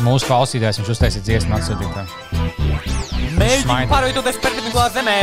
Mūsu 0.00 0.28
klausītājs 0.30 0.80
viņš 0.80 0.90
uztaisīja 0.94 1.24
dziesmu 1.26 1.56
atsūtītāju. 1.58 2.38
Mēģini 3.40 3.64
Smaidi. 3.64 3.88
pārvietoties 3.88 4.38
perpendikulāri 4.42 4.92
zemē, 4.96 5.16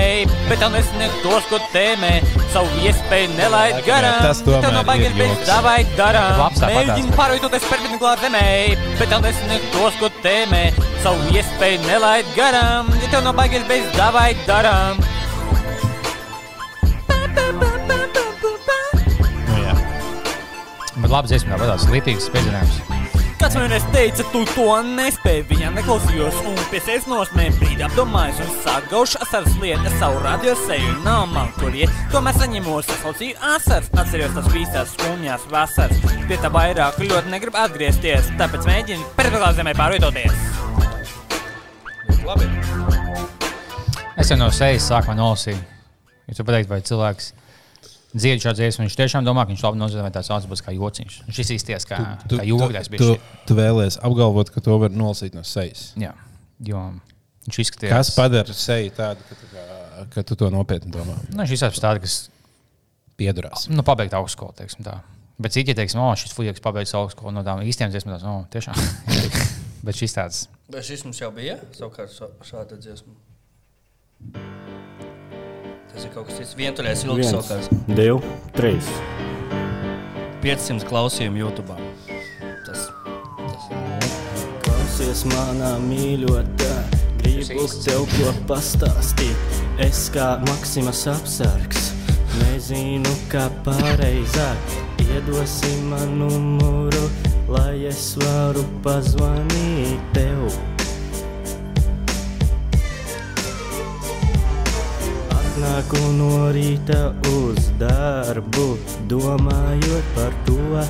bet 0.49 0.61
tev 0.61 0.71
nesniegt 0.73 1.17
tos, 1.21 1.45
ko 1.51 1.59
tēmē. 1.73 2.11
Savu 2.53 2.81
iespēju 2.85 3.33
nelaid 3.35 3.81
garām. 3.85 4.21
Tas 4.25 4.41
tomēr 4.45 4.73
nav 4.73 4.85
baigies 4.87 5.13
bez 5.17 5.43
davai 5.49 5.79
darām. 5.97 6.41
Bet- 6.61 7.11
pārvietoties 7.17 7.67
perpendikulāri 7.69 8.25
zemē, 8.25 8.45
bet 8.99 9.09
tev 9.13 9.21
nesniegt 9.25 9.69
tos, 9.75 9.99
ko 10.01 10.09
tēmē. 10.23 10.63
Savu 11.03 11.29
iespēju 11.33 11.83
nelaid 11.85 12.25
garām, 12.37 12.89
ja 13.01 13.11
tev 13.13 13.23
nav 13.27 13.37
baigies 13.37 13.67
bez 13.69 13.85
davai 13.97 14.33
darām. 14.47 15.01
Nu. 19.47 21.01
Bet 21.01 21.11
labi, 21.11 21.27
dziesma 21.29 21.53
tāpat 21.53 21.75
tās 21.75 21.89
līdzīgas 21.93 22.31
piezīmējumus. 22.33 23.16
Kāds 23.37 23.53
man 23.53 23.69
teica, 23.93 24.23
tu 24.33 24.39
to 24.49 24.65
nespēji, 24.81 25.43
viņam 25.51 25.75
neklausījos 25.77 26.39
un 26.49 26.55
pie 26.71 26.79
sevis 26.81 27.05
nosmēju 27.05 27.53
brīdi 27.59 27.85
apdomājos 27.85 28.39
un 28.41 28.49
sāk 28.63 28.87
gaušu 28.89 29.19
asaras 29.21 29.53
lietas 29.61 29.93
savu 30.01 30.23
radio 30.23 30.55
seju. 30.63 30.95
Nav 31.05 31.27
man 31.35 31.51
kur 31.59 31.75
iet, 31.77 31.93
tomēr 32.09 32.33
saņemos, 32.33 32.89
saslaucīju 32.89 33.37
asaras, 33.53 33.91
atceros 33.93 34.33
tas 34.39 34.49
visās 34.55 34.95
skumjās 34.95 35.45
vasaras. 35.53 36.01
Pie 36.25 36.39
tā 36.41 36.49
vairāk 36.53 36.97
ļoti 37.03 37.33
negrib 37.35 37.59
atgriezties, 37.61 38.33
tāpēc 38.41 38.65
mēģinu 38.71 39.05
perpetuālā 39.19 39.53
zemē 39.59 39.77
pārvietoties. 39.77 40.41
Labi. 42.25 42.49
Es 44.17 44.33
jau 44.33 44.41
no 44.41 44.49
sejas 44.49 44.89
sākumā 44.89 45.13
nolasīju. 45.21 45.61
Ja 46.25 46.33
tu 46.33 46.43
pateiktu, 46.47 46.73
vai 46.73 46.81
cilvēks 46.89 47.35
dziedā 48.17 48.41
šādu 48.43 48.59
dziesmu, 48.61 48.85
viņš 48.87 48.95
tiešām 48.99 49.25
domā, 49.27 49.45
ka 49.45 49.53
viņš 49.53 49.63
labi 49.67 49.79
nozīmē 49.81 50.11
tās 50.15 50.29
ausis 50.33 50.49
būs 50.51 50.63
kā 50.65 50.73
jociņš. 50.75 51.17
Šis 51.37 51.51
izties 51.57 51.85
kā, 51.89 51.97
kā 52.27 52.43
jūgais 52.47 52.89
tu, 52.93 52.97
tu, 53.01 53.09
tu 53.49 53.57
vēlēsies 53.57 53.99
apgalvot, 54.05 54.49
ka 54.53 54.63
to 54.65 54.77
var 54.81 54.89
nolasīt 54.93 55.37
no 55.37 55.43
sejas. 55.47 55.91
Jā, 55.99 56.13
jo 56.67 56.81
viņš 57.47 57.59
izskatījās. 57.65 57.93
Kas 57.95 58.13
padara 58.17 58.53
seju 58.57 58.91
tādu, 58.97 59.23
ka, 59.29 59.35
tu 59.41 59.51
kā- 59.53 60.07
ka 60.15 60.23
tu 60.29 60.35
to 60.43 60.49
nopietni 60.53 60.91
domā? 60.93 61.15
Nu, 61.31 61.43
viņš 61.43 61.53
izskatās 61.57 61.83
tāds, 61.83 62.01
kas 62.03 62.17
Piedurās. 63.17 63.67
nu, 63.73 63.81
pabeigta 63.81 64.19
augstskolu, 64.19 64.53
teiksim 64.59 64.85
tā. 64.85 64.99
Bet 65.41 65.53
citi 65.53 65.73
teiksim, 65.77 65.99
o, 66.01 66.11
šis 66.17 66.33
fujiks 66.33 66.61
pabeigts 66.65 66.93
augstskolu 66.97 67.31
no 67.33 67.43
tām 67.45 67.61
īstiem 67.65 67.89
dziesmām, 67.93 68.17
no 68.21 68.35
tiešām. 68.53 68.77
Bet 69.85 69.95
šis 69.97 70.13
tāds. 70.17 70.43
Bet 70.69 70.83
šis 70.85 71.05
mums 71.05 71.21
jau 71.21 71.29
bija 71.33 71.57
savukārt 71.77 72.13
šā- 72.13 72.33
šāda 72.45 72.77
dziesma. 72.81 73.13
Tas 75.97 76.05
ir 76.05 76.11
kaut 76.13 76.27
kas 76.29 76.35
cits. 76.37 76.53
Vientuļais 76.53 76.99
ilgs 77.07 77.31
savukārt. 77.33 77.71
divi, 77.97 78.33
trīs. 78.53 78.89
500 80.43 80.85
klausījumu 80.85 81.41
YouTube. 81.41 81.73
Tas, 82.67 82.83
tas 83.39 83.65
ir. 83.71 84.05
Klausies 84.67 85.23
manā 85.31 85.71
mīļotā, 85.87 86.69
gribu 87.23 87.65
tev 87.81 88.05
ko 88.13 88.35
pastāstīt. 88.53 89.57
Es 89.81 90.05
kā 90.13 90.35
Maksimas 90.45 91.01
apsargs, 91.15 91.89
nezinu, 92.43 93.17
kā 93.33 93.49
pareizāk. 93.65 94.79
Iedosim 95.09 95.95
man 95.95 96.17
numuru, 96.21 97.07
lai 97.49 97.87
es 97.89 98.11
varu 98.21 98.69
pazvanīt 98.85 100.11
tev. 100.13 100.76
Atnāku 105.57 105.97
no 106.13 106.51
rīta 106.53 107.15
uz 107.33 107.71
darbu, 107.79 108.75
domājot 109.09 110.11
par 110.13 110.35
to, 110.45 110.83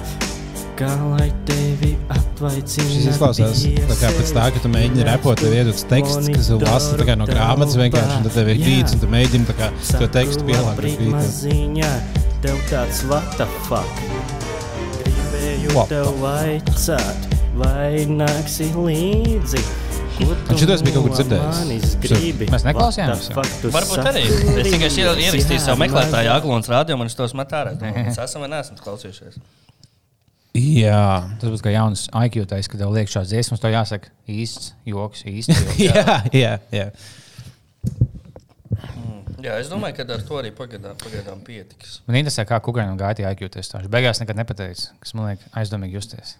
kā 0.75 0.89
lai 1.13 1.29
tevi 1.47 1.93
atvaicinātu. 2.11 2.89
Šis 2.97 3.07
izklausās 3.13 3.63
tā 3.63 3.97
kā 4.01 4.11
pēc 4.17 4.35
tā, 4.35 4.49
ka 4.51 4.65
tu 4.65 4.73
mēģini 4.73 5.07
repot, 5.07 5.39
tev 5.39 5.55
iedodas 5.55 5.87
teksts, 5.87 6.27
kas 6.35 6.51
ir 6.51 6.67
lasa 6.67 6.99
tā 6.99 7.07
kā 7.07 7.15
no 7.15 7.29
grāmatas 7.31 7.79
vienkārši, 7.79 8.19
un 8.19 8.27
tad 8.27 8.37
tev 8.41 8.51
ir 8.51 8.61
gīts, 8.65 8.97
un 8.97 9.05
tu 9.05 9.13
mēģini 9.15 9.47
tā 9.53 9.55
kā 9.61 9.71
to 9.87 10.11
tekstu 10.19 10.51
pielāgot. 10.51 11.01
Maziņā, 11.15 11.95
tev 12.43 12.59
tāds 12.67 13.05
what 13.07 13.39
the 13.39 13.47
fuck. 13.71 14.05
Gribēju 14.99 15.79
What 15.79 15.95
tev 15.95 16.11
vaicāt, 16.19 17.35
vai 17.55 18.03
nāksi 18.19 18.73
līdzi. 18.75 19.86
Un 20.17 20.57
šitos 20.57 20.81
bija 20.81 20.95
kaut 20.97 21.05
kur 21.07 21.13
dzirdējis. 21.13 21.91
gribi? 22.01 22.47
Mēs 22.49 22.63
neklausījāmies 22.65 23.27
Varbūt 23.75 24.01
arī. 24.09 24.23
Es 24.25 24.71
tikai 24.71 24.89
ier- 24.89 25.21
ierakstīju 25.27 25.61
savu 25.61 25.81
meklētāju 25.83 26.31
Aglons 26.33 26.69
radio, 26.71 26.97
un 26.97 27.05
es 27.11 27.15
tos 27.19 27.35
metu 27.37 27.57
ārā. 27.59 27.75
Mēs 27.77 28.17
esam 28.23 28.41
vai 28.45 28.49
neesam 28.55 28.79
klausījušies. 28.81 29.37
Jā, 30.57 31.21
Tas 31.37 31.51
būs 31.53 31.61
kā 31.61 31.69
jauns 31.69 32.07
IQ 32.09 32.47
teiks, 32.49 32.65
kad 32.71 32.81
tev 32.81 32.89
liek 32.95 33.11
šāds 33.13 33.29
dziesmas, 33.29 33.61
to 33.61 33.69
jāsaka 33.69 34.09
īsts 34.25 34.71
joks, 34.89 35.21
īsts 35.29 35.53
joks. 35.53 35.77
jā, 35.85 36.15
jā. 36.43 36.55
jā. 36.73 36.87
Jā, 39.37 39.53
es 39.61 39.69
domāju, 39.69 39.99
ka 39.99 40.05
ar 40.15 40.23
to 40.25 40.39
arī 40.41 40.49
pagaidām, 40.55 40.97
pagaidām 40.97 41.43
pietiks. 41.45 41.99
Man 42.09 42.17
interesē, 42.23 42.41
kā 42.49 42.57
Kukrānam 42.65 42.97
gāja 42.97 43.19
tie 43.21 43.27
IQ 43.29 43.51
testā. 43.53 43.83
Viņš 43.83 43.91
beigās 43.93 44.17
nekad 44.23 44.39
nepateica, 44.41 44.89
kas 45.03 45.13
man 45.13 45.29
liekas 45.29 45.53
aizdomīgi 45.61 45.93
justies. 45.99 46.33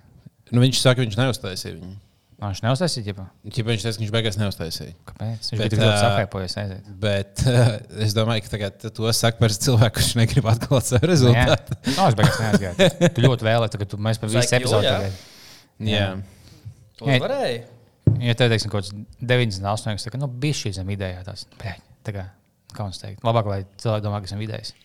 Nu, 0.50 0.63
viņš 0.66 0.82
saka, 0.82 1.06
viņš 1.06 1.18
neuztaisīja 1.20 1.76
viņu. 1.78 1.94
Nā, 2.38 2.52
Viņš 2.52 2.60
neuztaisīja, 2.62 3.04
ģipā. 3.08 3.23
Ja 3.50 3.63
viņš 3.65 3.84
teica, 3.84 3.95
ka 3.97 4.02
viņš 4.04 4.12
beigās 4.13 4.36
neuztaisīja. 4.38 4.91
Kāpēc? 5.10 5.47
Viņš 5.50 5.62
Bet, 5.63 5.71
bija 5.73 5.82
ļoti 5.82 5.93
ā, 5.95 6.02
sapēpojies 6.04 6.56
aiziet. 6.62 6.91
Bet 7.02 7.41
uh, 7.50 7.71
es 8.06 8.13
domāju, 8.13 8.43
ka 8.45 8.52
tagad 8.52 8.86
to 8.93 9.13
saka 9.17 9.41
par 9.41 9.56
cilvēku, 9.56 9.95
kurš 9.97 10.12
negrib 10.19 10.50
atklāt 10.52 10.86
savu 10.86 11.10
rezultātu. 11.10 11.80
Nē, 11.88 11.95
es 12.06 12.17
beigās 12.19 12.38
neaizgāju. 12.43 12.91
Tu 13.17 13.26
ļoti 13.26 13.47
vēlēji, 13.50 13.82
ka 13.82 13.89
tu 13.89 14.00
mēs 14.06 14.21
par 14.21 14.30
visu 14.30 14.43
Like 14.43 14.54
you, 14.54 14.62
epizodu 14.62 14.86
jā. 14.86 14.93
tagad. 15.00 15.17
Jā. 15.89 16.06
Tu 17.02 17.10
Jā. 17.10 17.17
varēji. 17.26 17.58
Ja 18.28 18.38
tev 18.38 18.54
teiksim, 18.54 18.71
kaut 18.73 18.86
kāds 18.86 18.93
98, 19.34 20.13
tad 20.13 20.21
nu, 20.21 20.30
bija 20.45 20.62
šī 20.62 20.76
zem 20.78 20.93
vidējā. 20.93 21.26
Tās, 21.26 21.47
tā 21.58 22.13
kā 22.13 22.30
kauns 22.78 23.02
teikt. 23.02 23.26
Labāk, 23.26 23.50
lai 23.50 23.60
cilvēki 23.82 24.06
domā, 24.06 24.21
ka 24.21 24.30
esam 24.30 24.45
vidējs. 24.45 24.76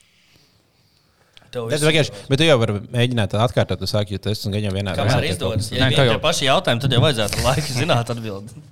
Viss 1.72 1.84
vienkārši, 1.84 2.12
bet 2.30 2.40
tu 2.40 2.46
jau 2.46 2.56
vari 2.62 2.78
mēģināt 2.94 3.34
atkārtot, 3.36 3.78
tu 3.82 3.88
sāki, 3.90 4.16
jo 4.16 4.22
tas 4.24 4.40
gan 4.48 4.62
jau 4.64 4.72
vienā 4.72 4.94
Kamēr 4.96 5.26
izdodas. 5.28 5.68
Ja 5.72 5.84
Nē, 5.86 5.94
tie 5.94 6.06
jau- 6.08 6.20
paši 6.22 6.46
jautājumi, 6.48 6.80
tad 6.86 6.92
jau 6.96 7.02
vajadzētu 7.04 7.44
laiku 7.44 7.74
zināt 7.82 8.12
atbildi. 8.14 8.62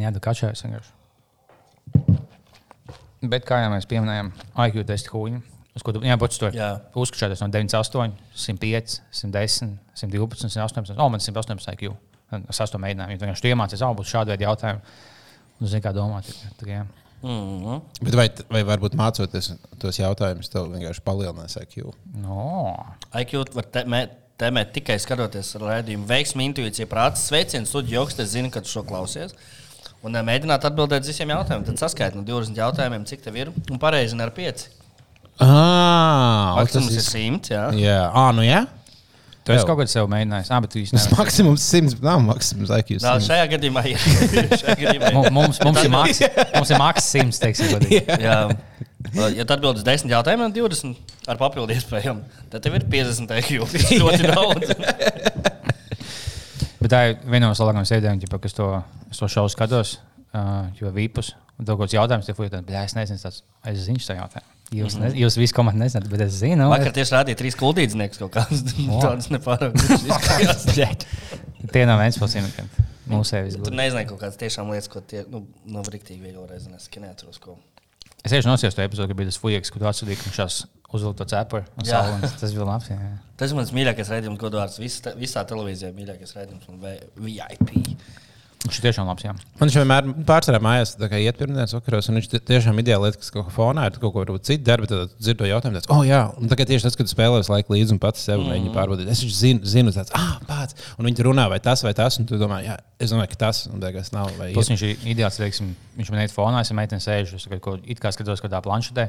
Jā, 0.00 0.12
tu 0.16 0.20
kačājies 0.24 0.64
vienkārši. 0.64 0.92
Bet 3.30 3.44
kā 3.44 3.58
jau 3.60 3.70
mēs 3.74 3.84
pieminējām, 3.90 4.30
IQ 4.66 4.84
testu 4.88 5.12
kūņu. 5.12 5.42
Uz 5.76 5.84
ko 5.86 5.92
tu 5.94 6.00
jā, 6.02 6.16
Jā. 6.56 6.68
uzskačāties 6.98 7.42
no 7.44 7.48
98, 7.52 8.14
105, 8.34 8.96
110, 9.14 9.76
112, 10.00 10.48
118. 10.48 10.96
O, 10.98 11.08
man 11.12 11.20
118 11.22 11.74
IQ. 11.76 11.92
Es 12.48 12.58
mēģinājis. 12.80 13.12
Ja 13.12 13.18
tu 13.20 13.26
vienkārši 13.26 13.44
tu 13.44 13.50
iemācies, 13.52 13.84
oh, 13.86 13.92
būs 13.98 14.10
šādi 14.10 14.32
veidi 14.34 14.46
jautājumi. 14.48 14.80
Un 15.60 15.68
zini, 15.70 15.82
kā 15.84 15.92
domāt. 15.94 16.26
tā- 16.30 16.50
tā 16.62 16.66
kā 16.70 16.80
jā. 17.22 17.28
Mhm. 17.30 17.80
Bet 18.06 18.16
vai, 18.16 18.26
vai 18.50 18.62
varbūt 18.64 18.96
mācoties 18.98 19.52
tos 19.78 20.00
jautājumus, 20.00 20.50
tev 20.52 20.70
vienkārši 20.72 21.04
palielinās 21.04 21.58
IQ? 21.60 21.92
No. 22.22 22.74
IQ 23.20 23.44
var 23.54 23.68
tēmēt, 23.76 24.16
tēmēt 24.40 24.72
tikai 24.76 24.98
skatoties 25.02 25.54
ar 25.58 25.66
rādījumu. 25.68 26.08
Veiksmi, 26.08 26.48
intuīcija, 26.50 26.88
prāts, 26.90 27.26
sveiciens, 27.28 27.68
studiju 27.68 28.00
joks. 28.00 28.18
Es 28.18 28.32
zinu, 28.34 28.50
ka 28.50 28.64
tu 28.64 28.72
šo 28.72 28.84
klausies. 28.88 29.36
Un 30.00 30.16
mēģināt 30.16 30.64
atbildēt 30.64 31.04
uz 31.04 31.12
visiem 31.12 31.28
jautājumiem. 31.28 31.66
Tad 31.68 31.82
saskaitīt 31.82 32.16
no 32.16 32.24
20 32.24 32.56
jautājumiem, 32.56 33.04
cik 33.08 33.24
tev 33.26 33.36
ir. 33.36 33.52
Un 33.68 33.80
pareizi 33.80 34.16
ar 34.16 34.32
5. 34.32 34.68
Ah, 35.40 36.56
Maksimums 36.56 36.96
ir 36.96 37.04
100. 37.04 37.52
Jā. 37.52 37.64
Jā, 37.76 38.00
ah, 38.12 38.30
nu 38.36 38.44
jā. 38.44 38.64
Tu 39.50 39.56
esi 39.56 39.64
Tev. 39.64 39.68
kaut 39.72 39.80
ko 39.80 39.86
sev 39.90 40.06
mēģinājis. 40.12 40.48
Ah, 40.54 40.60
bet 40.62 40.70
tu 40.70 40.82
Tas 40.86 41.06
maksimums 41.10 41.64
100, 41.66 41.96
bet 41.98 42.04
nav 42.06 42.20
maksimums 42.22 42.70
IQ. 42.76 42.92
Nā, 43.02 43.14
100. 43.18 43.24
šajā 43.26 43.46
gadījumā 43.56 43.82
ir. 43.90 44.04
šajā 44.60 44.76
gadījumā 44.78 45.08
ir. 45.10 45.16
Mu- 45.16 45.32
Mums, 45.40 45.58
mums, 45.66 45.80
ir 45.82 45.90
maks, 45.90 46.20
mums 46.54 46.70
ir 46.70 46.78
maks 46.78 47.08
100, 47.16 47.40
teiksim, 47.42 47.72
godīgi. 47.74 48.18
Jā. 48.22 48.36
Ja 49.34 49.46
tu 49.48 49.56
atbild 49.56 49.80
uz 49.80 49.84
10 49.86 50.12
jautājumiem, 50.12 50.52
20 50.54 51.26
ar 51.32 51.40
papildu 51.40 51.74
iespējām, 51.74 52.20
tad 52.52 52.62
tev 52.62 52.76
ir 52.78 52.86
50 52.92 53.34
eiro. 53.40 53.66
Tas 53.72 53.90
ir 53.90 54.00
ļoti 54.04 54.30
daudz. 54.30 54.74
Bet 56.80 56.92
tā 56.94 57.00
ir 57.10 57.18
viena 57.26 57.48
no 57.50 57.52
labākajām 57.56 57.88
sēdēm, 57.90 58.22
kas 58.40 58.54
to, 58.56 58.70
to 59.18 59.28
šovu 59.34 59.50
skatos, 59.52 59.96
uh, 60.30 60.68
jo 60.78 60.92
vīpus. 60.94 61.34
Un 61.58 61.66
tev 61.68 61.76
kaut 61.76 61.88
kāds 61.88 61.98
jautājums, 61.98 62.28
tie 62.28 62.36
fuj, 62.38 62.48
tad, 62.54 62.64
bļā, 62.68 62.86
es 62.88 62.94
nezinu, 62.96 63.20
tāds, 63.20 63.42
es 63.68 63.82
zinu 63.84 64.00
šo 64.00 64.14
jautājumu. 64.16 64.59
Jūs, 64.70 64.94
mm 64.94 65.02
-hmm. 65.02 65.14
ne, 65.14 65.18
jūs 65.24 65.36
visi 65.40 65.54
komandi 65.54 65.82
nezināt, 65.82 66.06
bet 66.12 66.20
es 66.28 66.36
zinu. 66.38 66.68
Vakar 66.70 66.92
tieši 66.94 67.16
rādīja 67.16 67.38
trīs 67.40 67.56
kuldīdzniekus 67.58 68.20
kaut 68.22 68.36
kādas 68.36 68.62
tādas 69.04 69.26
nepārāk. 69.34 69.74
Bļaļ. 70.70 71.06
Tie 71.74 71.82
nav 71.86 71.98
viens 71.98 72.18
pats 72.18 72.36
imigranti. 72.38 72.86
Mūsu 73.10 73.34
sevis. 73.34 73.56
Tur 73.58 73.74
nezināju 73.74 74.12
kaut 74.12 74.20
kādas 74.22 74.38
tiešām 74.38 74.70
lietas, 74.70 74.88
ko 74.92 75.02
tie, 75.02 75.24
nu, 75.30 75.42
nav 75.66 75.90
rīktīgi 75.90 76.22
viegli 76.22 76.46
reizes, 76.46 76.86
ka 76.92 77.02
neatceros, 77.02 77.42
ko. 77.42 77.58
Es 78.22 78.30
tieši 78.30 78.46
nosījos 78.46 78.76
to 78.76 78.84
epizodu, 78.84 79.10
kad 79.10 79.18
bija 79.18 79.30
tas 79.32 79.40
fujaks, 79.40 79.72
kur 79.72 79.82
tu 79.82 79.88
atsūtīji, 79.90 80.20
ka 80.22 80.32
šās 80.38 80.62
uzvilka 80.92 81.22
to 81.22 81.26
cepuri. 81.32 81.66
un 81.74 81.86
Jā. 81.88 82.02
saules. 82.04 82.34
Tas 82.38 82.54
bija 82.54 82.66
labs. 82.68 82.90
Jā. 82.92 83.12
Tas 83.40 83.50
ir 83.50 83.58
mans 83.58 83.72
mīļākais 83.74 84.10
raidījums, 84.12 84.38
godvārds. 84.38 84.78
Visā, 84.82 85.14
visā 85.18 85.44
televīzijā 85.48 85.90
mīļākais 85.96 86.36
raidījums 86.36 86.68
un 86.68 86.82
VIP. 87.24 87.72
Viņš 88.60 88.76
ir 88.76 88.84
tiešām 88.84 89.06
labs. 89.08 89.24
Jā. 89.24 89.32
Man 89.56 89.70
viņš 89.70 89.76
vienmēr 89.78 90.08
pārsvarā 90.28 90.58
mājās 90.60 90.90
tā 91.00 91.08
kā 91.08 91.16
iet 91.16 91.38
pirmdienas 91.38 91.72
vakaros, 91.72 92.10
un 92.10 92.18
viņš 92.18 92.26
tie- 92.28 92.40
tiešām 92.50 92.76
ideāli 92.82 93.06
lietas, 93.06 93.16
kas 93.22 93.32
kaut 93.32 93.46
kā 93.46 93.54
fonā 93.54 93.86
ir, 93.88 93.96
kaut 94.02 94.12
ko 94.12 94.36
citu 94.36 94.66
darbu, 94.66 94.86
tad 94.90 95.14
dzird 95.16 95.38
to 95.40 95.48
jautājumu, 95.48 95.78
tāds, 95.78 95.88
oh, 95.88 96.02
jā, 96.04 96.20
un 96.36 96.52
tagad 96.52 96.68
tieši 96.68 96.84
tas, 96.84 96.98
kad 96.98 97.08
spēlē 97.08 97.40
visu 97.40 97.54
laiku 97.54 97.72
līdzi 97.72 97.96
un 97.96 98.02
pats 98.02 98.20
sev 98.20 98.44
mēģini 98.44 98.68
mm. 98.68 98.76
pārbaudīt. 98.76 99.08
Es 99.08 99.24
viņš 99.24 99.38
zinu, 99.38 99.64
zinu 99.64 99.96
tāds, 99.96 100.12
ah, 100.12 100.36
pats, 100.44 100.76
un 100.98 101.08
viņi 101.08 101.24
runā 101.24 101.48
vai 101.48 101.58
tas 101.64 101.80
vai 101.86 101.94
tas, 101.96 102.20
un 102.20 102.28
tu 102.28 102.36
domā, 102.36 102.60
jā, 102.66 102.76
es 103.00 103.16
domāju, 103.16 103.32
ka 103.32 103.40
tas, 103.46 103.64
un 103.72 103.80
beigās 103.80 104.12
nav. 104.12 104.28
Plus 104.52 104.72
viņš 104.74 104.86
ir 104.90 105.10
ideāls, 105.16 105.40
teiksim, 105.40 105.72
viņš 105.96 106.12
man 106.12 106.20
iet 106.26 106.36
fonā, 106.36 106.60
es 106.60 106.76
meiteni 106.76 107.00
sēžu, 107.00 107.40
es 107.40 107.48
kaut 107.48 107.64
ko 107.64 107.78
it 107.80 107.98
kā 107.98 108.12
skatos 108.12 108.44
kādā 108.44 108.60
planšetē. 108.60 109.08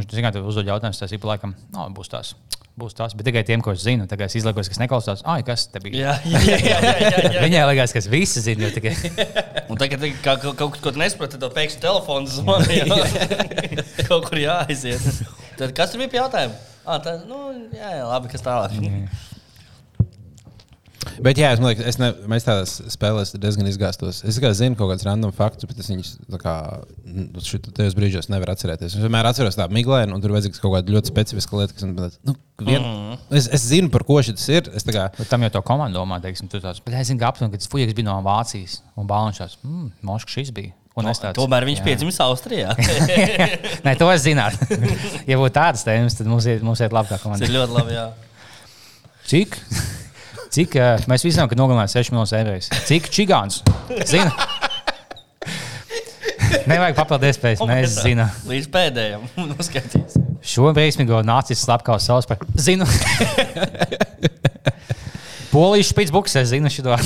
Zina, 0.00 0.24
ka 0.24 0.32
tev 0.38 0.48
uzdod 0.48 0.68
jautājumus, 0.68 1.00
tas 1.02 1.12
ir 1.12 1.20
pa 1.22 1.34
laikam, 1.34 1.54
no, 1.74 1.86
būs 1.92 2.12
tās. 2.12 2.34
Būs 2.72 2.94
tās, 2.96 3.12
bet 3.12 3.26
tikai 3.28 3.42
tiem, 3.44 3.60
ko 3.60 3.74
es 3.76 3.82
zinu. 3.84 4.06
Tagad 4.08 4.30
es 4.30 4.38
izlaižos, 4.38 4.70
kas 4.72 4.80
neklausās. 4.80 5.20
Ah, 5.28 5.42
kas 5.44 5.66
te 5.68 5.80
bija? 5.84 5.92
Jā, 5.92 6.12
jā, 6.24 6.40
jā. 6.48 6.54
jā, 6.56 6.76
jā, 6.80 7.10
jā. 7.34 7.42
Viņai 7.44 7.64
liekas, 7.68 7.92
ka 7.92 8.00
es 8.00 8.08
visu 8.08 8.40
zinu. 8.40 8.70
Tikai... 8.72 8.94
Un 9.70 9.80
tagad, 9.80 10.06
kad 10.24 10.40
kaut, 10.40 10.56
kaut 10.56 10.78
ko 10.80 10.94
tu 10.94 11.02
nesaproti, 11.02 11.36
tad 11.42 11.52
pēkšņi 11.52 11.82
telefons 11.84 12.38
zvanīja. 12.38 12.96
kaut 14.08 14.30
kur 14.30 14.40
jāaiziet. 14.40 15.04
Tad 15.60 15.76
kas 15.76 15.92
tur 15.92 16.00
bija 16.00 16.14
pie 16.14 16.22
jautājuma? 16.22 16.56
Ah, 16.82 16.96
tā, 17.04 17.18
nu, 17.28 17.42
jā, 17.76 17.92
jā, 17.98 18.08
labi, 18.08 18.32
kas 18.32 18.48
tālāk. 18.48 18.80
Bet, 21.22 21.38
jā, 21.40 21.50
es 21.54 21.60
domāju, 21.60 21.78
ka 21.80 21.86
es 21.90 21.98
ne, 22.00 22.08
mēs 22.30 22.46
tādās 22.46 22.74
spēlēs 22.94 23.34
diezgan 23.40 23.68
izgāstos. 23.70 24.20
Es 24.28 24.38
tikai 24.38 24.52
zinu 24.58 24.78
kaut 24.78 24.92
kādus 24.92 25.06
random 25.06 25.32
faktus, 25.34 25.68
bet 25.70 25.80
es 25.82 25.90
viņus 25.90 26.12
tā 26.30 26.40
kā 26.42 26.54
nu, 27.04 27.26
tajos 27.76 27.96
brīžos 27.98 28.30
nevaru 28.32 28.54
atcerēties. 28.54 28.96
Es 28.96 29.02
vienmēr 29.02 29.28
atceros 29.30 29.58
tādu 29.58 29.76
miglēnu, 29.76 30.14
un 30.14 30.24
tur 30.24 30.34
vajadzīgs 30.36 30.62
kaut 30.62 30.76
kāda 30.76 30.94
ļoti 30.94 31.12
specifiska 31.12 31.58
lieta, 31.60 31.76
kas 31.76 31.88
man 31.88 32.12
nu, 32.28 32.36
vien, 32.62 32.82
mm. 32.82 33.24
es, 33.38 33.48
es 33.58 33.66
zinu, 33.70 33.90
par 33.94 34.06
ko 34.08 34.20
šis 34.24 34.46
ir. 34.52 34.70
Es 34.76 34.86
tā 34.86 34.94
kā, 34.96 35.08
Bet 35.18 35.32
tam 35.32 35.46
jau 35.46 35.52
to 35.56 35.64
komandu 35.66 36.00
domā, 36.00 36.20
teiksim, 36.22 36.50
tu 36.52 36.62
tāds, 36.62 36.82
bet 36.84 36.98
es 37.00 37.10
zinu, 37.10 37.20
ka 37.22 37.32
aptuveni, 37.32 37.54
kad 37.54 37.64
tas 37.64 37.72
fujiks 37.72 37.98
bija 37.98 38.10
no 38.10 38.20
Vācijas 38.26 38.80
un 38.98 39.10
Bāliņšās. 39.10 39.58
Mm, 39.66 39.90
Moška 40.06 40.38
šis 40.38 40.54
bija. 40.54 40.76
Un 40.98 41.08
es 41.08 41.20
tāds, 41.22 41.38
Tomēr 41.38 41.64
viņš 41.64 41.80
piedzimis 41.86 42.18
Austrijā. 42.20 42.74
Nē, 43.86 43.94
to 43.96 44.10
es 44.12 44.26
zinātu. 44.26 44.76
ja 45.30 45.38
būtu 45.40 45.54
tādas 45.56 45.86
tēmas, 45.86 46.18
tad 46.18 46.28
mums 46.28 46.48
iet, 46.50 46.60
mums 46.66 46.84
iet 46.84 46.92
labi 46.92 47.14
Tas 47.14 47.22
komanda. 47.24 47.48
ir 47.48 47.54
ļoti 47.54 47.76
labi. 47.78 47.96
Jā. 47.96 48.06
Cik? 49.30 49.56
Cik 50.52 50.74
uh, 50.76 51.00
mēs 51.08 51.22
visi 51.24 51.38
zinām, 51.38 51.48
ka 51.48 51.56
nogalinājām 51.56 51.94
6 51.94 52.12
miljonus 52.12 52.34
eiro? 52.36 52.56
Cik 52.88 53.06
čigāns? 53.14 53.62
Zina? 54.04 54.28
Nevajag 56.68 56.98
papildināt 56.98 57.30
iespējas. 57.30 57.62
Mēs 57.70 57.94
zinām. 58.04 58.34
Līdz 58.50 58.68
pēdējiem. 58.74 59.24
Noskatīs. 59.54 60.18
Šo 60.44 60.68
veiksmīgo 60.76 61.22
nācis 61.24 61.62
slepkavas 61.64 62.04
savus 62.10 62.28
par. 62.28 62.42
Zinu. 62.60 62.84
Polijas 65.52 65.90
spīdzbuks, 65.92 66.36
es 66.40 66.52
zinu 66.52 66.68
šo. 66.72 66.96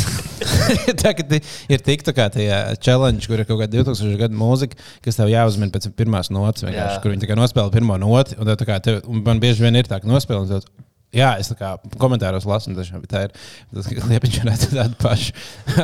Tagad 1.04 1.36
ir 1.36 1.82
tik 1.86 2.02
tā 2.06 2.14
kā 2.14 2.26
tajā 2.34 2.58
challenge, 2.78 3.26
kur 3.26 3.42
ir 3.42 3.46
kaut 3.46 3.62
kāda 3.62 3.78
2000 3.78 4.20
gadu 4.20 4.38
mūzika, 4.38 4.78
kas 5.06 5.18
tev 5.18 5.30
jāuzmina 5.30 5.74
pēc 5.74 5.88
pirmās 5.98 6.30
nots, 6.34 6.66
kur 7.02 7.14
viņi 7.14 7.38
nospēlē 7.38 7.74
pirmo 7.74 7.98
noti. 8.02 8.38
Un, 8.42 8.52
kā 8.66 8.78
tev, 8.82 9.00
un 9.10 9.22
man 9.26 9.42
bieži 9.42 9.66
vien 9.66 9.78
ir 9.78 9.90
tā, 9.90 9.98
ka 10.02 10.10
nospēlē. 10.10 10.42
un 10.46 10.95
Jā, 11.14 11.34
es 11.40 11.48
kā 11.56 11.76
komentāros 12.02 12.44
lasu, 12.48 12.70
un 12.70 12.76
tiešām 12.76 13.04
tā 13.08 13.26
ir. 13.28 13.36
Tas 13.74 13.86
liepiņš 13.92 14.40
varētu 14.42 14.70
tādu 14.74 14.98
pašu 15.00 15.32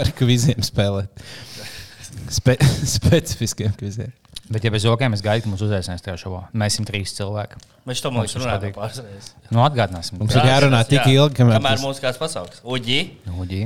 ar 0.01 0.11
kviziem 0.19 0.65
spēlēt. 0.67 1.23
Spe, 2.33 2.57
specifiskiem 2.97 3.73
kviziem. 3.79 4.11
Bet, 4.53 4.65
ja 4.67 4.73
bez 4.75 4.85
jokiem 4.85 5.15
es 5.17 5.23
gaidu, 5.25 5.47
ka 5.47 5.49
mums 5.53 5.63
uzaicinās 5.65 6.03
tajā 6.05 6.19
šovā. 6.21 6.43
Mēs 6.59 6.75
esam 6.75 6.85
trīs 6.89 7.15
cilvēki. 7.17 7.61
Mēs 7.89 8.03
to 8.05 8.11
mums 8.13 8.35
runājam 8.37 8.67
reizes. 8.77 9.31
Nu, 9.55 9.63
atgādināsim. 9.65 10.19
Mums 10.21 10.35
ir 10.37 10.45
jārunā 10.51 10.83
tik 10.91 11.07
ilgi, 11.09 11.39
kamēr 11.39 11.57
kamēr 11.57 11.79
tas- 11.79 11.85
mūsu 11.87 12.03
kāds 12.05 12.21
pasauks. 12.21 12.61
Uģi, 12.69 12.99
Uģi. 13.33 13.63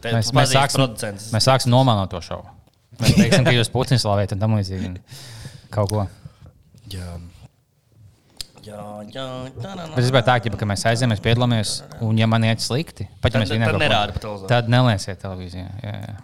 te 0.00 0.12
Mēs, 0.14 0.30
mēs, 0.36 0.54
sāksim, 0.54 0.78
producents. 0.84 1.30
mēs 1.34 1.48
sāksim 1.48 1.72
nomalnot 1.74 2.12
to 2.14 2.20
šovu. 2.22 2.46
Mēs 3.00 3.16
teiksim, 3.18 3.44
ka 3.48 3.56
jūs 3.56 3.72
putekļi 3.72 4.04
slavējat 4.04 4.36
un 4.36 4.44
tam 4.44 4.54
līdzīgi. 4.60 4.92
Kaut 5.74 5.90
ko. 5.90 6.06
Jā. 6.92 7.08
Jā, 7.08 7.08
jā, 7.08 7.16
tā 7.16 7.18
nav. 7.18 7.30
Bet 8.51 8.51
es 9.98 10.08
gribēju 10.08 10.26
tā, 10.28 10.36
ka 10.58 10.68
mēs 10.70 10.84
aizējām, 10.86 11.12
mēs 11.14 11.22
piedalāmies, 11.24 11.72
un 12.06 12.20
ja 12.20 12.28
man 12.30 12.44
iet 12.46 12.62
slikti, 12.62 13.08
pat 13.20 13.32
ja 13.32 13.40
Tad- 13.40 13.42
mēs 13.42 13.50
tad 13.50 13.58
vienā 13.58 13.70
televizoru. 13.72 14.48
tad 14.50 14.70
nelieciet 14.70 15.18
televīzijā. 15.22 15.68
Jā, 15.82 15.94
jā. 16.06 16.16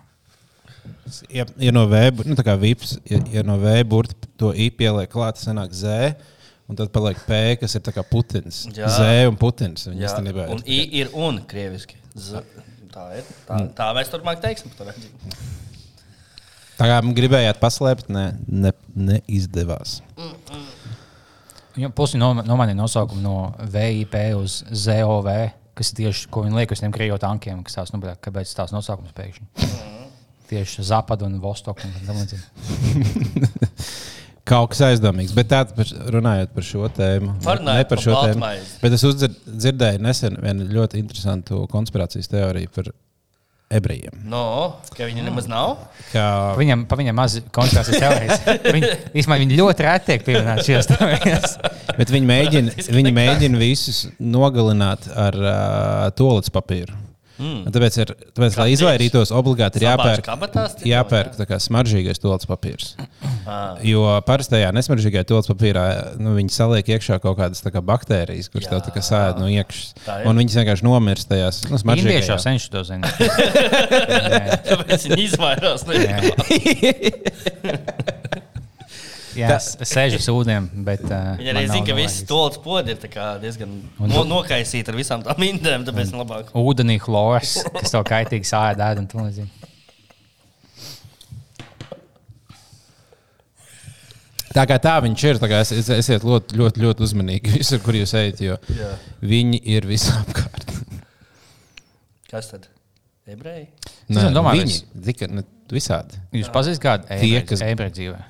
Ja, 1.33 1.45
ja 1.59 1.73
no 1.73 1.87
vēja, 1.89 2.13
nu 2.29 2.37
tā 2.39 2.45
kā 2.47 2.55
vips, 2.61 2.99
ja, 3.09 3.19
ja 3.33 3.43
no 3.47 3.57
vēja 3.61 3.85
burta 3.89 4.15
to 4.41 4.53
īpi 4.53 4.87
ieliek 4.89 5.11
klāt, 5.13 5.39
tas 5.39 5.49
sanāk 5.49 5.73
zē. 5.77 6.15
Un 6.69 6.77
tad 6.77 6.91
paliek 6.93 7.17
P, 7.25 7.37
kas 7.63 7.75
ir 7.79 7.81
tā 7.81 7.95
kā 7.97 8.03
Putins. 8.05 8.67
Jā. 8.77 8.91
Zē 8.93 9.13
un 9.31 9.39
Putins. 9.41 9.87
Viņi 9.89 10.05
Jā, 10.05 10.11
ir. 10.21 10.51
un 10.53 10.59
I 10.69 10.81
ir 11.01 11.09
un 11.17 11.39
krieviski. 11.49 11.97
Z, 12.13 12.43
tā 12.93 13.07
ir. 13.17 13.31
Tā, 13.49 13.61
tā 13.79 13.87
mēs 13.97 14.11
turpmāk 14.13 14.43
teiksim. 14.45 14.75
Tā 16.79 16.87
kā 16.91 16.99
gribējāt 17.17 17.57
paslēpt, 17.63 18.13
ne, 18.13 18.27
ne, 18.47 18.75
neizdevās. 18.95 20.03
Ja 20.19 20.68
Pusi 21.95 22.19
nomainīja 22.19 22.79
nosaukumu 22.79 23.23
no 23.23 23.37
VIP 23.73 24.15
uz 24.39 24.63
ZOV, 24.73 25.29
kas 25.79 25.93
ir 25.93 25.97
tieši 26.03 26.31
ko 26.33 26.39
viņi 26.47 26.59
liek 26.59 26.71
uz 26.75 26.81
tiem 26.83 26.93
krievu 26.95 27.19
tankiem, 27.23 27.63
kas 27.67 27.79
tās, 27.79 27.95
nu, 27.95 27.99
bļā, 28.03 28.15
kāpēc 28.25 28.47
tās 28.59 28.75
nosaukums 28.75 29.15
pēkšņi. 29.17 29.47
Tieši 30.49 30.87
Zapad 30.89 31.21
un 31.27 31.33
Vostok. 31.43 31.83
Un. 31.85 31.93
Kaut 34.49 34.71
kas 34.73 34.81
aizdomīgs, 34.87 35.35
bet 35.37 35.51
tāds 35.51 35.75
par, 35.77 35.91
runājot 36.15 36.55
par 36.55 36.65
šo 36.65 36.89
tēmu. 36.97 37.35
Parunājot 37.45 37.85
ne 37.85 37.89
par 37.91 38.01
šo 38.01 38.15
tēmu. 38.15 38.41
Baltmaizi. 38.41 38.71
Bet 38.81 38.95
es 38.97 39.03
uzdzir, 39.05 39.35
dzirdēju 39.45 40.01
nesen 40.07 40.39
vienu 40.41 40.65
ļoti 40.73 41.03
interesantu 41.03 41.67
konspirācijas 41.69 42.33
teoriju 42.33 42.73
par 42.73 42.89
ebrejiem. 43.69 44.15
No, 44.29 44.43
ka 44.97 45.09
viņi 45.09 45.25
nemaz 45.27 45.49
nav. 45.51 45.77
Ka, 46.13 46.55
Viņam, 46.59 46.87
pa 46.89 46.97
viņam 46.99 47.19
maz 47.19 47.37
konspirācijas 47.55 48.01
teorijas. 48.01 48.47
Viņi, 48.77 48.93
īstenībā 49.13 49.39
viņi 49.43 49.59
ļoti 49.61 49.87
reti 49.87 50.09
tiek 50.13 50.25
pieminēti 50.29 50.69
šajās 50.71 50.91
teorijās. 50.93 51.59
bet 51.99 52.15
viņi 52.15 52.31
mēģina, 52.31 52.87
viņi 52.97 53.13
mēģina 53.19 53.61
visus 53.61 54.07
nogalināt 54.21 55.11
ar 55.13 55.37
uh, 55.43 56.09
toaletes 56.17 56.53
papīru. 56.55 56.97
Mm. 57.39 57.69
Tāpēc, 57.71 57.97
ir, 58.03 58.13
tāpēc 58.35 58.57
lai 58.59 58.67
izvairītos, 58.75 59.31
obligāti 59.37 59.79
ir 59.79 59.87
jāpērk, 59.87 60.25
kabatās, 60.27 60.75
jāpērk 60.87 61.37
tā 61.39 61.47
kā 61.47 61.59
smaržīgais 61.63 62.19
toaletes 62.23 62.49
papīrs. 62.51 62.89
Jo 63.87 64.19
parastajā 64.27 64.73
nesmaržīgajā 64.75 65.25
toaletes 65.29 65.51
papīrā 65.53 65.85
nu, 66.19 66.35
viņi 66.39 66.51
saliek 66.55 66.91
iekšā 66.97 67.21
kaut 67.23 67.39
kādas 67.39 67.63
kā 67.63 67.83
baktērijas, 67.85 68.51
kuras 68.51 68.71
tev 68.73 68.83
tā 68.87 68.95
kā 68.95 69.05
sēž 69.05 69.39
no 69.39 69.47
iekšas. 69.53 69.95
Un 70.27 70.43
viņas 70.43 70.59
vienkārši 70.63 70.89
nomirst 70.89 71.31
tajās 71.31 71.63
nu, 71.69 71.79
Indieši 71.79 72.33
jau 72.33 72.39
smaržīgajās. 72.39 72.43
senči 72.49 72.67
to 72.75 72.83
zina. 72.89 73.07
Tāpēc 74.69 75.09
viņi 75.13 75.29
izvairās 75.29 75.87
no 75.87 75.93
Jā, 79.39 79.55
es 79.61 79.93
sēžu 79.93 80.19
uz 80.19 80.27
ūdiem, 80.33 80.67
bet. 80.87 81.05
Uh, 81.07 81.37
Viņa 81.39 81.53
arī 81.55 81.65
zina, 81.71 81.85
ka 81.87 81.95
visi 81.99 82.25
stūlis 82.25 82.59
podi 82.65 82.95
ir 82.95 82.99
tā 83.03 83.11
kā 83.13 83.27
diezgan 83.43 83.77
no, 84.03 84.25
nokaisīti 84.27 84.91
ar 84.91 84.99
visām 84.99 85.23
tām 85.27 85.45
indēm, 85.47 85.85
tāpēc 85.87 86.11
ir 86.11 86.19
labāk. 86.23 86.51
Ūdenī 86.59 86.99
chlors, 87.03 87.59
kas 87.77 87.95
tev 87.95 88.07
kaitīgi 88.09 88.49
sāda 88.51 88.91
un 88.99 89.07
tā 89.11 89.23
līdzīgi. 89.23 89.55
Tā 94.49 94.65
kā 94.67 94.79
tā 94.83 94.95
viņš 95.05 95.23
ir, 95.29 95.39
tā 95.39 95.49
kā 95.51 95.59
es, 95.63 95.71
es, 95.77 95.91
esiet 95.93 96.25
ļoti, 96.27 96.57
ļoti, 96.59 96.83
ļoti 96.83 97.05
uzmanīgi 97.05 97.53
visur, 97.59 97.83
kur 97.85 97.95
jūs 97.99 98.15
ejat, 98.19 98.41
jo 98.43 98.57
Jā. 98.75 98.89
viņi 99.23 99.61
ir 99.77 99.87
visapkārt. 99.87 100.73
Kas 102.33 102.49
tad? 102.51 102.67
Ebreji? 103.29 103.69
Es 104.09 104.33
domāju, 104.33 104.65
viņi 104.65 105.05
tika 105.05 105.29
ne, 105.31 105.45
visādi. 105.73 106.17
Jūs 106.41 106.49
pazīstat 106.55 106.85
kādu 106.87 107.11
ebreju 107.19 107.45
kas- 107.53 107.65
ebreju 107.69 107.95
dzīvē? 107.99 108.21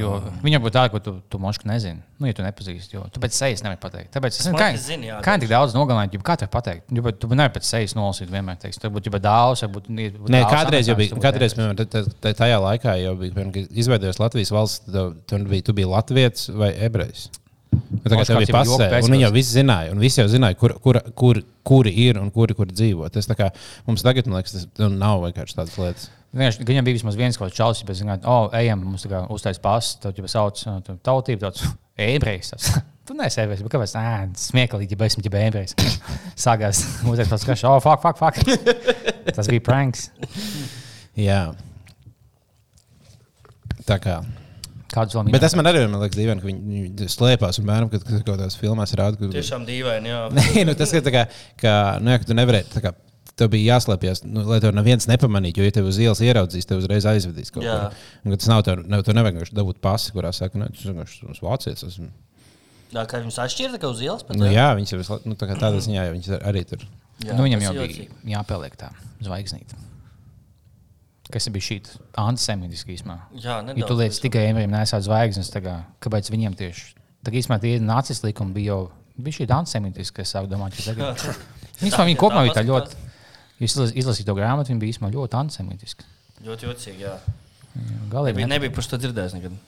Jo 0.00 0.14
viņa 0.44 0.60
būtu 0.64 0.74
tāda, 0.74 0.90
ko 0.92 1.00
tu, 1.04 1.12
tu 1.30 1.38
moški 1.42 1.68
nezini. 1.70 2.00
Nu, 2.18 2.26
ja 2.28 2.34
tu 2.36 2.42
nepazīsti, 2.46 2.96
jo 2.96 3.04
tu 3.12 3.20
pēc 3.22 3.36
sejas 3.36 3.62
nevari 3.64 3.80
pateikt. 3.82 4.10
Tāpēc 4.14 4.38
es 4.38 4.46
nezinu, 4.46 4.58
kā, 4.58 4.68
zini, 4.80 5.08
jā, 5.10 5.20
kā 5.24 5.36
tik 5.42 5.50
daudz 5.50 5.74
nogalināt, 5.76 6.14
jau 6.14 6.22
kā 6.24 6.36
tev 6.40 6.50
pateikt. 6.54 6.90
Jo, 6.94 7.12
tu 7.12 7.30
nevari 7.32 7.52
pēc 7.56 7.68
sejas 7.68 7.94
nolasīt 7.98 8.32
vienmēr. 8.32 8.58
Teiks. 8.62 8.80
Tur 8.82 8.90
būtu 8.94 9.12
jau 9.12 9.20
daudz, 9.22 9.64
varbūt 9.66 9.88
Nē, 10.32 10.42
kādreiz 10.50 10.88
jau 10.90 10.96
bija, 10.98 11.20
kādreiz, 11.22 11.54
piemēram, 11.58 11.78
tā- 11.82 11.88
tā- 11.90 12.04
tā- 12.22 12.34
tajā 12.42 12.58
laikā 12.62 12.96
jau 13.02 13.14
bija, 13.20 13.34
piemēram, 13.34 13.54
kad 13.54 13.80
izveidojās 13.84 14.20
Latvijas 14.22 14.50
valsts, 14.54 14.84
tu, 14.90 15.06
tu, 15.26 15.38
biji, 15.44 15.62
tu 15.68 15.72
biji 15.72 15.90
Latvijas 15.90 16.48
vai 16.54 16.72
ebrejs. 16.88 17.28
Nu, 17.74 17.98
Tā 18.04 18.10
kā 18.12 18.18
Moškā 18.20 18.26
tev 18.26 18.38
bija 18.38 18.48
jau 18.50 18.64
joku 18.64 18.78
pasē, 18.78 19.02
un 19.04 19.10
viņi 19.14 19.24
jau 19.24 19.32
visi 19.34 19.54
zināja, 19.58 19.92
un 19.94 19.98
visi 20.02 20.20
jau 20.20 20.26
zināja, 20.30 20.56
kur, 20.58 20.74
kur, 20.82 20.98
kur, 21.18 21.40
kuri 21.66 21.92
ir 22.06 22.18
un 22.20 22.30
kuri, 22.34 22.54
kur 22.54 22.66
dzīvo. 22.70 23.08
Tas 23.10 23.26
tā 23.26 23.34
kā 23.38 23.48
mums 23.88 24.02
tagad, 24.06 24.26
man 24.30 24.38
liekas, 24.40 24.52
tas 24.52 24.66
nu, 24.78 24.88
nav 24.94 25.24
vienkārši 25.24 25.56
tādas 25.58 25.78
lietas. 25.80 26.10
Vienkārši, 26.34 26.64
viņam 26.66 26.86
bija 26.86 26.98
vismaz 26.98 27.18
viens 27.18 27.38
kaut 27.38 27.48
kāds 27.48 27.58
čalis, 27.58 27.82
bet, 27.86 27.98
zināt, 28.00 28.24
oh, 28.26 28.48
ejam, 28.58 28.82
mums 28.82 29.04
tā 29.06 29.12
kā 29.12 29.20
uztais 29.30 29.60
pasis, 29.62 30.00
tad 30.02 30.18
jau 30.18 30.30
sauc 30.30 30.64
uh, 30.66 30.80
tautību, 31.06 31.46
tāds 31.46 31.68
ebrejs. 31.94 32.54
Tu 33.04 33.12
neesi 33.12 33.36
ebrejs, 33.42 33.60
bet 33.60 33.72
kāpēc? 33.74 33.92
Nē, 34.00 34.12
smieklīgi, 34.40 34.96
ja 34.96 35.06
esmu 35.10 35.22
jau 35.26 35.32
ebrejs. 35.36 35.74
Sākās 36.40 36.78
otrs 37.04 37.28
tāds, 37.28 37.44
ka, 37.44 37.56
oh, 37.68 37.76
fuck, 37.84 38.00
fuck, 38.00 38.16
fuck. 38.16 38.38
Tas 39.36 39.50
bija 39.52 39.60
pranks. 39.66 40.06
Jā. 41.20 41.42
Tā 43.84 43.98
kā. 44.00 44.22
Kādus 44.94 45.18
vēl 45.18 45.26
Bet 45.26 45.34
minēt? 45.34 45.44
tas 45.44 45.56
man 45.58 45.68
arī 45.68 45.82
man 45.84 46.00
liekas, 46.00 46.16
dīvaini, 46.16 46.40
ka 46.40 46.48
viņi, 46.48 47.08
slēpās 47.12 47.58
un 47.60 47.68
bērnam, 47.68 47.90
kad, 47.92 48.04
kaut 48.08 48.24
kādās 48.28 48.56
filmās 48.56 48.94
rāda, 48.96 49.18
ka 49.20 49.30
Tiešām 49.34 49.68
dīvaini, 49.68 50.12
jā. 50.12 50.20
Nē, 50.38 50.64
nu, 50.68 50.76
tas 50.78 50.92
ir 50.94 51.04
tā 51.04 51.12
kā, 51.12 51.24
ka, 51.60 51.72
nu, 52.00 52.12
jā, 52.14 52.22
ka 52.22 52.28
tu 52.30 52.36
nevarēji. 52.38 52.70
tā 52.72 52.82
Kā, 52.84 52.94
tev 53.38 53.50
bija 53.52 53.74
jāslēpjas, 53.74 54.22
nu, 54.26 54.44
lai 54.48 54.60
tev 54.62 54.74
neviens 54.76 55.06
nepamanītu, 55.10 55.62
jo, 55.62 55.68
ja 55.68 55.74
tev 55.74 55.88
uz 55.90 55.98
ielas 56.02 56.22
ieraudzīs, 56.24 56.66
tev 56.70 56.82
uzreiz 56.82 57.06
aizvedīs 57.10 57.52
kaut 57.54 57.66
ko. 57.66 58.34
Tas 58.36 58.50
nav 58.50 58.64
tev, 58.66 58.82
ne, 58.86 59.00
tev 59.06 59.16
nevajag 59.18 59.38
vienkārši 59.38 59.56
dabūt 59.58 59.80
pasi, 59.84 60.12
kurā 60.14 60.32
saka, 60.36 60.58
ka 60.58 60.70
tas 60.70 60.86
vienkārši 60.88 61.30
esmu 61.34 61.48
vācietis. 61.48 61.86
Esmu. 61.90 62.10
Jā, 62.94 63.06
kā 63.10 63.22
viņus 63.22 63.40
atšķirta, 63.44 63.80
ka 63.82 63.90
uz 63.90 64.02
ielas 64.04 64.26
pat. 64.26 64.38
Nu, 64.38 64.46
jā, 64.50 64.68
viņas 64.78 64.94
jau 64.94 65.20
nu, 65.26 65.38
tā 65.38 65.50
kā 65.50 65.58
tādā 65.58 65.82
ziņā, 65.82 66.06
jau 66.06 66.14
viņas 66.14 66.34
arī 66.40 66.64
tur. 66.70 66.84
Jā, 67.24 67.34
nu, 67.34 67.46
viņam 67.46 67.64
jau 67.66 67.74
bija 67.80 68.08
jāpieliek 68.36 68.78
tā 68.78 68.90
zvaigznīte. 69.24 69.80
Kas 71.34 71.48
bija 71.50 71.66
šī 71.66 71.78
antisemitiska 72.20 72.92
īstenībā? 72.94 73.16
Jā, 73.34 73.56
Ja 73.56 73.62
nedaudz. 73.64 73.88
tu 73.88 73.96
lietas 73.98 74.20
tikai 74.22 74.44
ebrejiem 74.50 74.74
nesāt 74.74 75.06
zvaigznes, 75.06 75.50
tā 75.50 75.62
kā, 75.64 75.78
kāpēc 76.04 76.28
viņiem 76.30 76.54
tieši 76.58 76.92
tā 77.24 77.32
īstenībā 77.32 77.60
tie 77.62 77.78
nacistu 77.80 78.28
likumi 78.28 78.54
bija 78.58 78.74
jau 78.74 78.80
bija 79.24 79.38
šī 79.38 79.46
antisemitiska, 79.56 80.20
kas 80.20 80.34
sāk 80.34 80.48
domāt, 80.50 80.76
ka 80.76 80.92
tagad. 80.92 81.22
Īstenībā 81.84 82.06
viņi 82.10 82.18
kopumā 82.20 82.44
bija 82.46 82.56
tā 82.58 82.64
ļoti, 82.66 82.98
ja 83.60 83.68
izlas- 83.68 83.94
izlasīja 83.94 84.26
to 84.30 84.34
grāmatu, 84.38 84.72
viņi 84.72 84.82
bija 84.82 84.96
īstenībā 84.96 85.14
ļoti 85.14 85.40
antisemitiski. 85.40 86.04
Ļoti 86.44 86.68
jocīgi, 86.70 87.04
jā. 87.06 87.16
Galīgi 88.10 88.36
Nebija, 88.38 88.46
nebija 88.54 88.74
par 88.74 88.86
to 88.86 88.98
dzirdējis 89.02 89.34
nekad. 89.38 89.58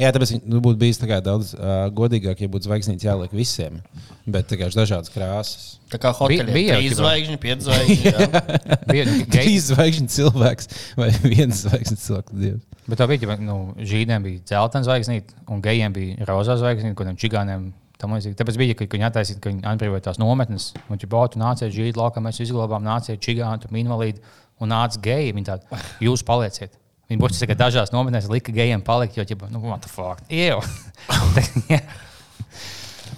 Jā, 0.00 0.08
tāpēc 0.14 0.30
nu, 0.48 0.56
būtu 0.64 0.78
bijis 0.80 0.96
tā 0.96 1.18
daudz 1.20 1.50
uh, 1.52 1.90
godīgāk, 1.92 2.40
ja 2.40 2.48
būtu 2.48 2.64
zvaigznītes 2.64 3.04
jāliek 3.04 3.32
visiem. 3.36 3.76
Bet 4.24 4.46
tikai 4.48 4.70
dažādas 4.72 5.12
krāsas. 5.12 5.74
Tā 5.92 5.98
kā 6.00 6.14
hotelī 6.16 6.48
bija 6.54 6.78
ķipa- 6.80 6.96
zvaigžņu, 7.02 7.36
pieci 7.42 7.66
zvaigžņu. 7.66 8.40
bija 8.88 9.04
Trīs 9.34 9.66
zvaigznes 9.68 10.14
cilvēks 10.16 10.70
vai 10.96 11.10
viens 11.34 11.60
zvaigznes 11.66 12.06
cilvēks. 12.06 12.32
Dievs. 12.40 12.64
bet 12.88 13.00
tā 13.02 13.08
bija, 13.10 13.28
ja, 13.28 13.36
nu, 13.44 13.58
žīdiem 13.76 14.24
bija 14.24 14.40
dzeltena 14.48 14.88
zvaigznīte, 14.88 15.36
un 15.52 15.60
gejiem 15.64 15.92
bija 15.92 16.24
rozā 16.30 16.56
zvaigznīte, 16.60 16.96
kuriem 16.96 17.20
čigāniem. 17.20 17.68
Tam 18.04 18.14
līdzīgi. 18.14 18.36
Tāpēc 18.38 18.60
bija, 18.60 18.76
ka, 18.78 18.88
viņi 18.94 19.08
attaisīja, 19.08 19.40
ka 19.42 19.50
viņi 19.50 19.66
atbrīvoja 19.72 20.06
tās 20.06 20.20
nometnes. 20.20 20.70
Un, 20.86 21.00
ja 21.00 21.10
baudu 21.10 21.40
nācija 21.40 21.72
žīd 21.72 21.98
laukā, 21.98 22.22
mēs 22.24 22.40
izglābām, 22.44 22.84
nācija 22.86 23.20
čigāni, 23.20 23.64
tur 23.64 23.74
invalīdi 23.80 24.22
un 24.62 24.72
nāca 24.74 25.00
geji. 25.04 25.34
Viņi 25.36 25.50
tādi, 25.50 25.84
jūs 26.04 26.24
palieciet. 26.26 26.76
Viņi 27.10 27.20
būs 27.20 27.40
tikai 27.42 27.56
dažās 27.60 27.92
nometnēs, 27.92 28.30
lika 28.32 28.52
gejiem 28.54 28.82
palikt, 28.84 29.18
jo, 29.18 29.24
ķipa, 29.28 29.50
nu, 29.52 29.60
what 29.66 29.84
the 29.84 29.90
fuck, 29.92 30.24
iev. 30.32 30.64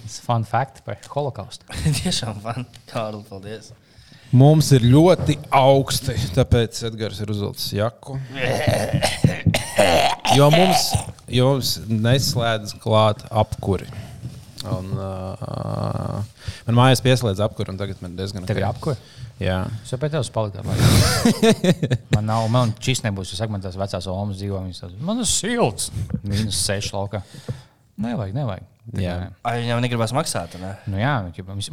Tas 0.07 0.17
ir 0.19 0.23
fun 0.23 0.43
fact 0.47 0.83
par 0.85 0.99
holokaustu. 1.13 1.67
Tiešām 2.01 2.41
fan. 2.43 2.67
Kārli, 2.91 3.23
paldies. 3.29 3.71
Mums 4.35 4.73
ir 4.75 4.83
ļoti 4.83 5.37
augsti, 5.55 6.17
tāpēc 6.35 6.81
Edgars 6.89 7.21
ir 7.23 7.31
uzvilcis 7.31 7.77
jaku. 7.79 8.19
Jo 10.35 10.49
mums, 10.51 10.89
jo 11.31 11.53
mums 11.53 11.69
neslēdz 11.87 12.73
klāt 12.83 13.21
apkuri. 13.31 13.87
Un, 14.67 14.89
uh, 14.97 16.23
man 16.67 16.77
mājās 16.79 17.01
pieslēdz 17.05 17.41
apkuri, 17.45 17.71
un 17.73 17.79
tagad 17.79 18.01
man 18.03 18.15
diezgan 18.17 18.45
Tev 18.49 18.59
ir 18.61 18.65
apkuri? 18.67 18.97
Jā. 19.41 19.59
Es 19.83 19.93
jau 19.93 19.99
pēc 20.01 20.15
tevis 20.15 20.31
paliku. 20.33 20.63
Man 22.15 22.25
nav, 22.25 22.47
man 22.49 22.71
šis 22.81 23.03
nebūs. 23.05 23.35
Es 23.35 23.37
saku, 23.41 23.53
man 23.53 23.61
tās 23.61 23.77
vecās 23.77 24.07
omas 24.09 24.39
dzīvo. 24.39 24.63
viņas 24.65 24.81
tās, 24.81 24.95
Man 25.05 25.21
ir 25.21 25.27
silts. 25.29 25.91
Minus 26.23 26.57
6 26.65 26.89
laukā. 26.95 27.21
Nevajag, 28.01 28.33
nevajag. 28.33 28.65
Tā 28.87 29.03
Jā. 29.03 29.15
Ai, 29.45 29.59
viņam 29.61 29.81
negribas 29.83 30.13
maksāt, 30.15 30.55
ne? 30.61 30.73
Nu, 30.89 30.97
jā, 31.01 31.13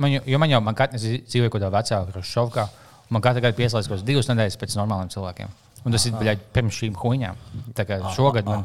man, 0.03 0.13
jo- 0.13 0.39
man 0.43 0.51
jau 0.53 0.61
man 0.67 0.77
katrs 0.77 1.05
dzīvoja 1.07 1.53
kaut 1.53 1.61
kādā 1.63 1.71
vecā 1.73 2.01
Hrušovkā. 2.11 2.65
un 2.69 3.17
Man 3.17 3.23
katru 3.25 3.43
gadu 3.45 3.57
pieslēdz 3.61 3.87
kaut 3.89 3.99
kādas 4.01 4.07
divas 4.09 4.29
nedēļas 4.33 4.57
pēc 4.61 4.77
normāliem 4.81 5.13
cilvēkiem. 5.15 5.53
Un 5.85 5.93
tas 5.93 6.05
ir 6.09 6.15
bļaļ, 6.17 6.39
pirms 6.57 6.79
šīm 6.81 6.95
huīņām. 6.97 7.41
Tā 7.77 7.85
kā 7.89 8.01
šogad 8.17 8.49
man, 8.49 8.65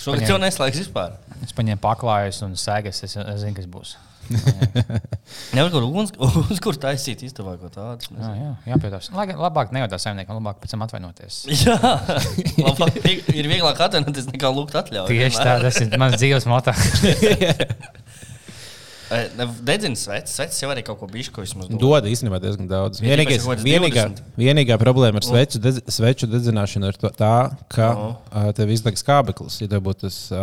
Šogad 0.00 0.26
jau 0.28 0.40
neslēgs 0.42 0.82
vispār. 0.82 1.14
es 1.44 1.54
paņēmu 1.56 1.82
paklājus 1.82 2.42
un 2.46 2.58
sēgas. 2.58 3.04
Es, 3.06 3.16
es 3.20 3.40
zinu, 3.44 3.54
kas 3.58 3.70
būs. 3.70 3.94
Nevar 5.56 5.70
kur 5.72 5.84
uguns, 5.84 6.12
uz 6.50 6.60
kur 6.64 6.76
taisīt 6.80 7.24
istabā 7.26 7.56
ko 7.60 7.68
tādu. 7.72 8.08
Jā, 8.16 8.30
jā, 8.38 8.52
jāpiedās. 8.72 9.10
Lai 9.14 9.26
gan 9.28 9.40
labāk 9.42 9.74
nejautā 9.74 9.98
saimniekam, 10.00 10.38
labāk 10.40 10.62
pēc 10.62 10.74
tam 10.74 10.84
atvainoties. 10.86 11.42
Jā, 11.64 11.76
labāk, 12.56 12.96
ir 13.04 13.50
vieglāk 13.50 13.82
atvainoties 13.88 14.30
nekā 14.32 14.52
lūgt 14.54 14.78
atļauju. 14.80 15.10
Tieši 15.12 15.44
tā, 15.44 15.58
tas 15.64 15.82
ir 15.84 15.98
mans 16.00 16.16
dzīves 16.16 16.48
moto. 16.50 16.72
Dedzina 19.64 19.96
sveci, 19.98 20.32
sveci 20.32 20.62
jau 20.64 20.70
arī 20.72 20.82
kaut 20.86 20.98
ko 21.02 21.06
bišu, 21.10 21.32
ko 21.34 21.42
vismaz 21.44 21.68
dod. 21.68 21.76
Dod 21.82 22.06
īstenībā 22.08 22.38
diezgan 22.42 22.68
daudz. 22.70 23.02
Vienīgais, 23.04 23.44
vienīgā, 23.60 24.06
20. 24.08 24.22
vienīgā 24.40 24.78
problēma 24.80 25.20
ar 25.20 25.26
sveču, 25.26 25.60
dedz, 25.62 25.82
sveču 25.92 26.28
dedzināšanu 26.30 26.88
ir 26.88 26.96
to- 27.00 27.12
tā, 27.18 27.34
ka 27.68 27.90
Nu. 27.94 28.08
uh, 28.32 28.48
tev 28.56 28.72
izdeg 28.72 28.96
skābeklis. 28.96 29.60
Ja 29.60 29.68
tev 29.68 29.84
būtu 29.84 30.06
tas 30.08 30.18
uh, 30.32 30.38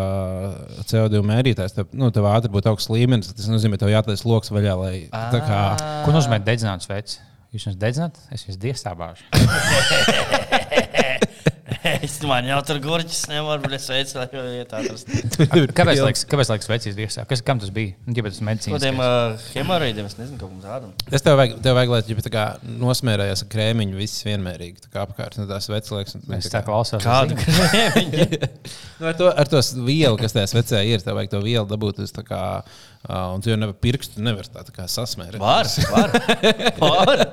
CO2 0.85 1.23
mērītājs, 1.25 1.73
tad 1.79 1.91
nu, 1.97 2.11
tev 2.13 2.29
ātri 2.29 2.53
būtu 2.53 2.69
augsts 2.71 2.89
līmenis. 2.93 3.33
Tas 3.33 3.49
nozīmē, 3.49 3.79
ka 3.79 3.85
tev 3.87 3.95
jātaisa 3.95 4.29
lokus 4.29 4.53
vaļā. 4.53 4.77
Lai, 4.77 4.95
tā 5.09 5.41
kā, 5.41 5.61
Ko 6.05 6.13
nozīmē 6.15 6.37
dedzināt 6.45 6.85
sveci? 6.85 7.17
Jūs 7.51 7.65
viņus 7.67 7.81
dedzināt, 7.81 8.15
es 8.31 8.45
viņus 8.47 8.61
dievstābāšu. 8.61 9.23
Es 12.05 12.19
man 12.27 12.45
jau 12.45 12.59
tur 12.65 12.77
gurķis 12.81 13.23
nevaru, 13.31 13.63
bet 13.65 13.75
es 13.79 13.87
veicu, 13.89 14.17
lai 14.19 14.27
jau 14.29 14.43
iet 14.53 14.73
atrast. 14.77 15.09
Kāpēc 15.77 16.01
liekas, 16.01 16.23
kāpēc 16.29 16.51
liekas 16.53 16.69
vecīs 16.69 16.97
dirsā? 16.97 17.25
Kas, 17.29 17.41
kam 17.45 17.61
tas 17.61 17.71
bija? 17.73 17.95
Nu, 18.05 18.13
Tāpēc 18.17 18.37
tas 18.37 18.45
medicīnas. 18.45 18.75
Kādiem 18.77 19.01
uh, 19.01 19.47
hemorīdiem 19.55 20.09
es 20.09 20.17
nezinu, 20.19 20.37
kaut 20.41 20.53
kam 20.53 20.61
tādam. 20.65 20.93
Es 21.09 21.25
tev 21.25 21.39
vajag, 21.39 21.57
tev 21.65 21.77
vajag 21.79 21.93
lai 21.95 22.01
tu 22.05 22.17
tā 22.27 22.33
kā 22.33 22.45
nosmērējies 22.83 23.45
ar 23.45 23.51
krēmiņu, 23.55 23.97
viss 23.97 24.25
vienmērīgi 24.27 24.85
tā 24.85 24.93
kā 24.93 25.07
apkārt. 25.07 25.39
Nu, 25.41 25.47
tās 25.49 25.71
vecākas. 25.71 26.19
Es 26.37 26.51
tā 26.53 26.61
klausos. 26.67 27.01
Kādu 27.05 27.39
krēmiņu? 27.41 28.29
Nu, 29.01 29.07
ar, 29.09 29.15
to, 29.17 29.31
ar 29.33 29.47
to 29.49 29.57
vielu, 29.81 30.13
kas 30.19 30.35
tajā 30.35 30.51
vecajā 30.53 30.81
ir, 30.85 31.01
tev 31.01 31.15
vajag 31.17 31.31
to 31.31 31.39
vielu 31.41 31.65
dabūt 31.65 32.03
uz 32.03 32.11
tā 32.13 32.21
kā. 32.21 32.41
Uh, 33.01 33.33
un 33.33 33.41
tu 33.41 33.49
jau 33.49 33.57
nevar 33.57 33.73
pirkstu, 33.81 34.21
nevar 34.21 34.45
tā, 34.45 34.61
tā 34.67 34.75
kā 34.75 34.85
sasmērēt. 34.91 35.41
Var, 35.41 35.69
var. 35.89 36.09
var. 36.77 37.23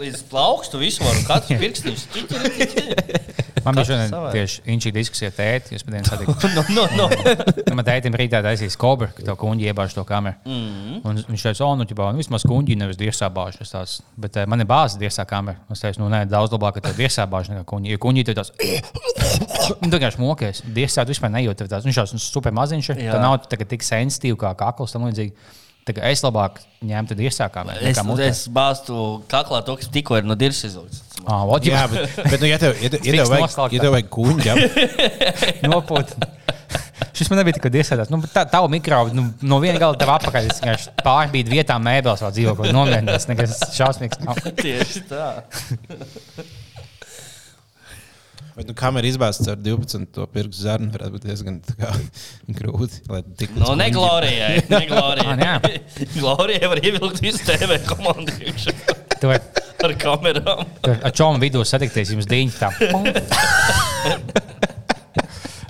Līdz 0.00 0.22
plaukstu 0.30 0.78
katru 1.26 1.58
pirkstiņu. 1.58 2.04
ķiķiri, 2.14 2.52
ķiķiri. 2.60 3.40
Man 3.64 3.74
bija 3.74 3.84
Katrs 3.84 3.90
šodien 3.90 4.32
tieši 4.34 4.62
inčī 4.72 4.92
diskusija 4.94 5.30
tēti. 5.34 5.76
Es 5.76 5.84
pēdējā 5.84 6.06
satiku. 6.08 6.34
No, 6.50 6.64
no, 6.74 6.84
no. 6.96 7.06
Nu, 7.68 7.76
Man 7.76 7.86
tētim 7.86 8.16
rītā 8.18 8.40
taisīs 8.44 8.76
kobra, 8.80 9.10
ka 9.14 9.24
to 9.24 9.34
kuņģi 9.38 9.68
iebāž 9.70 9.94
to 9.94 10.04
kameru. 10.08 10.38
Mm. 10.48 11.00
Un 11.06 11.20
viņš 11.28 11.44
teica, 11.46 11.64
o, 11.66 11.70
nu, 11.78 11.86
ķipā, 11.88 12.10
nu, 12.14 12.20
vismaz 12.20 12.44
kuņģi 12.48 12.76
nevis 12.80 12.98
dirsā 13.00 13.28
bāž. 13.32 13.58
Tās, 13.60 13.98
bet 14.20 14.38
uh, 14.40 14.46
man 14.50 14.64
ir 14.64 14.68
bāzes 14.70 14.98
dirsā 15.00 15.24
kamera. 15.28 15.60
Es 15.72 15.82
teicu, 15.84 16.02
nu, 16.02 16.10
nē, 16.12 16.24
daudz 16.30 16.54
labāk, 16.54 16.78
ka 16.78 16.88
tev 16.88 16.98
dirsā 16.98 17.26
bāž 17.30 17.52
nekā 17.52 17.64
kuņģi. 17.70 17.94
Jo 17.94 18.02
kuņģi 18.02 18.26
tev 18.28 18.38
tās, 18.40 18.52
nu, 19.82 19.90
vienkārši 19.92 20.22
mokies. 20.22 20.64
Dirsā 20.76 21.06
tu 21.06 21.14
vispār 21.14 21.32
nejūti. 21.36 21.68
Tās, 21.70 21.86
viņš 21.86 22.00
jau 22.00 22.06
ir 22.08 22.24
super 22.24 22.56
maziņš. 22.56 22.92
Tā 22.98 23.22
nav 23.22 23.38
tā, 23.46 23.60
kā 23.60 23.68
tik 23.80 23.88
sensitīva 23.88 24.38
kā 24.44 24.52
kakls 24.60 24.94
tam 24.94 25.08
līdzīgi. 25.08 25.56
Tā 25.88 25.94
kā 25.96 26.10
es 26.12 26.20
labāk 26.22 26.60
ņemtu 26.86 27.16
dirsā 27.18 27.48
kameru. 27.50 27.80
Es, 27.88 27.98
es 28.26 28.42
bāstu 28.52 28.94
kaklā 29.32 29.62
to, 29.66 29.78
kas 29.80 29.88
tikko 29.90 30.20
ir 30.20 30.28
no 30.28 30.36
dirza 30.38 30.68
izlūgts. 30.68 31.00
Ah, 31.24 31.42
vot, 31.48 31.64
Jā, 31.64 31.82
jā, 31.82 31.86
bet, 31.90 32.18
bet 32.30 32.42
nu, 32.44 32.48
ja 32.48 32.58
tev, 32.60 32.76
ja 32.80 32.92
tev, 32.92 33.04
ja 33.04 33.16
tev 33.16 33.32
vajag, 33.32 33.74
ja 33.74 33.82
tev 33.82 33.96
vajag 33.96 34.12
kuņģi, 34.12 34.52
ap- 34.52 35.64
nopūt. 35.72 36.14
Šis 37.16 37.28
man 37.28 37.40
nebija 37.42 37.58
tikai 37.58 37.72
iesēdās. 37.80 38.08
Nu, 38.12 38.20
tā, 38.32 38.46
tā 38.48 38.60
mikroba 38.72 39.12
nu, 39.16 39.26
no 39.44 39.58
viena 39.60 39.80
gala 39.82 39.98
tev 40.00 40.12
apakaļ. 40.14 40.46
Es 40.48 40.62
vienkārši 40.62 40.94
pārbīdu 41.04 41.52
vietā 41.52 41.76
mēbeles 41.82 42.22
vēl 42.24 42.32
dzīvokli. 42.36 42.72
Nomierinies, 42.76 43.26
nekas 43.28 43.58
šausmīgs. 43.76 44.22
Nav. 44.24 44.40
Tieši 44.62 45.04
tā. 45.10 45.26
bet, 48.60 48.68
nu, 48.68 48.76
kamera 48.76 49.08
izbāzta 49.08 49.54
ar 49.54 49.60
12. 49.64 50.04
to 50.14 50.26
pirkstu 50.34 50.66
zarnu, 50.66 50.90
varētu 50.92 51.14
būt 51.16 51.26
diezgan 51.30 51.58
tā 51.64 51.76
kā, 51.78 51.94
grūti. 52.58 53.00
No, 53.08 53.72
ne 53.72 53.88
kuņģim. 53.88 53.96
Glorijai. 53.96 54.52
Ne 54.68 54.82
Glorijai. 54.90 55.32
Ah, 55.32 55.40
jā. 55.40 55.54
Glorijai 56.18 56.70
var 56.74 56.82
ievilkt 56.84 57.22
visu 57.24 57.42
TV 57.48 57.80
komandu 57.88 58.36
ar 59.80 59.94
kamerām. 59.96 60.64
ar 60.92 61.12
čomu 61.16 61.40
vidū 61.40 61.64
satikties, 61.64 62.12
jums 62.12 62.28
dīņķi 62.28 62.60
tā. 62.60 62.68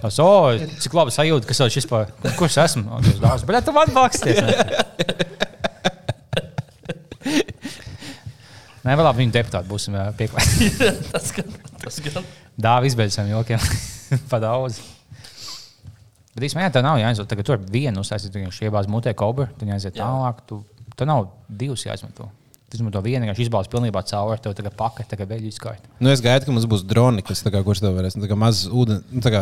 Es, 0.00 0.16
o, 0.22 0.28
cik 0.80 0.94
labi 0.96 1.12
sajūta, 1.12 1.46
ka 1.46 1.68
šis 1.70 1.86
par 1.90 2.10
kurš 2.38 2.56
esmu. 2.64 3.00
Tas 3.04 3.18
dāvs, 3.22 3.46
Bet 3.46 3.66
tu 3.68 3.74
man 3.76 3.90
baksties. 3.94 4.40
Nē, 8.80 8.94
vēl 8.96 9.04
labi, 9.04 9.20
viņa 9.20 9.34
deputāti 9.34 9.68
būsim 9.68 9.98
pieklājīgi. 10.16 10.92
Tas 11.12 11.34
gan. 11.36 11.58
Tas 11.82 12.00
gan. 12.06 12.24
Dāvā 12.60 12.88
izbeidz 12.88 13.16
saviem 13.16 13.36
jokiem. 13.38 13.62
pa 14.30 14.40
daudz. 14.42 14.80
Bet 16.34 16.46
īstenībā 16.46 16.70
tā 16.74 16.82
nav 16.84 16.98
jāizsver. 17.00 17.28
Tagad 17.30 17.48
tur 17.48 17.62
vienu 17.72 18.04
tu 18.04 18.36
vienkārši 18.36 18.68
iebāz 18.68 18.90
mutē 18.90 19.14
kobra, 19.18 19.48
tu 19.58 19.66
aiziet 19.68 19.96
tālāk. 19.98 20.44
Tu, 20.46 20.60
tu 20.96 21.08
nav 21.08 21.30
divas 21.48 21.86
jāizmanto. 21.86 22.28
Tu 22.70 22.78
izmanto 22.78 23.00
vienu, 23.02 23.24
vienkārši 23.24 23.48
izbāz 23.48 23.66
pilnībā 23.66 24.04
cauri, 24.06 24.38
tev 24.44 24.52
tagad 24.54 24.76
pakaļ, 24.78 25.06
tagad 25.10 25.26
vēl 25.32 25.48
izskaita. 25.48 25.88
Nu, 25.98 26.12
es 26.12 26.20
gaidu, 26.22 26.46
ka 26.46 26.54
mums 26.54 26.68
būs 26.70 26.84
droni, 26.86 27.24
kas 27.26 27.42
tā 27.42 27.50
kā, 27.50 27.64
kurš 27.66 27.82
tev 27.82 27.96
varēs 27.98 28.14
nu, 28.14 28.22
tā 28.22 28.30
kā 28.30 28.36
mazas 28.38 28.70
ūdens, 28.70 29.08
nu, 29.10 29.22
tā 29.24 29.32
kā 29.34 29.40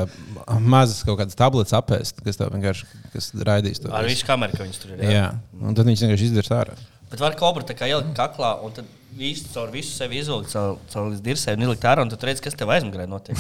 mazas 0.65 1.03
kaut 1.05 1.19
kādas 1.21 1.37
tabletes 1.37 1.77
apēst, 1.77 2.23
kas 2.25 2.41
tev 2.41 2.55
vienkārši 2.55 2.89
kas 3.13 3.29
raidīs 3.51 3.83
to. 3.85 3.93
Ar 3.93 4.09
visu. 4.09 4.25
kameru, 4.25 4.57
ka 4.57 4.65
viņas 4.65 4.81
tur 4.81 4.95
ir. 4.95 5.03
jā. 5.05 5.13
Jā, 5.13 5.27
un 5.61 5.77
tad 5.77 5.91
viņš 5.91 6.07
vienkārši 6.07 6.31
izdarīs 6.31 6.55
ārā. 6.57 6.79
Bet 7.13 7.21
var 7.21 7.37
kobra 7.37 7.69
tā 7.69 7.77
kā 7.77 7.91
ielikt 7.93 8.17
kaklā 8.17 8.55
un 8.65 8.73
tad 8.81 8.89
visu 9.17 9.49
caur 9.55 9.71
visu 9.73 9.95
sevi 9.97 10.19
izvilkt 10.21 10.53
caur, 10.53 10.77
caur 10.93 11.09
līdz 11.13 11.23
dirsai 11.25 11.55
un 11.57 11.65
ielikt 11.67 11.85
ārā 11.89 12.05
un 12.05 12.11
tad 12.13 12.25
redz, 12.29 12.43
kas 12.45 12.57
tev 12.59 12.71
aizmugurē 12.75 13.07
notiek. 13.11 13.39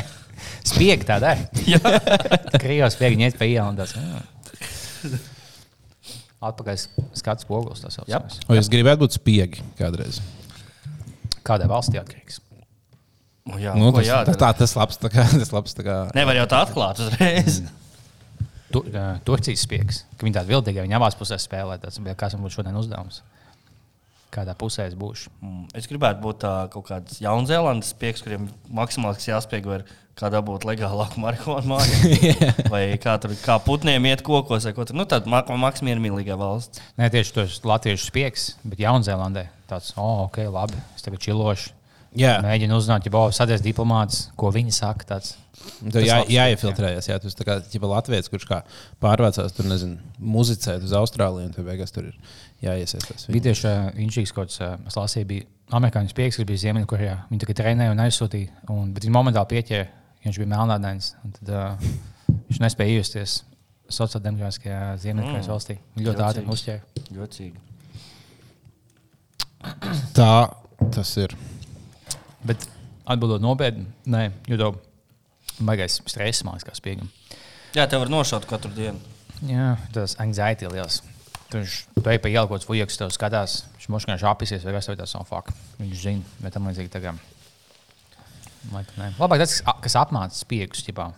Spiegi 0.72 1.06
tā 1.06 1.18
dara. 1.22 1.42
Krijos 2.62 2.96
spiegi 2.96 3.26
iet 3.26 3.36
pa 3.38 3.46
ielu 3.46 3.66
un 3.72 3.78
tas. 3.78 3.92
jā. 3.94 5.18
Atpakaļ 6.42 6.78
skats 7.18 7.46
poguls. 7.46 7.82
tas 7.84 7.98
Jā. 8.10 8.18
O, 8.48 8.56
jūs 8.56 8.70
gribētu 8.72 9.04
būt 9.04 9.14
spiegi 9.18 9.62
kādreiz. 9.78 10.18
Kādai 11.46 11.68
valstī 11.70 12.00
atkarīgs? 12.00 12.40
Nu, 13.46 13.58
jā, 13.58 13.74
Nu, 13.78 13.90
ko 13.90 13.98
tas, 14.00 14.08
jādara? 14.08 14.38
tā, 14.38 14.50
tas 14.58 14.74
labs. 14.78 14.98
Tā 15.02 15.10
kā, 15.10 15.26
tas 15.42 15.52
labs 15.54 15.74
tā 15.78 15.84
kā, 15.86 15.96
Nevar 16.18 16.38
jau 16.38 16.48
tā 16.50 16.62
atklāt 16.66 17.02
uzreiz. 17.02 17.60
Tu, 18.72 18.80
uh, 18.88 19.16
Turcijas 19.26 19.62
spiegs. 19.66 20.02
Ka 20.16 20.26
viņi 20.26 20.38
tādi 20.38 20.54
viltīgi, 20.54 20.82
viņi 20.86 20.98
abās 20.98 21.18
pusēs 21.18 21.46
spēlē. 21.46 21.76
Tas 21.82 21.98
bija 22.02 22.14
kāds 22.18 22.38
būtu 22.40 22.58
šodien 22.58 22.78
uzdevums. 22.78 23.20
Kādā 24.32 24.54
pusē 24.56 24.86
es 24.88 24.94
būšu. 24.96 25.30
Mm, 25.44 25.64
Es 25.76 25.88
gribētu 25.90 26.22
būt 26.24 26.38
tā, 26.40 26.52
kaut 26.72 26.86
kāds 26.88 27.18
Jaunzēlandes 27.20 27.90
spēks, 27.92 28.22
kuriem 28.24 28.46
maksimāli 28.72 29.18
kas 29.18 29.28
jāspiego 29.28 29.74
ir, 29.76 29.84
kā 30.16 30.30
dabūt 30.32 30.64
legālāku 30.68 31.20
marihuānu 31.20 31.68
māju. 31.68 32.32
vai 32.72 32.84
kā 33.02 33.18
tur 33.20 33.34
kā 33.44 33.58
putniem 33.64 34.08
iet 34.08 34.24
kokos, 34.24 34.64
vai 34.68 34.72
ko 34.76 34.86
tur. 34.88 34.96
Nu, 34.96 35.04
tad 35.08 35.28
mak 35.28 35.52
maksimiermīlīgā 35.52 36.38
valsts. 36.40 36.80
Nē, 37.00 37.10
tieši 37.12 37.36
tas 37.36 37.58
ir 37.60 37.68
latviešu 37.74 38.08
spiegs, 38.08 38.48
bet 38.64 38.80
Jaunzēlandē 38.80 39.50
tāds, 39.68 39.92
oh, 40.00 40.26
ok, 40.26 40.42
labi, 40.52 40.80
es 40.96 41.04
tagad 41.04 41.20
čilošu. 41.24 41.72
jā, 42.16 42.34
Mēģinu 42.44 42.76
uzzināt, 42.76 43.06
ja 43.08 43.12
būs 43.12 43.38
sadies 43.40 43.64
diplomāts, 43.64 44.26
ko 44.36 44.50
viņi 44.52 44.74
saka. 44.76 45.06
Tāds. 45.14 45.36
tas 45.92 46.04
jā, 46.04 46.18
jāiefiltrējas. 46.28 47.08
Jā, 47.08 47.16
tas 47.22 47.36
ir 47.36 47.48
kā 47.48 47.60
Latvijas, 47.88 48.28
kurš 48.32 48.48
kā 48.50 48.58
pārvācās 49.00 49.56
tur, 49.56 49.68
nezinu, 49.70 49.96
muzicēt 50.20 50.84
uz 50.84 50.92
Austrāliju, 50.98 51.48
un 51.48 51.54
tur 51.56 51.64
beigās 51.68 51.94
tur 51.94 52.10
ir 52.10 52.18
jāiesaistās. 52.62 53.26
Bija 53.32 53.48
tieši 53.48 53.66
uh, 53.68 53.90
viņš 53.96 54.32
kaut 54.32 54.48
kāds, 54.52 54.60
uh, 54.62 54.76
es 54.86 54.96
lasīju, 54.98 55.26
bija 55.32 55.48
amerikāņu 55.78 56.12
spiegs, 56.12 56.36
kas 56.38 56.46
bija 56.48 56.62
Ziemeļkorejā. 56.66 57.16
Viņi 57.30 57.40
tikai 57.44 57.56
trenēja 57.62 57.94
un 57.94 58.02
aizsūtīja, 58.04 58.50
un, 58.70 58.92
bet 58.94 59.06
viņi 59.06 59.14
momentāli 59.16 59.50
pieķēra, 59.54 59.86
ja 60.22 60.28
viņš 60.30 60.38
bija 60.42 60.52
melnādains. 60.54 61.14
un 61.24 61.32
Tad, 61.38 61.52
uh, 61.52 62.36
viņš 62.50 62.60
nespēja 62.66 62.98
ievesties 62.98 63.38
sociāldemokrātiskajā 63.92 64.82
Ziemeļkorejas 65.02 65.46
Mm. 65.48 65.52
valstī. 65.52 65.78
Viņi 65.96 66.06
ļoti 66.08 66.24
ātri 66.28 66.44
uzķēra. 66.48 67.04
Jocīgi. 67.12 67.58
Tā 70.16 70.30
tas 70.92 71.16
ir. 71.22 71.34
Bet 72.42 72.64
atbildot 73.06 73.42
nopietni, 73.44 73.86
nē, 74.10 74.24
jo 74.50 74.56
to 74.58 74.70
baigais 75.62 76.00
stress 76.10 76.42
mākslinieks 76.46 76.66
kā 76.68 76.74
spiegam. 76.78 77.10
Jā, 77.76 77.86
tev 77.88 78.02
var 78.04 78.10
nošaut 78.12 78.46
katru 78.50 78.72
dienu. 78.74 78.98
Jā, 79.46 79.76
tas 79.94 80.16
anxiety 80.22 80.68
liels. 80.70 81.00
Tur 81.52 81.60
viņš 81.62 81.74
tu 81.98 82.04
ej 82.08 82.18
pa 82.24 82.30
ielu, 82.32 82.48
kaut 82.48 82.56
kāds 82.62 82.68
fujiks, 82.70 82.96
tev 83.00 83.10
skatās, 83.12 83.58
viņš 83.76 83.88
možná 83.92 84.16
apisies, 84.32 84.64
vai 84.64 84.72
kas 84.78 84.88
tev 84.88 84.96
tāds 85.02 85.12
no 85.18 85.24
fuck. 85.28 85.52
Viņš 85.82 85.98
zina, 86.06 86.22
bet 86.40 86.54
tam 86.56 86.68
līdzīgi 86.70 86.88
tagad. 86.94 87.20
Labāk 89.18 89.42
tas, 89.42 89.60
kas- 89.60 89.80
kas 89.82 89.96
apmāca 89.98 90.38
spiegus, 90.38 90.84
ķipā. 90.86 91.10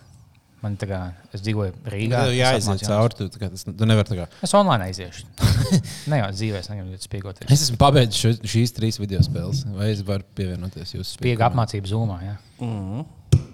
Man 0.63 0.77
tā 0.81 0.87
kā, 0.89 0.99
es 1.35 1.41
dzīvoju 1.45 1.73
Rīgā. 1.93 2.21
Jāiziet 2.33 2.63
apmācu 2.65 2.87
cauri. 2.89 3.17
Tu, 3.29 3.39
kā 3.39 3.49
tas- 3.53 3.65
tu 3.67 3.85
nevari 3.85 4.07
tā 4.09 4.15
kā. 4.17 4.27
Es 4.41 4.53
online 4.57 4.87
aiziešu. 4.87 5.27
ne 6.09 6.17
jau 6.23 6.29
dzīvē, 6.33 6.61
es 6.63 6.69
negribu 6.71 6.97
spiegoties. 7.03 7.51
Es 7.53 7.67
esmu 7.67 7.77
pabeidzis 7.77 8.17
šo- 8.23 8.39
šīs 8.49 8.73
trīs 8.73 8.97
video 8.99 9.19
spēles. 9.21 9.61
Vai 9.75 9.91
es 9.91 10.01
varu 10.01 10.25
pievienoties 10.35 10.95
jūsu 10.97 11.19
Spiega 11.19 11.51
apmācību 11.51 11.91
zūmā. 11.91 12.17
Jā. 12.25 12.35
Mm. 12.65 13.05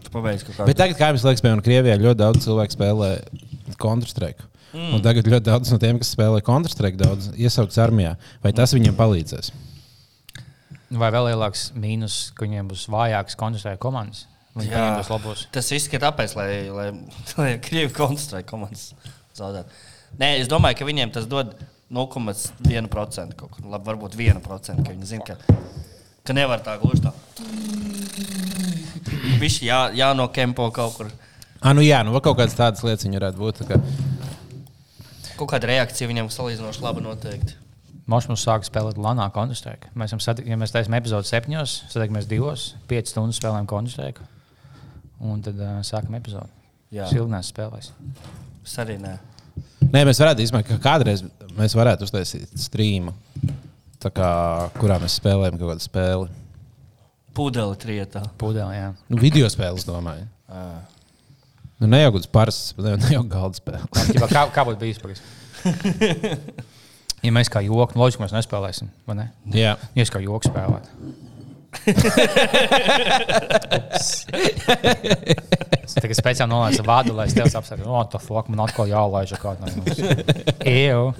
Tu 0.05 0.13
pabeidz. 0.13 0.45
Bet 0.63 0.77
tagad, 0.79 0.95
kā 0.97 1.11
jums 1.11 1.25
liekas, 1.27 1.43
piemēram, 1.43 1.65
Krievijā 1.65 1.99
ļoti 1.99 2.21
daudz 2.23 2.45
cilvēku 2.47 2.77
spēlē 2.77 3.11
Counter-Strike. 3.81 4.47
Mm. 4.71 4.95
Un 4.95 5.03
tagad 5.03 5.27
ļoti 5.27 5.47
daudz 5.49 5.71
no 5.73 5.79
tiem, 5.81 5.99
kas 5.99 6.13
spēlē 6.15 6.39
Counter-Strike, 6.47 6.99
daudz 6.99 7.29
iesaukts 7.35 7.79
armijā. 7.81 8.15
Vai 8.43 8.53
tas 8.55 8.73
viņiem 8.75 8.95
palīdzēs? 8.95 9.51
Vai 10.91 11.09
vēl 11.11 11.29
lielāks 11.31 11.69
mīnus, 11.75 12.19
ka 12.35 12.45
viņiem 12.47 12.71
būs 12.71 12.87
vājākas 12.91 13.37
koncentrēta 13.39 13.79
komandas? 13.83 14.25
Jā. 14.59 14.99
Tas 15.55 15.69
viss 15.71 15.87
ir 15.91 16.01
tāpēc, 16.03 16.35
lai, 16.35 16.47
lai, 16.71 16.87
lai 17.39 17.51
Krievija 17.63 17.93
koncentrētu 17.95 18.49
komandas 18.49 18.89
zaudētu. 19.37 19.83
Nē, 20.19 20.33
es 20.41 20.49
domāju, 20.51 20.81
ka 20.81 20.87
viņiem 20.87 21.13
tas 21.15 21.27
dod 21.31 21.53
0,1% 21.91 23.37
kaut 23.39 23.55
kur. 23.55 23.67
Labi, 23.71 23.87
varbūt 23.87 24.17
1%. 24.19 24.83
Ka 24.83 24.91
viņi 24.91 25.07
zina, 25.07 25.23
ka, 25.27 25.35
ka 26.27 26.35
nevar 26.35 26.63
tā 26.63 26.77
gluži 26.81 27.03
tā. 27.07 27.13
Viņš 29.41 29.59
jā, 29.65 29.81
jānokempo 29.97 30.67
kaut 30.75 30.97
kur. 30.99 31.11
Ah, 31.61 31.75
nu 31.77 31.83
jā, 31.85 32.01
nu 32.03 32.15
kaut 32.19 32.39
kādas 32.39 32.57
tādas 32.57 32.83
lietas 32.83 33.07
viņi 33.07 33.19
varētu 33.19 33.39
būt. 33.41 33.63
Kā... 33.69 33.79
Kaut 35.41 35.55
kāda 35.55 35.71
reakcija 35.71 36.05
viņam 36.05 36.27
salīdzinoši 36.29 36.83
laba 36.83 37.01
noteikti. 37.01 37.55
Mums 38.05 38.27
mums 38.29 38.43
sāka 38.45 38.67
spēlēt 38.67 38.99
Lanā 39.01 39.25
Counter-Strike. 39.33 39.89
Mēs, 39.97 40.13
esam 40.13 40.41
ja 40.45 40.57
mēs 40.59 40.73
taisām 40.73 40.93
epizodi 40.93 41.29
septiņos, 41.31 41.73
satiekamies 41.89 42.27
divos, 42.29 42.65
piecas 42.89 43.15
stundas 43.15 43.39
spēlējam 43.41 43.65
Counter-Strike. 43.71 44.27
Un 45.25 45.41
tad 45.41 45.57
uh, 45.57 45.79
sākam 45.87 46.19
epizodi. 46.19 46.53
Jā. 46.93 47.07
Silnās 47.09 47.49
spēlēs. 47.49 47.89
Es 48.61 48.77
arī 48.83 48.99
nē. 49.01 49.15
Nē, 49.87 50.05
mēs 50.05 50.21
varētu 50.21 50.45
izmantot, 50.45 50.75
ka 50.75 50.91
kādreiz 50.91 51.25
mēs 51.57 51.73
varētu 51.77 52.05
uztaisīt 52.05 52.53
streamu, 52.61 53.15
tā 53.97 54.13
kā, 54.13 54.29
kurā 54.77 55.01
mēs 55.01 55.17
spēlējam 55.17 55.57
kaut 55.57 55.73
kādu 55.73 55.87
spēli. 55.87 56.31
Pudeli 57.33 57.81
trietā. 57.81 58.27
Pudeli, 58.37 58.77
jā. 58.77 58.93
Nu, 59.09 59.17
video 59.25 59.49
spēles, 59.49 59.89
domāju. 59.89 60.29
Nu, 61.81 61.89
ne 61.89 62.03
jau 62.03 62.13
kāds 62.13 62.29
parasts, 62.29 62.73
ne 62.77 62.93
ne 63.01 63.15
jau 63.15 63.23
galda 63.25 63.57
spēle. 63.57 64.27
Kā, 64.29 64.45
kā 64.53 64.67
būtu 64.67 64.83
bijis? 64.83 65.01
Pagas? 65.01 65.23
Ja 67.21 67.29
mēs 67.29 67.51
kā 67.53 67.61
joku, 67.61 67.93
nu, 67.93 68.01
loģiski 68.01 68.23
mēs 68.23 68.31
nespēlēsim, 68.33 68.87
vai 69.05 69.13
ne? 69.19 69.27
Jā, 69.53 69.75
Ja 69.93 70.01
es 70.01 70.09
kā 70.09 70.17
joku 70.23 70.49
spēlētu. 70.49 70.89
Es 75.81 75.95
tagad 75.97 76.13
speciāli 76.15 76.51
nolaidu 76.51 76.83
vādu, 76.87 77.13
lai 77.17 77.25
es 77.27 77.33
tevi 77.35 77.49
apsveiktu. 77.51 77.87
O, 77.89 78.03
tā 78.07 78.19
fuck, 78.21 78.47
man 78.51 78.59
atkal 78.63 78.87
jālaiž 78.89 79.33
kāda 79.41 79.67
no. 79.67 79.73
Eju. 80.71 81.13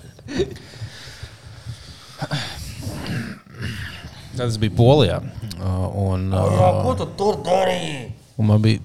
tas 4.37 4.57
bija 4.61 4.73
Polijā. 4.77 5.17
Uh, 5.59 5.87
Un, 6.07 6.19
uh, 6.33 6.39
Ko 6.85 6.91
tu 6.97 7.05
tur 7.19 7.33
darīji? 7.45 7.99
man 8.41 8.61
bija 8.63 8.79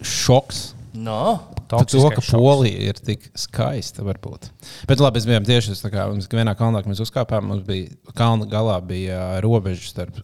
šoks. 0.00 0.58
No. 0.92 1.40
Par 1.70 1.86
to, 1.88 2.02
ka 2.12 2.20
šoks. 2.20 2.32
Polija 2.36 2.90
ir 2.90 2.98
tik 3.00 3.30
skaista, 3.38 4.04
varbūt. 4.04 4.50
Bet 4.90 5.00
labi, 5.00 5.20
mēs 5.20 5.28
bijām 5.30 5.46
tieši 5.48 5.72
uz 5.72 5.80
tā 5.80 5.88
kā 5.92 6.04
mums 6.10 6.28
vienā 6.28 6.52
kalnā, 6.58 6.82
kad 6.84 6.92
mēs 6.92 7.00
uzkāpām. 7.04 7.46
Mums 7.48 7.64
bija 7.64 8.12
kalna 8.18 8.48
galā 8.50 8.76
bija 8.84 9.16
ā, 9.16 9.40
robeža 9.44 9.88
starp 9.88 10.20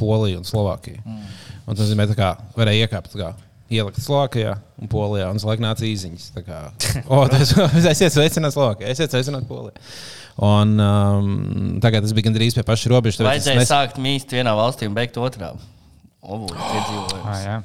Poliju 0.00 0.42
un 0.42 0.48
Slovākiju. 0.48 1.00
Mm. 1.06 1.24
Un 1.64 1.72
tas 1.78 1.86
nozīmē, 1.86 2.08
ka 2.18 2.34
varēja 2.58 2.84
iekāpt 2.84 3.16
kā, 3.16 3.32
ielikt 3.72 4.02
Slovākijā 4.04 4.58
un 4.82 4.92
Polijā. 4.92 5.30
Un 5.32 5.40
laika 5.40 5.64
nāca 5.64 5.88
īziņas. 5.88 6.30
tā 6.36 6.44
Kā, 6.44 6.60
o, 7.12 7.24
tas 7.32 7.56
aiziet 7.80 8.12
sveicināt 8.12 8.56
Slovākiju, 8.56 8.92
aiziet 8.92 9.16
sveicināt 9.16 9.48
Poliju. 9.48 9.76
Un 10.40 10.76
um, 10.80 11.34
tagad 11.82 12.04
tas 12.04 12.12
bija 12.16 12.28
gandrīz 12.28 12.54
pie 12.56 12.64
paša 12.64 12.92
robežas. 12.92 13.24
Vajadzēja 13.24 13.60
nes- 13.64 13.72
sākt 13.72 14.00
mīst 14.00 14.32
vienā 14.36 14.52
valstī 14.56 14.88
un 14.88 14.96
beigt 14.96 15.16
otrā. 15.20 15.54
O, 16.20 16.44
piedzīvojums. 16.44 17.24
Ah, 17.24 17.40
jā. 17.40 17.60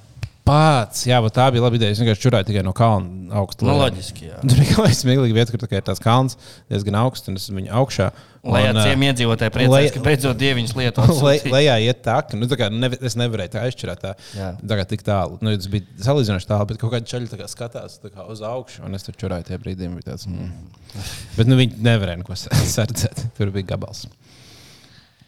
Pats, 0.45 1.07
jā, 1.09 1.17
tā 1.33 1.47
bija 1.49 1.63
laba 1.63 1.77
ideja. 1.79 1.95
Es 1.95 1.99
vienkārši 2.01 2.21
čurāju 2.21 2.45
tikai 2.51 2.61
no 2.65 2.69
kalna 2.77 3.33
augstu. 3.39 3.65
Nu, 3.65 3.73
loģiski, 3.79 4.27
jā. 4.29 4.41
Tur 4.43 4.59
bija 4.61 4.75
kāda 4.77 4.93
smieklīga 4.93 5.37
vieta, 5.39 5.53
kur 5.53 5.61
tā 5.63 5.69
ir 5.71 5.85
tās 5.87 6.01
kalns 6.03 6.37
diezgan 6.69 6.97
augsts, 6.99 7.31
un 7.31 7.39
es 7.39 7.47
viņa 7.49 7.71
augšā. 7.79 8.11
Lai 8.45 8.61
Un, 8.61 8.75
ar 8.75 8.77
ā, 8.77 8.83
ciem 8.85 9.05
iedzīvotāji 9.07 9.53
priecājas, 9.55 9.93
ka 9.95 10.03
beidzot 10.05 10.37
dieviņas 10.37 10.75
lietu 10.77 11.05
Le, 11.25 11.33
lejā 11.49 11.79
iet 11.87 12.03
tā, 12.05 12.19
ka 12.29 12.37
nu, 12.37 12.45
tā 12.51 12.59
kā, 12.61 12.67
ne, 12.69 12.91
es 12.93 13.17
nevarēju 13.17 13.55
tā 13.55 13.63
aizšķirēt. 13.65 14.05
Tā, 14.05 14.51
tā 14.61 14.77
kā 14.77 14.85
tik 14.91 15.05
tālu. 15.07 15.39
Nu, 15.41 15.55
tas 15.57 15.71
bija 15.73 16.05
salīdzinoši 16.05 16.49
tālu, 16.51 16.69
bet 16.69 16.81
kaut 16.83 16.93
kāda 16.93 17.23
tā 17.31 17.39
kā 17.41 17.49
skatās 17.49 17.97
tā 18.03 18.13
kā 18.13 18.27
uz 18.29 18.45
augšu. 18.45 18.83
Un 18.85 18.93
es 18.93 19.07
tur 19.07 19.17
čurāju 19.17 19.49
tajā 19.49 19.63
brīdī. 19.65 19.89
Tāds, 20.05 20.29
mm. 20.29 20.53
Bet 21.39 21.49
nu, 21.49 21.57
viņi 21.57 21.81
nevarēja 21.89 22.21
neko 22.21 22.37
sardzēt. 22.75 23.25
Tur 23.39 23.49
bija 23.55 23.73
gabals. 23.73 24.05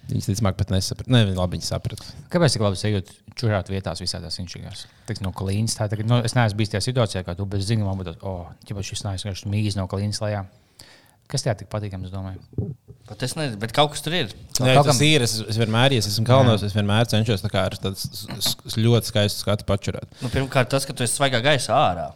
Viņi 0.08 0.24
ticamāk 0.24 0.56
pat 0.60 0.70
nesaprata. 0.72 1.12
Ne, 1.12 1.26
viņi 1.28 1.36
labi 1.36 1.60
saprata. 1.66 2.06
Kāpēc 2.32 2.56
tik 2.56 2.64
labi 2.64 2.80
sajūt 2.80 3.10
čurāt 3.40 3.72
vietās 3.72 4.00
visādās 4.00 4.40
inčīgās? 4.40 4.86
Tik 5.10 5.20
no 5.26 5.34
klīnas. 5.36 5.76
Tā, 5.76 5.90
tagad, 5.92 6.08
nu, 6.08 6.22
es 6.24 6.36
neesmu 6.38 6.62
bijis 6.62 6.72
tajā 6.72 6.86
situācijā, 6.86 7.26
kā 7.28 7.36
tu, 7.36 7.48
bet 7.50 7.66
man 7.82 8.00
būtu, 8.00 8.16
o, 8.22 8.38
oh, 8.48 8.54
ja 8.70 8.86
šis 8.88 9.04
nāks 9.04 9.28
vienkārši 9.28 9.52
mīgs 9.52 9.76
no 9.80 9.88
klīnas 9.92 10.24
lejā. 10.24 10.46
Kas 11.28 11.44
tajā 11.44 11.58
tik 11.60 11.72
patīkams, 11.72 12.08
es 12.08 12.14
domāju? 12.14 12.74
Bet 13.08 13.24
es 13.24 13.34
nezinu, 13.38 13.56
bet 13.60 13.72
kaut 13.76 13.94
kas 13.94 14.02
tur 14.04 14.14
ir. 14.16 14.32
Nē, 14.60 14.74
kaut 14.76 14.90
tas 14.90 14.98
kam- 14.98 15.06
ir. 15.08 15.24
Es, 15.24 15.34
es 15.40 15.58
vienmēr, 15.60 15.94
ja 15.96 16.02
es 16.04 16.08
esmu 16.10 16.26
kalnos, 16.28 16.64
es 16.64 16.74
vienmēr 16.76 17.08
cenšos 17.08 17.44
tā 17.44 17.52
kā 17.52 17.62
ar 17.70 17.76
tādu 17.80 17.96
ļoti 18.84 19.08
skaistu 19.12 19.44
skatu 19.44 19.68
pačurāt. 19.68 20.08
Nu, 20.20 20.32
pirmkārt, 20.32 20.68
tas, 20.72 20.84
ka 20.88 20.96
tu 20.96 21.06
esi 21.06 21.16
svaigā 21.16 21.40
gaisā 21.44 21.76
ārā. 21.76 22.08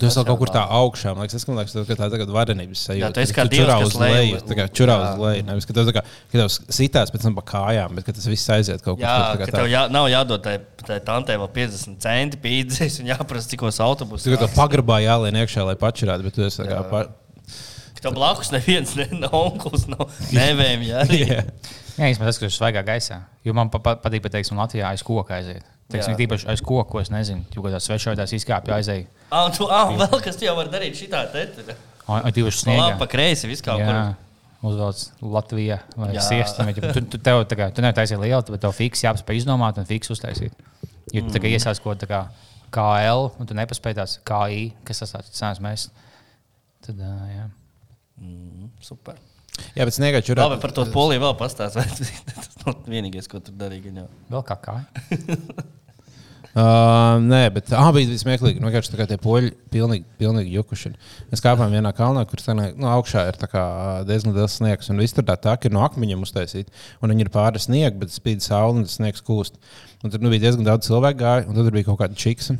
Tu 0.00 0.08
esi 0.08 0.24
kaut 0.24 0.40
kur 0.40 0.52
tā 0.54 0.62
augšā. 0.78 1.12
Man 1.12 1.26
liekas, 1.26 1.36
tas, 1.36 1.46
man 1.50 1.60
liekas, 1.60 1.76
tā, 1.76 1.84
tā 1.90 2.08
tagad 2.14 2.32
varenības 2.32 2.84
sajūta. 2.88 3.02
Jā, 3.02 3.10
tu 3.12 3.24
esi 3.24 3.36
kā 3.36 3.44
čurā 3.52 3.76
kas 3.82 3.92
uz 3.92 3.98
lej 4.00 4.14
leju. 4.14 4.40
Tā 4.48 4.58
kā 4.60 4.66
čurā 4.80 4.96
Jā. 4.96 5.10
uz 5.12 5.22
leju. 5.24 5.46
Nevis, 5.50 5.68
ka 5.68 5.76
tev 5.76 5.88
tā 5.90 5.96
kā, 5.98 6.04
ka 6.32 6.40
tev 6.40 6.50
sitās 6.78 7.12
pēc 7.12 7.28
tam 7.28 7.36
pa 7.36 7.46
kājām, 7.52 7.96
bet 7.98 8.08
ka 8.08 8.16
tas 8.16 8.28
viss 8.32 8.52
aiziet 8.56 8.84
kaut 8.84 9.00
kur 9.00 9.04
Jā, 9.04 9.16
tur. 9.34 9.44
ka 9.44 9.58
tev 9.58 9.68
jā, 9.72 9.84
nav 9.92 10.08
jādod 10.12 10.44
tai, 10.44 10.58
tai 10.84 11.00
tantei 11.04 11.36
vēl 11.40 11.52
50 11.60 12.00
centi 12.04 12.40
pīdzēs 12.44 13.00
un 13.02 13.12
jāprasa, 13.12 13.52
cikos 13.52 13.80
autobusus. 13.84 14.28
Tu 14.28 14.40
kā 14.40 14.48
pagrabā 14.56 15.02
jālien 15.04 15.42
iekšā, 15.42 15.66
lai 15.68 15.76
pačurātu, 15.80 16.24
bet 16.30 16.38
tu 16.38 16.46
esi 16.46 16.62
tā 16.62 16.70
kā 16.70 16.84
pa... 16.88 17.08
Tev 18.04 18.14
blakus 18.16 18.52
neviens, 18.54 18.94
ne, 18.98 19.08
nav 19.24 19.34
onkls, 19.34 19.88
nav 19.90 20.06
nevējami. 20.34 20.88
Jā. 20.92 21.04
Jā. 21.08 21.42
Jā, 21.98 22.12
īstenībā 22.12 22.28
tas, 22.28 22.38
ka 22.38 22.46
tas 22.46 22.52
ir 22.52 22.54
svaigā 22.54 22.84
gaisā. 22.86 23.18
Jo 23.46 23.54
man 23.58 23.72
pa, 23.72 23.80
pa, 23.82 23.96
patīk, 23.98 24.22
ka 24.22 24.30
teiksim, 24.36 24.58
Latvijā 24.60 24.92
aiz 24.92 25.02
koka 25.06 25.34
aiziet. 25.40 25.66
Teiksim, 25.90 26.14
tīpaši 26.18 26.46
aiz 26.52 26.62
koka, 26.62 26.86
ko 26.92 27.00
es 27.02 27.10
nezinu. 27.10 27.42
Jo 27.56 27.64
kādā 27.64 27.80
svešotās 27.82 28.34
izkāpja 28.36 28.76
aizēja. 28.76 29.08
Ah, 29.32 29.48
tu, 29.54 29.66
ah, 29.66 29.90
vēl 29.98 30.22
kas 30.22 30.38
tu 30.38 30.46
jau 30.46 30.54
var 30.58 30.70
darīt 30.70 30.98
šitā 31.00 31.24
te. 31.32 31.74
Ai, 32.08 32.22
divas 32.32 32.62
sniegā. 32.62 32.94
pa 33.00 33.08
kreisi, 33.10 33.48
viss 33.50 33.64
kā 33.64 33.74
Jā, 33.80 33.88
kur. 33.88 34.70
uzvelc 34.70 35.02
Latvijā 35.34 35.80
vai 35.96 36.12
Jā. 36.14 36.24
siestam. 36.28 36.70
Tu, 36.76 37.02
tu, 37.02 37.20
tev, 37.20 37.42
kā, 37.50 37.68
tu 37.74 37.84
nevari 37.84 37.98
taisīt 37.98 38.20
lielu, 38.22 38.44
bet 38.54 38.62
tev 38.62 38.76
fiks 38.76 39.04
jāpaspēj 39.04 39.42
iznomāt 39.42 39.80
un 39.80 39.88
fiks 39.88 40.14
uztaisīt. 40.14 40.54
Ja 41.12 41.24
tu 41.24 41.34
mm. 41.34 41.50
iesāc 41.50 41.82
kaut 41.82 42.04
kā 42.08 42.22
KL, 42.72 43.30
un 43.40 43.48
tu 43.48 43.56
nepaspēj 43.56 43.98
tās 43.98 44.18
KI, 44.28 44.68
kas 44.88 45.02
tas 45.02 45.16
tāds 45.16 45.64
mēs, 45.64 45.88
tad, 46.84 47.00
ā, 47.00 47.14
jā. 47.32 47.46
Super. 48.84 49.18
Jā, 49.74 49.86
bet 49.86 49.96
sniegā 49.96 50.20
čurā. 50.22 50.44
Labi, 50.46 50.60
par 50.62 50.74
to 50.74 50.84
poliju 50.92 51.24
vēl 51.24 51.34
pastāstīt. 51.38 52.12
Tas 52.28 52.62
nav 52.62 52.84
vienīgais, 52.86 53.26
ko 53.30 53.42
tur 53.42 53.56
darīja. 53.58 53.88
gan 53.88 54.04
jau. 54.04 54.06
Vēl 54.36 54.46
kā 54.46 54.60
kā. 54.62 54.78
Uh, 56.58 57.20
nē, 57.22 57.42
bet 57.54 57.68
tā 57.68 57.82
bija 57.94 58.16
smieklīgi. 58.18 58.58
Nu, 58.58 58.66
vienkārši 58.66 58.90
tā 58.90 58.98
kā 58.98 59.04
tie 59.06 59.18
poļi 59.20 59.52
pilnīgi, 59.70 60.06
pilnīgi 60.18 60.56
jukuši. 60.56 60.90
Mēs 61.30 61.42
kāpām 61.44 61.70
vienā 61.76 61.92
kalnā, 61.94 62.24
kur 62.26 62.40
sanāk, 62.42 62.72
nu, 62.80 62.88
augšā 62.90 63.26
ir 63.28 63.38
tā 63.38 63.46
kā 63.52 63.62
diezgan 64.08 64.34
liels 64.34 64.56
sniegs. 64.58 64.88
Un 64.90 64.98
viss 64.98 65.14
tur 65.14 65.26
tā 65.28 65.36
tā, 65.38 65.54
ir 65.68 65.76
no 65.76 65.84
akmeņiem 65.86 66.24
uztaisīti. 66.24 66.72
Un 67.04 67.12
viņi 67.12 67.26
ir 67.26 67.30
pāri 67.34 67.62
sniegam, 67.62 68.00
bet 68.00 68.16
spīd 68.16 68.42
saule 68.42 68.80
un 68.80 68.88
tas 68.88 68.96
sniegs 68.98 69.22
kūst. 69.28 69.60
Un 70.02 70.10
tur 70.10 70.24
nu, 70.24 70.32
bija 70.32 70.48
diezgan 70.48 70.66
daudz 70.66 70.88
cilvēku 70.88 71.20
gāja, 71.20 71.46
un 71.46 71.54
tad 71.54 71.68
tur 71.68 71.76
bija 71.76 71.90
kaut 71.92 72.00
kāda 72.02 72.18
čiksa. 72.18 72.56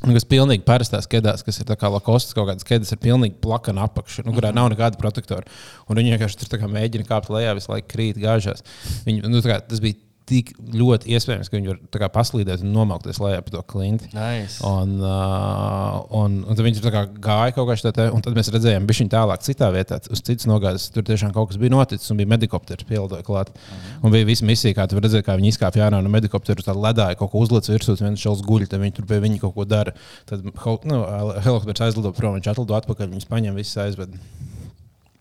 Nu, 0.00 0.14
kas 0.16 0.24
pilnīgi 0.24 0.64
parastās 0.64 1.08
kedās, 1.10 1.42
kas 1.44 1.60
ir 1.60 1.66
tā 1.68 1.76
kā 1.76 1.90
lakostas 1.92 2.32
kaut 2.36 2.48
kādas 2.48 2.64
kedas, 2.64 2.92
ir 2.94 3.00
pilnīgi 3.02 3.36
plakana 3.44 3.84
apakša, 3.84 4.24
nu, 4.24 4.32
kurā 4.36 4.52
nav 4.56 4.70
nekāda 4.72 4.96
protektora. 5.00 5.44
Un 5.92 6.00
viņi 6.00 6.14
vienkārši 6.14 6.40
tur 6.40 6.64
mēģina 6.72 7.08
kāpt 7.08 7.28
lejā, 7.34 7.52
visu 7.58 7.72
laiku 7.72 7.90
krīt, 7.92 8.20
gāžās. 8.22 8.64
Viņi, 9.04 9.26
nu, 9.28 9.42
kā, 9.44 9.58
tas 9.60 9.82
bija 9.84 10.00
tik 10.30 10.52
ļoti 10.78 11.10
iespējams, 11.16 11.50
ka 11.50 11.58
viņi 11.58 11.72
var 11.74 12.10
paslīdēt 12.14 12.62
un 12.64 12.72
nomaukties 12.74 13.18
lejā 13.22 13.40
pa 13.44 13.52
to 13.54 13.62
klinti. 13.70 14.10
Nice. 14.14 14.60
Un, 14.66 14.96
uh, 15.02 15.98
un, 16.16 16.38
un 16.44 16.58
tad 16.58 16.62
viņi 16.66 16.82
tur 16.82 16.94
gāja 16.94 17.54
kaut 17.56 17.68
kā 17.68 17.76
šādā, 17.80 18.06
un 18.14 18.22
tad 18.24 18.38
mēs 18.38 18.52
redzējām, 18.54 18.86
ka 18.86 18.96
viņi 18.96 19.12
tālāk, 19.12 19.44
citā 19.46 19.70
vietā, 19.74 19.98
uz 20.10 20.22
citas 20.22 20.48
nogāzes, 20.50 20.88
tur 20.94 21.06
tiešām 21.06 21.34
kaut 21.36 21.50
kas 21.50 21.60
bija 21.60 21.74
noticis, 21.74 22.10
un 22.12 22.20
bija 22.20 22.30
medikopters 22.30 22.86
pielidoja 22.88 23.26
klāt. 23.26 23.52
Un 24.00 24.14
bija 24.14 24.28
visa 24.28 24.46
misija, 24.48 24.76
kā 24.78 24.86
tu 24.90 25.00
redzēji, 25.00 25.26
kā 25.26 25.36
viņi 25.40 25.54
izkāpa 25.54 25.82
ārā 25.86 26.02
no 26.02 26.12
medikoptera, 26.12 26.62
tad 26.64 26.78
ledāja 26.80 27.18
kaut 27.20 27.34
ko 27.34 27.44
uzlicis 27.44 27.74
virsū, 27.74 27.96
viens 28.00 28.22
šāds 28.22 28.44
guļ, 28.46 28.68
tad 28.70 28.84
viņi 28.84 28.98
tur 29.00 29.08
pie 29.10 29.20
viņa 29.24 29.42
kaut 29.42 29.56
ko 29.56 29.66
dara. 29.68 29.96
Tad 30.30 30.46
nu, 30.46 31.00
helikopters 31.42 31.88
aizlido 31.88 32.14
prom, 32.16 32.38
viņš 32.38 32.52
atlido 32.54 32.78
atpakaļ, 32.78 33.10
viņus 33.16 33.30
paņem, 33.30 33.58
viss 33.58 33.80
aizved. 33.80 34.14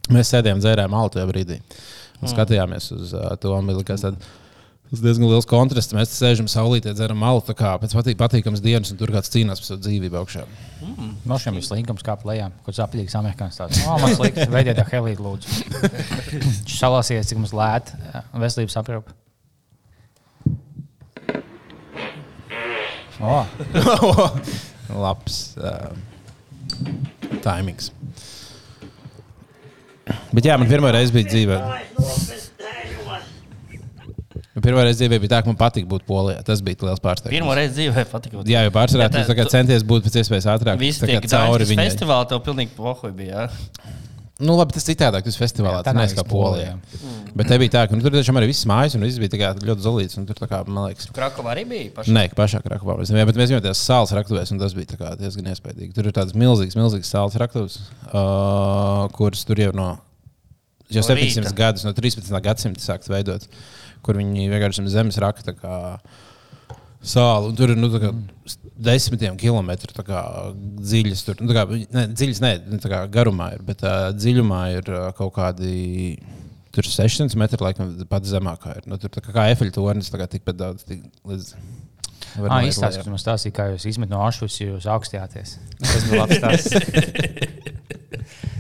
Mēs 0.09 0.31
sēdējām, 0.33 0.61
dzērājām 0.61 0.95
altu 0.97 1.19
tajā 1.19 1.29
brīdī 1.29 1.59
un 2.19 2.31
skatījāmies 2.31 2.91
uz 2.95 3.15
uh, 3.15 3.31
to. 3.39 3.55
Likās, 3.69 4.03
tad, 4.05 4.17
Tas 4.89 5.03
diezgan 5.05 5.29
liels 5.29 5.45
kontrasts. 5.45 5.93
Mēs 5.93 6.15
sēžam 6.17 6.47
saulītē, 6.49 6.95
dzeram 6.97 7.19
malu, 7.21 7.43
tā 7.45 7.53
kā 7.57 7.75
pēc 7.77 7.93
patīk, 7.93 8.15
patīkamas 8.17 8.63
dienas, 8.63 8.89
un 8.89 8.97
tur 8.97 9.11
kāds 9.13 9.29
cīnās 9.29 9.61
par 9.61 9.67
savu 9.67 9.83
dzīvību 9.85 10.17
augšā. 10.17 10.45
No 11.29 11.37
šiem 11.37 11.59
ir 11.59 11.65
slinkums 11.67 12.01
kāp 12.05 12.25
lejā, 12.25 12.47
kur 12.65 12.73
apjūgs 12.85 13.17
amerikānis 13.19 13.61
tāds. 13.61 13.83
O, 13.85 13.99
man 14.01 14.15
slikti, 14.17 14.47
veidiet 14.49 14.81
tā 14.81 14.87
helīti, 14.89 15.21
lūdzu. 15.21 15.45
Salāsies, 16.79 17.29
cik 17.29 17.37
mums 17.37 17.53
lēt 17.53 17.93
veselības 18.33 18.79
aprūpe. 18.81 19.13
O, 23.21 23.43
Labs 25.05 25.39
uh, 25.61 25.91
timings. 27.45 27.91
Bet 30.33 30.49
jā, 30.49 30.57
man 30.57 30.65
pirmā 30.71 30.97
reize 30.97 31.13
bija 31.13 31.29
dzīvē. 31.29 31.61
Man 34.55 34.63
Pirmā 34.65 34.81
reize 34.83 34.97
dzīvē 35.03 35.19
bija 35.21 35.29
tā, 35.35 35.39
ka 35.45 35.51
man 35.51 35.57
patīk 35.59 35.85
būt 35.87 36.03
polijā. 36.09 36.41
Tas 36.43 36.59
bija 36.65 36.81
liels 36.87 36.99
pārsteigums. 37.03 37.35
Pirmo 37.37 37.53
reizi 37.55 37.75
dzīvē 37.77 38.03
patika. 38.09 38.41
Jā, 38.49 38.63
jau 38.65 38.71
pārsvarā 38.75 39.05
Jā, 39.05 39.11
tā- 39.13 39.25
tu 39.29 39.35
kā 39.37 39.45
centies 39.51 39.83
būt 39.85 40.07
pēc 40.07 40.17
iespējas 40.23 40.47
ātrāk. 40.55 40.79
Visi 40.81 41.03
tā 41.03 41.07
kā 41.11 41.21
tie 41.21 41.29
cauri 41.35 41.65
viņai. 41.69 41.85
festivāli 41.91 42.29
tev 42.31 42.41
pilnīgi 42.47 42.73
pohoji 42.75 43.13
bija. 43.15 43.45
Jā? 43.45 43.95
Nu, 44.39 44.55
labi, 44.55 44.71
tas 44.71 44.85
citādāk, 44.87 45.21
tas 45.27 45.35
festivālā. 45.35 45.81
Jā, 45.81 45.83
Tas 45.83 45.95
neska 45.99 46.23
īsti 46.23 46.31
polijā. 46.31 46.73
Polija. 46.79 47.33
Bet 47.35 47.47
te 47.51 47.57
bija 47.59 47.69
tā, 47.75 47.81
ka 47.89 47.95
nu, 47.95 48.01
tur 48.01 48.11
tiešām 48.15 48.37
arī 48.39 48.47
viss 48.47 48.63
mājas 48.65 48.95
un 48.95 49.01
viss 49.03 49.19
bija 49.19 49.35
kā 49.35 49.49
ļoti 49.59 49.83
zolīts. 49.83 50.17
Un 50.17 50.25
tur 50.25 50.47
kā, 50.47 50.61
man 50.67 50.87
liekas, 50.89 51.09
Krakovā 51.11 51.51
arī 51.53 51.65
bija. 51.67 51.91
Paši. 51.97 52.13
Nē, 52.15 52.23
pašā 52.33 52.61
Krakovā 52.63 52.95
mēs 53.01 53.11
bijām. 53.11 53.27
Bet 53.27 53.35
mēs 53.35 53.51
bijām 53.51 53.61
tajās 53.61 53.83
sāls 53.83 54.13
raktuvēs, 54.15 54.51
un 54.55 54.59
tas 54.63 54.73
bija 54.73 54.95
kā 54.95 55.11
diezgan 55.19 55.51
iespaidīgi. 55.51 55.93
Tur 55.93 56.07
ir 56.07 56.15
tādas 56.15 56.33
milzīgas, 56.39 56.79
milzīgas 56.79 57.11
sāls 57.11 57.35
raktuves, 57.35 57.81
uh, 58.13 59.07
kuras 59.11 59.43
tur 59.45 59.59
jau 59.59 59.73
no 59.75 59.89
jau 60.89 61.03
No 61.03 61.07
700 61.11 61.43
rīta. 61.45 61.55
gadus, 61.59 61.83
no 61.85 61.91
13. 61.93 62.31
gadsimta 62.41 62.79
sākts 62.81 63.11
veidot, 63.11 63.43
kur 64.05 64.19
viņi 64.19 64.49
vienkārši 64.51 64.87
zem 64.89 65.11
zemes 65.13 65.21
kā 65.61 65.77
Sāli, 66.99 67.47
un 67.47 67.55
tur 67.55 67.71
ir 67.71 67.77
nu, 67.79 67.87
kā 67.95 68.09
desmitiem 68.75 69.37
kilometru 69.39 69.93
tā 69.95 70.03
kā 70.03 70.23
dziļas. 70.83 71.21
Tur, 71.23 71.37
nu, 71.39 71.53
kā, 71.55 71.63
ne, 71.95 72.03
dziļas, 72.11 72.41
ne, 72.43 72.49
nu, 72.73 72.79
kā 72.83 73.05
garumā 73.07 73.53
ir, 73.55 73.63
bet 73.63 73.85
uh, 73.87 74.09
dziļumā 74.11 74.63
ir 74.75 74.91
uh, 74.91 75.05
kaut 75.15 75.31
kādi. 75.37 76.17
Tur 76.19 76.39
Tur 76.69 76.85
600 76.85 77.33
metri, 77.39 77.57
laikam, 77.65 77.89
pats 78.11 78.29
zemākā 78.29 78.75
ir. 78.77 78.83
Nu, 78.85 78.99
tur 79.01 79.09
tā 79.09 79.23
kā, 79.25 79.33
kā 79.33 79.47
efeļu 79.55 79.73
tornis, 79.73 80.11
tā 80.13 80.19
kā 80.21 80.27
tikpat 80.29 80.59
daudz. 80.59 80.85
Tik, 80.85 81.01
līdz, 81.25 81.53
Ah, 82.37 82.59
noiet 82.59 82.69
izstāstiet, 82.69 83.07
lejā. 83.07 83.09
man 83.15 83.21
stāstīja, 83.21 83.53
kā 83.57 83.63
jūs 83.71 83.87
izmet 83.89 84.11
no 84.11 84.19
ašus, 84.21 84.59
ja 84.61 84.67
jūs 84.69 84.85
augstījāties. 84.91 85.55
Tas 85.81 86.05
bija 86.05 86.19
labs 86.21 86.37
stāsts. 86.37 86.71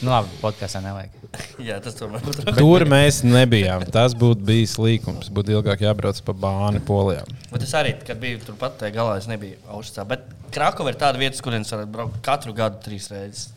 nu, 0.00 0.10
labi, 0.10 0.32
podkāstā 0.40 0.80
nevajag. 0.84 1.20
Jā, 1.68 1.78
tas 1.84 1.96
tomēr 1.98 2.22
būtu. 2.24 2.44
Tur 2.56 2.84
mēs 2.88 3.20
nebijām. 3.26 3.84
Tas 3.92 4.16
būtu 4.18 4.44
bijis 4.48 4.74
līkums. 4.80 5.30
Būtu 5.34 5.54
ilgāk 5.56 5.84
jābrauc 5.84 6.20
pa 6.26 6.34
bāni 6.46 6.82
polijā. 6.84 7.22
Bet 7.52 7.64
es 7.66 7.74
arī, 7.78 7.94
kad 8.06 8.20
biju 8.22 8.42
turpat 8.46 8.78
tajā 8.80 8.96
galā, 8.96 9.16
es 9.20 9.28
nebiju 9.30 9.60
augstā. 9.70 10.06
Bet 10.08 10.26
Krakova 10.54 10.90
ir 10.90 10.98
tāda 11.00 11.20
vieta, 11.20 11.38
kurienes 11.44 11.70
varat 11.70 11.90
braukt 11.92 12.20
katru 12.26 12.54
gadu 12.56 12.80
trīs 12.84 13.06
reizes. 13.12 13.48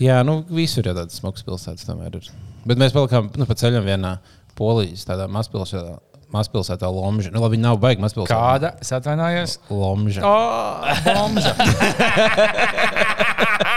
Jā, 0.00 0.20
nu 0.26 0.40
visur 0.50 0.86
jau 0.86 0.94
tādas 0.96 1.20
smagas 1.20 1.46
pilsētas 1.46 1.86
tomēr 1.86 2.18
ir. 2.18 2.32
Bet 2.66 2.80
mēs 2.80 2.94
palikām 2.94 3.30
nu, 3.38 3.46
pa 3.46 3.54
ceļam 3.58 3.86
vienā 3.86 4.16
polijas 4.58 5.06
mazpilsētā. 5.08 6.00
Mazpilsētā 6.34 6.88
Lomža. 6.90 7.30
Nu, 7.30 7.38
labi, 7.44 7.54
viņa 7.54 7.68
nav 7.68 7.76
baigta 7.82 8.02
mazpilsēta. 8.02 8.34
Kāda? 8.34 8.72
Es 8.82 8.90
atvainojos. 8.96 9.52
Lomža. 9.70 10.24
Oh, 10.26 10.82
Bomža. 11.06 11.52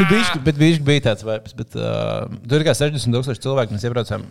Nu, 0.00 0.06
bišķi, 0.08 0.40
bet 0.46 0.56
bišķi 0.56 0.84
bija 0.86 1.02
tāds 1.10 1.24
vibes. 1.26 1.54
Bet, 1.58 1.74
uh, 1.76 2.24
tur 2.48 2.62
ir 2.62 2.64
kā 2.64 2.72
60,000 2.76 3.42
cilvēku. 3.44 3.76
Mēs 3.76 3.84
iebraucām 3.84 4.24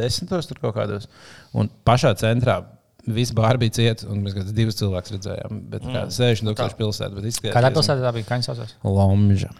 desmitos 0.00 0.48
tur 0.48 0.60
kaut 0.62 0.76
kādos. 0.78 1.08
Un 1.52 1.68
pašā 1.84 2.14
centrā 2.20 2.60
viss 3.04 3.34
bāra 3.36 3.60
bija 3.60 3.76
cieta. 3.76 4.08
Un 4.08 4.24
mēs 4.24 4.36
kādus 4.38 4.56
divus 4.56 4.80
cilvēkus 4.80 5.16
redzējām. 5.18 5.60
Bet 5.74 5.84
kā 5.84 6.06
60,000 6.08 6.78
pilsētā. 6.80 7.12
bet 7.18 7.28
izskatījās 7.32 7.58
Kādā 7.58 7.72
pilsētā 7.76 8.06
tā 8.06 8.14
bija? 8.16 8.28
Kā 8.30 8.40
viņi 8.40 8.48
saucās? 8.48 8.76
Lomža. 8.86 9.52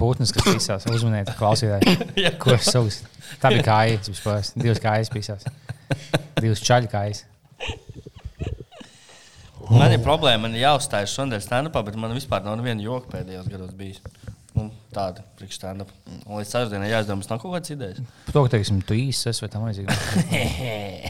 Putns, 0.00 0.30
kas 0.32 0.46
pisās. 0.46 0.86
Uzmaniet, 0.88 1.34
klausītāji. 1.36 1.98
Ko 2.42 2.54
es 2.54 2.70
saucu? 2.72 3.10
Tā 3.42 3.50
bija 3.52 3.66
kājas. 3.66 4.54
Divas 4.56 4.80
kājas 4.82 5.12
pisās. 5.12 5.44
Divas 6.44 6.62
čaļu 6.66 6.90
kājas. 6.92 7.24
Man 9.70 9.92
ir 9.94 10.00
problēma, 10.02 10.48
man 10.48 10.56
ir 10.56 10.64
jāuzstājas 10.64 11.12
šodien 11.14 11.42
stand-upā, 11.44 11.84
bet 11.86 11.98
man 12.00 12.16
vispār 12.16 12.42
nav 12.42 12.56
neviena 12.58 12.82
joka 12.82 13.12
pēdējos 13.12 13.50
gados 13.52 13.76
bijis. 13.78 14.00
Nu, 14.56 14.66
tāda 14.94 15.22
priekš 15.38 15.60
stand-up. 15.60 15.92
Un 16.24 16.40
līdz 16.40 16.50
ceturtdienai 16.50 16.90
jāizdomā, 16.90 17.22
nav 17.30 17.38
kaut 17.38 17.54
kādas 17.54 17.70
idejas. 17.76 18.02
Par 18.26 18.34
to, 18.34 18.42
ka, 18.42 18.52
teiksim, 18.56 18.82
tu 18.82 18.98
īsi 18.98 19.30
esi 19.30 19.44
vai 19.44 19.52
tam 19.52 19.68
līdzīgi. 19.68 21.08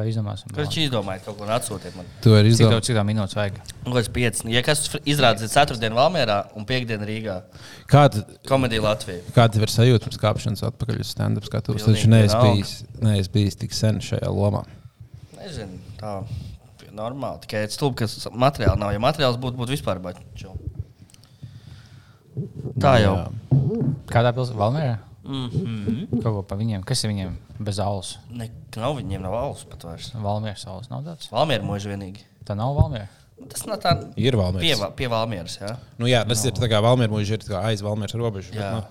Da 0.00 0.06
izdomāsim. 0.08 0.50
Kurš 0.56 0.76
izdomāja 0.86 1.20
kaut 1.26 1.36
ko 1.38 1.44
un 1.44 1.52
atsūtiet 1.54 1.96
man? 1.98 2.06
To 2.24 2.32
ir 2.38 2.46
Cik 2.48 2.52
izdomāts. 2.54 2.72
daudz, 2.74 2.86
cik 2.88 2.96
tā 2.96 3.02
minūtes 3.04 3.36
vajag? 3.36 3.58
Nu, 3.84 3.92
kāds 3.96 4.08
pieci. 4.16 4.46
Ja 4.54 4.62
kas 4.64 4.82
izrādās 5.04 5.52
ceturtdien 5.52 5.92
Valmērā 5.96 6.38
un 6.56 6.64
piekdien 6.68 7.04
Rīgā, 7.04 7.36
Kāda, 7.90 8.22
komēdija 8.48 8.84
Latvijā. 8.86 9.20
kāda 9.36 9.60
ir 9.60 9.72
sajūta 9.74 10.06
pirms 10.08 10.20
kāpšanas 10.22 10.64
atpakaļ 10.70 11.02
uz 11.04 11.10
stand-up 11.12 11.44
skatuves? 11.48 11.84
Neesi 11.86 12.08
vienalga. 12.08 12.40
bijis, 12.54 12.72
neesi 13.04 13.30
bijis 13.34 13.60
tik 13.60 13.76
sen 13.76 14.00
šajā 14.00 14.30
lomā. 14.32 14.64
Nezinu, 15.36 15.78
tā 16.00 16.16
normāli. 16.96 17.42
Tikai 17.44 17.66
stulbi, 17.70 18.02
ka 18.04 18.32
materiāli 18.32 18.80
nav. 18.80 18.92
Ja 18.96 18.98
materiāls 19.02 19.36
būtu, 19.40 19.60
būtu 19.60 19.76
vispār 19.76 20.00
baigts. 20.02 20.46
Tā 22.80 22.96
jau. 23.02 23.14
Kādā 24.10 24.32
pilsētā? 24.34 24.56
Valmērā? 24.60 24.98
Mm 25.30 25.48
-hmm. 25.50 26.22
Kaut 26.22 26.34
ko 26.34 26.42
pa 26.42 26.56
viņiem. 26.58 26.82
Kas 26.84 27.04
ir 27.04 27.10
viņiem 27.12 27.36
bez 27.60 27.78
alus? 27.78 28.18
Ne, 28.30 28.50
nav 28.76 28.96
viņiem 28.98 29.22
nav 29.22 29.32
valsts 29.32 29.64
pat 29.70 29.84
vairs. 29.84 30.10
Valmieras 30.14 30.66
alus 30.66 30.90
nav 30.90 31.04
tāds. 31.04 31.30
Valmiera 31.30 31.62
mūža 31.64 31.88
vienīgi. 31.94 32.24
Tā 32.44 32.56
nav 32.56 32.74
Valmiera. 32.74 33.08
Tas 33.48 33.66
nav 33.66 33.78
tā. 33.78 33.94
Ir 34.16 34.36
Valmieras. 34.36 34.78
Pie, 34.80 34.90
pie 34.96 35.08
Valmieras, 35.08 35.58
jā. 35.60 35.76
Nu, 35.98 36.06
jā, 36.06 36.24
tas 36.28 36.44
ir 36.44 36.52
tā 36.52 36.68
kā 36.68 36.80
Valmīra 36.82 37.08
mūžs, 37.08 37.30
ir 37.30 37.56
aiz 37.56 37.82
Valmīras 37.82 38.14
robežas. 38.14 38.50
bet, 38.50 38.60
Jā. 38.60 38.72
Nu, 38.72 38.82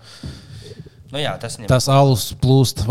Nu, 1.11 1.17
jā, 1.17 1.37
tas 1.41 1.57
viņam. 1.57 1.67
tas 1.67 1.87
alus 1.89 2.33
plūst 2.37 2.85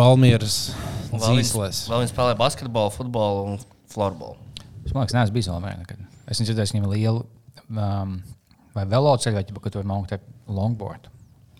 viņš- 1.30 1.52
zīslēs. 1.52 1.88
Vēl 1.88 2.02
viņš 2.02 2.12
spēlē 2.12 2.36
basketbolu, 2.36 2.90
futbolu 2.90 3.44
un 3.52 3.58
florbolu. 3.88 4.36
Es 4.84 4.92
domāju, 4.92 5.10
ka 5.12 5.18
neesmu 5.18 5.32
bijis 5.34 5.48
Valmērā 5.48 5.78
nekad. 5.78 5.98
Es 6.26 6.40
nezinu, 6.40 6.56
ka 6.56 6.62
viņiem 6.72 6.82
ir 6.84 6.88
liela 6.96 7.22
um, 7.70 8.22
vai 8.74 8.84
veloceļa, 8.84 9.34
vai 9.34 9.44
ķipa, 9.44 9.60
ka 9.62 9.70
tur 9.70 9.82
ir 9.82 9.86
maukt 9.86 10.18
longboard. 10.48 11.08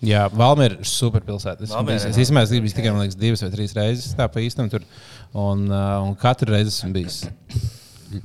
Jā, 0.04 0.28
Valmīra 0.30 0.78
ir 0.78 0.86
superpilsēta. 0.86 1.66
Es, 1.66 1.72
Valmiera, 1.74 2.12
īstenībā 2.12 2.44
esmu 2.46 2.62
bijis 2.66 2.76
tikai 2.76 2.94
liekas, 2.94 3.18
divas 3.18 3.42
vai 3.42 3.50
trīs 3.54 3.74
reizes 3.74 4.14
tā 4.18 4.28
pa 4.30 4.44
īstam 4.44 4.70
tur. 4.70 4.86
Un, 5.34 5.66
uh, 5.68 5.98
un 6.06 6.14
katru 6.18 6.54
reizi 6.54 6.70
esmu 6.70 6.94
bijis 6.94 7.24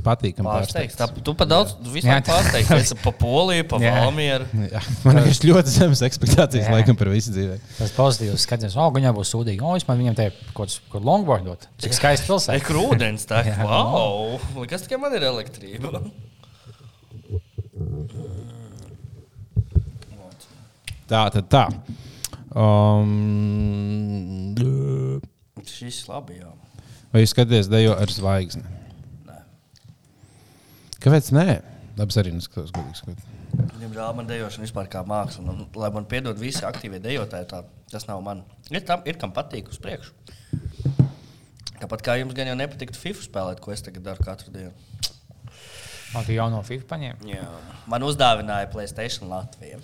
patīkami 0.03 0.47
Pārsteigts. 0.47 0.95
Tā, 0.95 1.07
tu 1.25 1.33
pat 1.37 1.49
daudz, 1.49 1.73
tu 1.83 1.91
vispār 1.93 2.23
pārsteigts. 2.27 2.71
Es 2.77 2.93
pa 3.03 3.11
Poliju, 3.19 3.65
pa. 3.71 3.79
Valmieru. 3.83 4.47
Man 5.03 5.19
ir 5.23 5.31
ļoti 5.49 5.73
zemes 5.73 6.03
expectācijas 6.07 6.69
Jā. 6.69 6.75
laikam 6.77 6.97
par 6.99 7.11
visu 7.11 7.33
dzīvi. 7.35 7.59
Tas 7.79 7.93
pozitīvs 7.97 8.45
skats, 8.47 8.77
oh, 8.79 8.91
viņam 8.95 9.17
būs 9.17 9.33
sūdīgi. 9.33 9.63
O, 9.63 9.75
es 9.79 9.87
man 9.89 9.99
viņam 9.99 10.19
te 10.19 10.29
kaut 10.55 10.77
kaut 10.93 11.07
longboard 11.07 11.47
dot. 11.49 11.67
Cik 11.83 11.97
skaisti 11.99 12.29
pilsēta. 12.29 12.59
Ek, 12.61 12.71
ūdens 12.83 13.27
tā. 13.29 13.43
Wow! 13.63 14.39
Kas 14.69 14.85
tikai 14.85 14.99
man 15.01 15.15
ir 15.17 15.25
elektrība? 15.27 16.03
Tā 21.13 21.27
tad 21.29 21.45
tā. 21.45 21.67
Um, 22.57 24.55
Šis 25.69 25.99
labi, 26.09 26.39
jā. 26.39 26.49
vai 27.13 27.21
jūs 27.21 27.33
skatāties 27.35 27.69
dejo 27.69 27.93
ar 28.01 28.09
zvaigzni? 28.09 28.63
Nē. 29.27 29.37
Kāpēc 31.03 31.29
nē? 31.37 31.45
Labs 31.99 32.17
arī 32.17 32.33
neskatos, 32.33 32.73
godīgi 32.73 32.97
sakot. 32.97 33.19
Diemžēl 33.77 34.15
man 34.17 34.25
dejošana 34.29 34.65
vispār 34.65 34.89
kā 34.89 35.03
māksla. 35.05 35.45
Un, 35.53 35.67
lai 35.77 35.91
man 35.93 36.07
piedod 36.09 36.39
visi 36.41 36.65
aktīvie 36.65 36.97
dejotāji, 37.03 37.45
tā, 37.51 37.61
tas 37.93 38.07
nav 38.09 38.23
man. 38.25 38.41
Ir, 38.73 38.81
tam, 38.87 39.05
ir 39.05 39.19
kam 39.21 39.35
patīk 39.35 39.69
uz 39.69 39.77
priekšu. 39.83 40.17
Tāpat 41.77 42.01
kā 42.05 42.17
jums 42.17 42.33
gan 42.33 42.49
jau 42.49 42.57
nepatiktu 42.57 42.97
FIFA 42.97 43.27
spēlēt, 43.27 43.61
ko 43.61 43.75
es 43.75 43.85
tagad 43.85 44.07
daru 44.07 44.25
katru 44.25 44.55
dienu. 44.55 44.73
Man 46.15 46.25
tu 46.25 46.33
jauno 46.33 46.63
FIFA 46.65 46.89
paņēma. 46.89 47.29
Jā. 47.29 47.45
Man 47.93 48.09
uzdāvināja 48.09 48.71
Playstation 48.73 49.29
Latviju. 49.29 49.81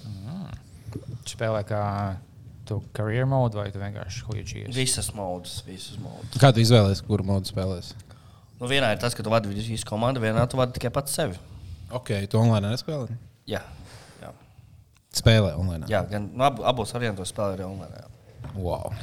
Spēlē 1.30 1.64
kā 1.68 1.84
tu 2.70 2.80
career 2.94 3.26
mode 3.30 3.58
vai 3.58 3.70
tu 3.74 3.82
vienkārši 3.82 4.26
huīčies. 4.28 4.70
Visas 4.76 5.10
modes, 5.18 5.60
visas 5.66 5.98
modes. 6.02 6.38
Kā 6.42 6.52
tu 6.54 6.62
izvēlējies, 6.62 7.02
kuru 7.08 7.26
modu 7.26 7.50
spēlēs? 7.50 7.96
Nu, 8.60 8.68
vienā 8.70 8.92
ir 8.94 9.00
tas, 9.02 9.16
ka 9.16 9.24
tu 9.26 9.32
vadi 9.34 9.50
visu 9.56 9.88
komandu, 9.88 10.22
vienā 10.22 10.44
tu 10.52 10.60
vadi 10.60 10.76
tikai 10.76 10.92
pats 10.94 11.16
sevi. 11.16 11.38
Ok, 11.96 12.12
tu 12.30 12.38
online 12.38 12.74
nespēlē. 12.76 13.16
Jā, 13.50 13.64
jā. 14.22 14.32
Spēlē 15.18 15.56
online. 15.58 15.88
jā 15.90 16.04
gan 16.12 16.30
nu, 16.30 16.46
ab, 16.46 16.62
abos 16.74 16.94
variantos 16.94 17.32
spēlē 17.34 17.58
arī 17.58 17.66
online. 17.66 18.04
Jā. 18.04 18.54
Wow. 18.60 18.94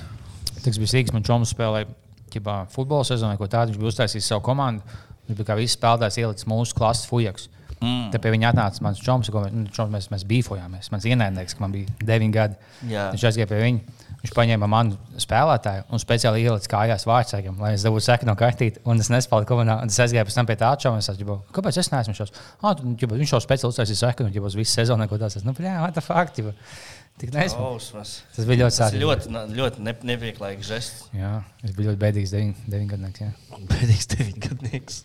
Tas 0.62 0.78
bija 0.78 0.92
sīgs, 0.92 1.14
man 1.14 1.26
čoms 1.26 1.54
spēlēja 1.56 1.88
ķipā, 2.30 2.60
futbola 2.74 3.06
sezonā, 3.08 3.34
ko 3.40 3.48
tādu 3.50 3.72
viņš 3.72 3.82
bija 3.82 3.92
uztaisījis 3.94 4.30
savu 4.30 4.44
komandu. 4.46 4.86
Viņš 5.26 5.40
bija 5.40 5.48
kā 5.48 5.58
visi 5.58 5.74
spēlētājs 5.74 6.20
ielicis 6.22 6.46
mūsu 6.50 6.76
klases 6.78 7.08
fujaks. 7.10 7.48
Mm. 7.82 8.06
Tad 8.14 8.22
pie 8.24 8.30
viņa 8.32 8.50
atnāca 8.54 8.80
mans 8.86 9.00
čoms, 9.04 9.28
ko 9.30 9.42
nu, 9.52 9.66
čoms, 9.68 9.90
mēs, 9.92 10.06
mēs 10.08 10.22
bīfojāmies. 10.28 10.88
Mans 10.94 11.04
ienaidnieks, 11.10 11.58
man 11.60 11.74
bija 11.74 11.92
9 12.08 12.32
gadi. 12.32 12.56
Jā. 12.88 13.10
Viņš 13.12 13.24
aizgāja 13.28 13.48
pie 13.50 13.58
viņa. 13.60 14.02
Viņš 14.22 14.32
paņēma 14.34 14.66
manu 14.66 14.96
spēlētāju 15.22 15.84
un 15.92 16.00
speciāli 16.02 16.40
ielicis 16.46 16.70
kājās 16.72 17.04
vārdsargam, 17.06 17.60
lai 17.62 17.74
es 17.76 17.84
dabūtu 17.84 18.06
seknu 18.08 18.30
no 18.32 18.34
kartītes. 18.40 18.80
Un 18.88 18.98
es 18.98 19.10
nespēju 19.12 19.46
komandā. 19.46 19.76
Es 19.86 20.00
aizgāju 20.02 20.24
pēc 20.30 20.38
tam 20.40 20.48
pie 20.48 20.56
tā 20.58 20.72
čoma. 20.82 20.98
Es 21.04 21.10
domāju, 21.12 21.42
kāpēc 21.54 21.78
es 21.84 21.92
neesmu 21.92 22.16
šos? 22.16 22.32
Ah, 22.64 22.72
tu, 22.74 22.88
ģipa, 22.98 23.18
viņš 23.20 23.34
jau 23.36 23.42
speciāli 23.44 23.74
uztaisīja 23.76 24.00
seknu, 24.08 24.32
jau 24.34 24.46
uz 24.48 24.56
visu 24.58 24.72
sezonu, 24.72 25.06
ko 25.10 25.20
tāds. 25.20 25.44
Nu, 25.46 25.54
jā, 25.60 25.76
tā 25.94 26.02
fakti. 26.02 26.48
Tik. 27.16 27.32
Ausmas. 27.56 28.22
Tas 28.36 28.44
bija 28.44 28.66
ļoti 28.66 28.72
Tas 28.74 28.80
sāpīgi. 28.82 29.04
ļoti, 29.04 29.30
ļoti 29.56 29.84
ne, 29.86 29.94
nepieklājīgs 30.10 30.68
žests. 30.68 31.06
Jā, 31.16 31.38
es 31.64 31.72
biju 31.76 31.92
ļoti 31.92 32.00
bēdīgs 32.02 32.34
9 32.68 32.90
gadnieks. 32.90 33.22
jā. 33.24 33.30
Bēdīgs 33.70 34.10
deviņgadnieks. 34.12 34.98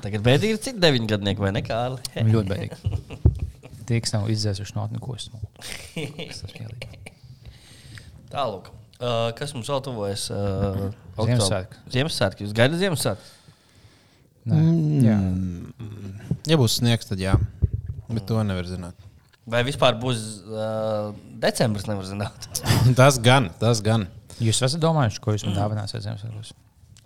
Tagad 0.00 0.24
bēdīgi 0.26 0.56
ir 0.56 0.62
citi 0.62 0.82
deviņgadnieki, 0.82 1.42
vai 1.44 1.52
ne, 1.56 1.62
Kārli? 1.66 2.00
Man 2.16 2.32
ļoti 2.34 2.52
bēdīgi. 2.54 2.74
Tie, 3.90 3.98
kas 4.04 4.14
nav 4.14 4.28
izdzēsuši 4.30 4.76
no 4.76 4.86
neko 4.92 5.16
esmu. 5.18 5.40
Tālāk. 8.30 8.70
Uh, 9.00 9.30
kas 9.36 9.52
mums 9.56 9.68
vēl 9.72 9.82
tuvojas? 9.84 10.28
Uh, 10.30 10.90
Ziemassvētki. 11.18 11.84
Ziemassvētki. 11.96 12.46
Jūs 12.46 12.56
gaidat 12.56 12.80
Ziemassvētku? 12.82 13.36
Jā, 15.04 15.16
Ja 16.48 16.56
būs 16.60 16.78
sniegs, 16.80 17.08
tad 17.10 17.20
jā. 17.20 17.34
Bet 18.10 18.24
to 18.28 18.40
nevar 18.46 18.66
zināt. 18.68 18.96
Vai 19.50 19.60
vispār 19.66 19.96
būs 20.00 20.22
uh, 20.46 21.10
decembris, 21.42 21.86
nevar 21.90 22.06
zināt. 22.06 22.48
tas 23.00 23.18
gan, 23.22 23.50
tas 23.60 23.82
gan. 23.84 24.06
jūs 24.40 24.62
esat 24.66 24.80
domājuši, 24.82 25.20
ko 25.22 25.34
jūs 25.34 25.46
man 25.48 25.58
dāvināsiet 25.58 26.04
Ziemassvētkos? 26.06 26.54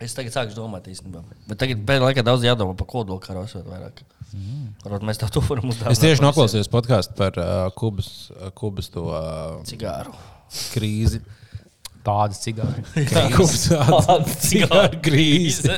Es 0.03 0.17
tagad 0.17 0.35
sāku 0.35 0.57
domāt 0.57 0.89
īstenībā. 0.91 1.23
Bet 1.47 1.61
tagad 1.61 1.85
pēdējā 1.87 2.09
laikā 2.09 2.25
daudz 2.27 2.45
jādomā 2.47 2.75
par 2.79 2.89
kodolu 2.91 3.21
vairāk. 3.23 4.03
Mm. 4.35 4.73
Varbūt 4.83 5.07
mēs 5.07 5.21
tā 5.21 5.29
uzdevāt. 5.31 5.93
Es 5.93 6.03
tieši 6.03 6.25
noklausījos 6.25 6.71
podkāstu 6.73 7.15
par 7.19 7.39
uh, 7.39 7.69
Kubas, 7.79 8.11
uh, 8.35 8.51
Kubas 8.59 8.91
to 8.91 9.07
uh, 9.07 9.63
Cigāru. 9.69 10.15
krīzi. 10.75 11.23
Tādas 12.05 12.43
cigāri. 12.45 12.83
Kāds 13.09 14.35
cigāru 14.51 14.99
grīzi. 15.07 15.71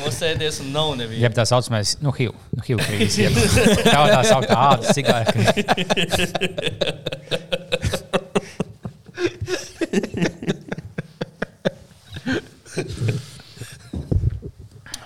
Nosēdies 0.00 0.62
un 0.64 0.70
nav 0.72 0.94
neviena. 0.96 1.26
Jeb 1.26 1.36
tā 1.36 1.44
saucamais, 1.48 1.98
nu, 2.00 2.14
HIV, 2.16 2.38
nu, 2.56 2.64
HIV 2.64 2.80
krīze. 2.86 3.26
jeb 3.26 3.36
Tā 3.82 4.06
tā 4.14 4.22
sauktā 4.30 4.56
ādas 4.70 4.96
cigāra 4.96 5.28
krīze. 5.28 6.30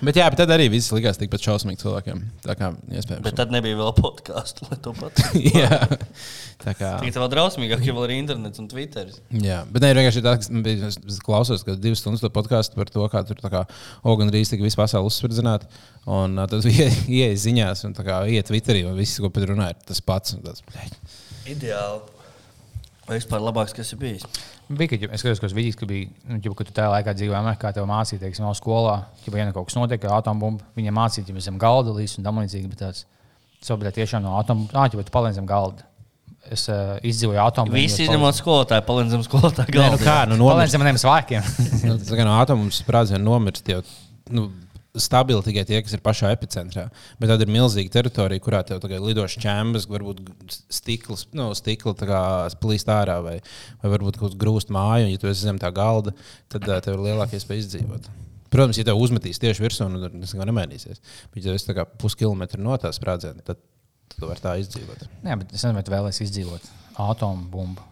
Bet 0.07 0.15
jā, 0.15 0.25
bet 0.31 0.39
tad 0.39 0.51
arī 0.55 0.69
viss 0.71 0.87
likās 0.95 1.17
tikpat 1.19 1.43
šausmīgi 1.43 1.81
cilvēkiem. 1.81 2.19
Tā 2.45 2.53
kā 2.55 2.69
iespējams. 2.95 3.23
Bet 3.25 3.35
tad 3.35 3.51
nebija 3.51 3.75
vēl 3.75 3.91
podkāstu, 3.97 4.63
lai 4.69 4.77
to 4.85 4.93
pat. 4.95 5.19
jā, 5.61 5.81
tā 6.63 6.71
kā. 6.79 6.93
Tagad 7.01 7.19
vēl 7.19 7.31
drausmīgāk, 7.33 7.83
ja 7.83 7.95
vēl 7.97 8.07
ir 8.07 8.13
internets 8.21 8.61
un 8.63 8.69
Twitteris. 8.71 9.19
Jā, 9.43 9.59
bet 9.67 9.83
ne, 9.83 9.91
vienkārši 9.99 10.23
tā, 10.23 10.37
ka 10.39 10.63
bija- 10.63 10.93
es 10.95 11.19
klausos, 11.25 11.65
ka 11.67 11.75
divas 11.75 11.99
stundas 11.99 12.23
to 12.23 12.31
podkāstu 12.31 12.79
par 12.79 12.93
to, 12.93 13.03
kā 13.11 13.25
tur 13.27 13.41
kā 13.43 13.65
Ogan 14.07 14.31
Rīs 14.31 14.53
tika 14.53 14.63
visu 14.63 14.79
pasauli 14.79 15.11
uzsverdzināt. 15.11 15.67
Un 16.07 16.39
tas 16.47 16.63
ieeja 16.71 17.33
ziņās, 17.43 17.83
un 17.89 17.97
tā 17.97 18.07
kā 18.07 18.21
iet 18.31 18.47
Twitterī, 18.47 18.85
un 18.87 18.95
viss, 18.95 19.19
ko 19.19 19.33
pat 19.33 19.49
runāja, 19.51 19.75
ir 19.75 19.89
tas 19.91 19.99
pats. 20.07 20.39
Tas. 20.47 20.63
Ideāli. 21.51 22.16
Vai 23.07 23.21
vispār 23.21 23.39
labāks, 23.39 23.71
kas 23.71 23.93
ir 23.95 23.99
bijis? 24.01 24.23
Bija, 24.67 24.91
ka, 24.91 25.09
es 25.15 25.21
skatos, 25.23 25.39
ka 25.39 25.47
vidīs, 25.55 25.77
ka 25.79 25.87
bija, 25.87 26.09
nu, 26.27 26.41
ģipa, 26.43 26.57
ka 26.59 26.65
tu 26.67 26.73
tajā 26.75 26.89
laikā 26.91 27.13
dzīvoji 27.15 27.37
Amerikā, 27.39 27.69
tev 27.75 27.85
mācīja, 27.87 28.19
teiksim, 28.25 28.43
no 28.43 28.51
skolā, 28.57 28.97
ja 29.23 29.31
vien 29.31 29.53
kaut 29.55 29.69
kas 29.69 29.77
notiek 29.79 30.03
ar 30.09 30.17
atombumbu, 30.17 30.65
viņiem 30.75 30.97
mācīja, 30.99 31.31
ja 31.31 31.43
zem 31.45 31.59
galda 31.61 31.93
līs 31.95 32.17
un 32.19 32.27
tam 32.27 32.41
līdzīgi, 32.43 32.67
bet 32.73 32.81
tāds, 32.83 33.05
savukārt 33.63 33.95
tiešām 33.95 34.25
no 34.25 34.35
atombumbu, 34.41 34.75
ah, 34.75 34.89
ja 34.91 35.07
tu 35.07 35.13
paliec 35.13 35.37
zem 35.39 35.47
galda. 35.47 35.87
Es 36.51 36.65
uh, 36.71 36.97
izdzīvoju 37.07 37.39
atombumbu. 37.45 37.79
Visi 37.79 38.03
izņemot 38.05 38.35
skolotāju, 38.35 38.83
palīdzam 38.87 39.23
skolotāju 39.23 39.71
Nē, 39.71 39.87
nu 39.95 40.01
kā, 40.03 40.17
nu, 40.27 40.35
nomirst, 40.39 40.75
zem 40.75 40.83
maniem 40.83 40.99
svārkiem. 40.99 41.47
nu, 41.87 41.95
tā 42.03 42.19
kā 42.19 42.27
no 42.27 42.35
atomu 42.39 42.67
sprādziena 42.75 43.23
nomirst 43.23 43.71
jau 43.71 43.81
nu, 44.35 44.47
stabili 44.97 45.43
tikai 45.45 45.63
tie, 45.67 45.79
kas 45.83 45.95
ir 45.97 46.03
pašā 46.05 46.31
epicentrā. 46.35 46.87
Bet 47.21 47.31
tad 47.31 47.43
ir 47.43 47.51
milzīga 47.51 47.91
teritorija, 47.97 48.43
kurā 48.43 48.61
tev 48.67 48.81
tagad 48.83 49.03
lido 49.03 49.25
šķēmas, 49.29 49.87
varbūt 49.91 50.21
stikls, 50.73 51.27
nu, 51.37 51.49
stikla 51.57 51.95
plīst 52.61 52.91
ārā, 52.93 53.19
vai, 53.25 53.35
vai 53.83 53.91
varbūt 53.93 54.19
kaut 54.19 54.31
kāds 54.31 54.39
grūst 54.41 54.73
māju, 54.73 55.09
un 55.09 55.13
ja 55.13 55.21
tu 55.21 55.29
esi 55.31 55.47
zem 55.47 55.59
tā 55.61 55.71
galda, 55.75 56.15
tad 56.53 56.67
uh, 56.69 56.79
tev 56.83 56.97
ir 56.97 57.05
lielākie 57.09 57.39
iespēja 57.41 57.65
izdzīvot. 57.65 58.09
Protams, 58.53 58.79
ja 58.79 58.87
tev 58.87 58.99
uzmetīs 59.03 59.41
tieši 59.43 59.65
virsū, 59.65 59.89
nu, 59.91 60.01
tas 60.07 60.33
neko 60.33 60.47
nemainīsies. 60.47 61.03
Bet, 61.33 61.43
ja 61.43 61.51
tu 61.51 61.57
esi 61.57 61.87
puskilometru 61.99 62.63
no 62.63 62.77
tā 62.79 62.93
sprādziena, 62.95 63.43
tad, 63.45 63.59
tu 64.15 64.23
vari 64.25 64.43
tā 64.43 64.55
izdzīvot. 64.63 65.03
Nē, 65.25 65.35
bet 65.43 65.51
es 65.51 65.59
nezinu, 65.59 65.75
vai 65.77 65.83
tu 65.85 65.93
vēlēsies 65.93 66.29
izdzīvot 66.29 66.71
atombumbu. 67.03 67.83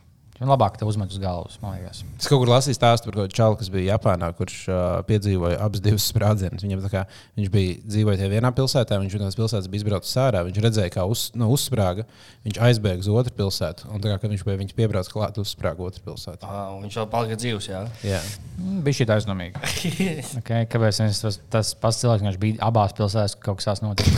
Un 0.43 0.49
labāk 0.51 0.75
te 0.75 0.83
uzmet 0.83 1.13
uz 1.15 1.19
galvas, 1.23 1.53
man 1.61 1.77
liekas. 1.77 2.01
Es 2.19 2.27
kaut 2.27 2.41
kur 2.41 2.49
lasīju 2.51 2.75
stāstu 2.75 3.07
par 3.07 3.21
kādu 3.21 3.35
čalu, 3.37 3.55
kas 3.55 3.69
bija 3.71 3.93
Japānā, 3.93 4.33
kurš 4.35 4.57
uh, 4.67 4.79
piedzīvoja 5.07 5.61
abas 5.63 5.83
divas 5.85 6.07
sprādzienus. 6.11 6.65
Viņam 6.65 6.81
tā 6.83 6.91
kā 6.91 7.03
viņš 7.39 7.51
bija 7.53 7.77
dzīvojis 7.85 8.25
vienā 8.33 8.51
pilsētā, 8.57 8.99
viņš 8.99 9.15
no 9.15 9.29
tās 9.29 9.39
pilsētas 9.39 9.69
bija 9.71 9.79
izbraucis 9.79 10.17
ārā. 10.19 10.43
Viņš 10.49 10.59
redzēja, 10.67 10.91
kā 10.97 11.07
uz, 11.07 11.29
no 11.39 11.47
uzsprāga 11.55 12.03
viņš 12.43 12.59
aizbēga 12.67 13.05
uz 13.05 13.11
otru 13.13 13.35
pilsētu. 13.39 13.87
Un 13.95 14.03
tā 14.03 14.11
kā 14.11 14.19
kad 14.25 14.35
viņš 14.35 14.43
pie 14.49 14.57
viņas 14.59 14.77
piebrauc 14.81 15.13
klāt, 15.15 15.39
uzsprāga 15.39 15.87
otru 15.87 16.03
pilsētu. 16.09 16.43
Ah, 16.51 16.67
un 16.75 16.83
viņš 16.83 16.99
vēl 16.99 17.09
palika 17.15 17.39
dzīvs, 17.39 17.71
jā. 17.71 17.85
Jā, 18.03 18.19
Mm, 18.55 18.83
Bija 18.85 18.95
šī 19.01 19.07
aizdomīga. 19.11 19.59
Okay, 20.39 20.67
kāpēc 20.71 21.01
tas, 21.19 21.39
tas 21.51 21.73
pats 21.79 21.99
cilvēks, 22.03 22.23
kurš 22.23 22.39
bija 22.39 22.61
abās 22.63 22.95
pilsētās, 22.95 23.35
ka 23.35 23.49
kaut 23.51 23.59
kas 23.59 23.67
tāds 23.71 23.83
notika? 23.83 24.15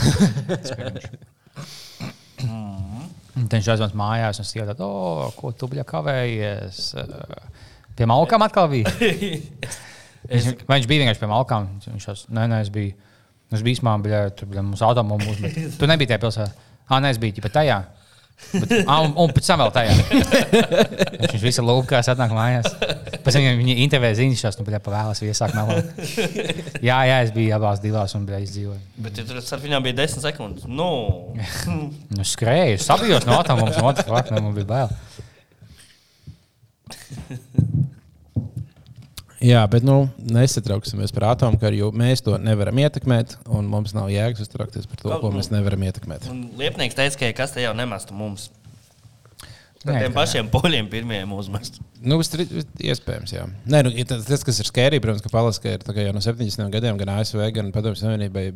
Tad 3.37 3.57
viņš 3.57 3.67
aizvāc 3.73 3.97
mājās 3.97 4.39
un 4.41 4.47
sieviete, 4.47 4.77
oh, 4.85 5.27
ko 5.37 5.51
tu 5.53 5.69
biji 5.71 5.85
kavējies? 5.87 6.81
Pie 7.97 8.07
malkām 8.09 8.45
atkal 8.45 8.71
bija. 8.71 8.93
Es... 10.27 10.43
Vai 10.67 10.79
viņš 10.79 10.87
bija 10.89 11.03
vienkārši 11.03 11.21
pie 11.21 11.27
malkām? 11.31 11.67
Viņš 11.85 12.05
tās, 12.09 12.21
nē, 12.33 12.47
nē, 12.51 12.57
es 12.65 12.71
biju. 12.73 12.95
Es 13.53 13.61
biju 13.63 13.77
īstenībā, 13.77 13.93
bija 14.03 14.17
tur 14.35 14.49
bija 14.51 14.63
mums 14.65 14.81
automobilis, 14.83 15.37
bet 15.39 15.77
tu 15.79 15.87
nebiji 15.87 16.09
tajā 16.09 16.19
pilsētā. 16.19 16.65
Ah, 16.89 16.99
nē, 16.99 17.13
es 17.13 17.19
biju 17.21 17.37
tikai 17.37 17.51
tajā. 17.53 17.77
Bet, 18.51 18.73
ah, 18.83 19.05
un, 19.05 19.13
un 19.15 19.31
pēc 19.33 19.47
tam 19.47 19.63
vēl 19.63 19.71
tajā. 19.77 19.93
Viņš 21.31 21.45
visu 21.45 21.63
lūkās, 21.63 22.09
atnāk 22.11 22.35
mājās. 22.35 22.67
Pēc 23.27 23.35
tam 23.37 23.43
viņa- 23.59 23.77
intervēja 23.83 24.17
ziņas, 24.21 24.41
šās, 24.45 24.57
nu, 24.59 24.65
bija 24.69 24.79
pavēlas, 24.83 25.19
iesāk 25.27 25.51
melot. 25.57 25.87
Jā, 26.87 26.99
jā, 27.09 27.17
es 27.25 27.33
biju 27.35 27.51
abās 27.57 27.81
divās 27.83 28.15
un 28.15 28.23
bija 28.29 28.39
izdzīvojis. 28.45 28.85
Bet 29.03 29.19
ja 29.19 29.27
tur 29.27 29.41
ar 29.41 29.63
viņām 29.65 29.83
bija 29.83 29.99
10 29.99 30.23
sekundes. 30.23 30.67
Nu, 30.69 30.89
Nu, 32.17 32.23
skrēju, 32.23 32.79
sabijos 32.81 33.27
no 33.27 33.37
atombummas, 33.41 33.77
no 33.81 33.91
otras 33.91 34.07
puses, 34.07 34.31
man 34.39 34.55
bija 34.55 34.71
bail. 34.71 34.89
Jā 39.37 39.59
bet 39.69 39.83
nu, 39.85 40.07
nesatrauksimies 40.17 41.11
par 41.13 41.27
atomu 41.35 41.59
jo 41.77 41.91
mēs 41.93 42.23
to 42.25 42.39
nevaram 42.41 42.79
ietekmēt. 42.81 43.35
Un 43.53 43.67
mums 43.69 43.93
nav 43.93 44.09
jēgas 44.09 44.41
uztraukties 44.47 44.87
par 44.89 44.97
to, 45.03 45.11
ko 45.21 45.29
mēs 45.35 45.51
nevaram 45.53 45.83
ietekmēt. 45.85 46.25
un 46.31 46.47
Liepnieks 46.57 46.97
teica, 46.97 47.19
ka 47.21 47.43
kas 47.43 47.53
te 47.53 47.61
jau 47.61 47.75
nemestu 47.77 48.17
mums. 48.17 48.49
Nē, 49.85 49.99
tiem 50.01 50.13
pašiem 50.15 50.47
poļiem 50.49 50.87
pirmajiem 50.89 51.33
uzmest. 51.37 51.77
Nu, 52.01 52.17
tas 52.21 52.33
ir 52.33 52.65
iespējams. 52.91 53.33
Jā. 53.33 53.45
Nē, 53.69 53.83
nu, 53.85 53.91
tas, 54.09 54.25
tas, 54.25 54.43
kas 54.45 54.59
ir 54.61 54.69
skērīgi, 54.69 55.01
protams, 55.03 55.23
ka 55.25 55.31
Palaska 55.33 55.73
ir 55.75 55.85
kā 55.85 56.01
jau 56.01 56.13
no 56.15 56.21
70 56.23 56.71
gadiem 56.73 56.97
gan 56.99 57.11
ASV, 57.15 57.41
gan 57.53 57.71
Padomju 57.73 57.99
Savienībai 58.01 58.49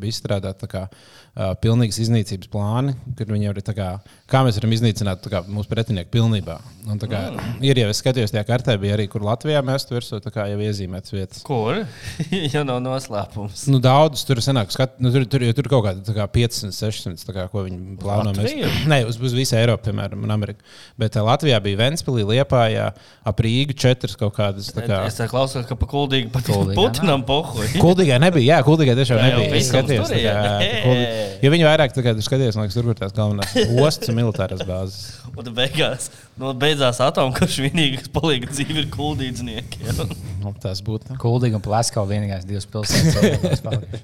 kā, 0.72 0.84
uh, 0.90 1.54
pilnīgas 1.62 2.00
iznīcības 2.04 2.50
plāni, 2.52 2.96
kur 3.18 3.34
viņi 3.34 3.48
jau 3.48 3.54
ir 3.56 3.62
kā, 3.78 3.90
kā 4.30 4.44
mēs 4.46 4.60
varam 4.60 4.76
iznīcināt 4.78 5.26
kā, 5.32 5.44
mūsu 5.50 5.72
pretinieku 5.72 6.14
pilnībā. 6.14 6.58
Un, 6.90 7.02
kā, 7.02 7.24
mm. 7.30 7.62
Ir 7.66 7.82
jau, 7.82 7.90
es 7.94 8.02
skatījos, 8.02 8.34
tajā 8.34 8.46
kartē 8.48 8.78
bija 8.82 8.98
arī, 8.98 9.08
kur 9.12 9.26
Latvijā 9.26 9.62
mēs 9.66 9.86
tur 9.88 10.00
virsū 10.00 10.22
jau 10.22 10.60
iezīmētas 10.66 11.14
vietas. 11.14 11.44
Kur? 11.46 11.84
jau 12.54 12.66
nav 12.68 12.82
noslēpums. 12.86 13.68
Nu, 13.72 13.82
daudz 13.84 14.26
tur 14.28 14.42
sanāk, 14.42 14.74
skat, 14.74 14.98
nu, 15.02 15.14
tur, 15.14 15.26
tur, 15.30 15.46
tur 15.58 15.70
kaut 15.72 15.86
kāda 15.88 16.18
kā 16.18 16.28
500, 16.40 16.74
600, 16.78 17.26
tā 17.28 17.38
kā, 17.38 17.48
ko 17.54 17.66
viņi 17.68 17.98
plāno. 18.02 18.34
Mēs, 18.38 18.58
nē, 18.90 19.04
uz, 19.10 19.22
uz 19.22 19.38
visu 19.38 19.58
Eiropu, 19.60 19.90
piemēram, 19.90 20.26
un 20.26 20.34
Ameriku. 20.34 20.66
Bet 21.02 21.11
uh, 21.20 21.26
Latvijā 21.28 21.58
bija 21.64 21.80
Ventspīlī, 21.80 22.24
Liepājā, 22.30 22.86
ap 23.28 23.42
Rīgu 23.44 23.76
četras 23.78 24.16
kaut 24.20 24.36
kādas. 24.38 24.70
tā 24.76 24.84
Kā, 24.86 25.02
Es 25.10 25.18
tā 25.20 25.28
klausos, 25.32 25.66
ka 25.70 25.76
pa 25.80 25.88
kuldīgi 25.92 26.30
pat 26.34 26.46
Kuldīgā 26.48 26.78
Putinam 26.78 27.26
pohuļ. 27.28 27.74
Kuldīgai 27.84 28.20
nebija, 28.24 28.58
jā, 28.58 28.60
kuldīgai 28.68 28.96
tiešām 29.02 29.22
nebija. 29.24 29.50
Es 29.60 29.70
skatījos, 29.72 30.08
tur 30.12 30.18
tā 30.18 30.22
kā, 30.22 30.22
ir, 30.22 30.28
jā. 30.28 30.38
tā 30.46 30.84
kuldī- 30.86 31.10
Jo 31.42 31.52
viņi 31.56 31.66
vairāk 31.68 31.96
kā 31.98 32.14
skatījās, 32.22 32.58
man 32.60 32.68
liekas, 32.68 32.78
tur 32.78 32.90
ir 32.94 33.00
tās 33.02 33.16
galvenās 33.18 33.56
ostas 33.82 34.12
un 34.14 34.20
militārās 34.22 34.62
bāzes. 34.68 35.02
Un 35.42 35.48
beigās, 35.56 36.10
nu, 36.38 36.50
beidzās 36.60 37.00
atomkarš, 37.02 37.62
vienīgais 37.64 38.10
palika 38.12 38.50
dzīve 38.52 38.82
ir 38.84 38.90
kuldīdznieki. 38.94 39.80
jā. 39.88 40.08
Nu, 40.44 40.52
tas 40.60 40.82
būtu. 40.84 41.16
Kuldīgi 41.22 41.56
un 41.58 41.64
Plaskau 41.64 42.04
vienīgās 42.10 42.44
divas 42.50 42.68
pilsētas. 42.68 44.02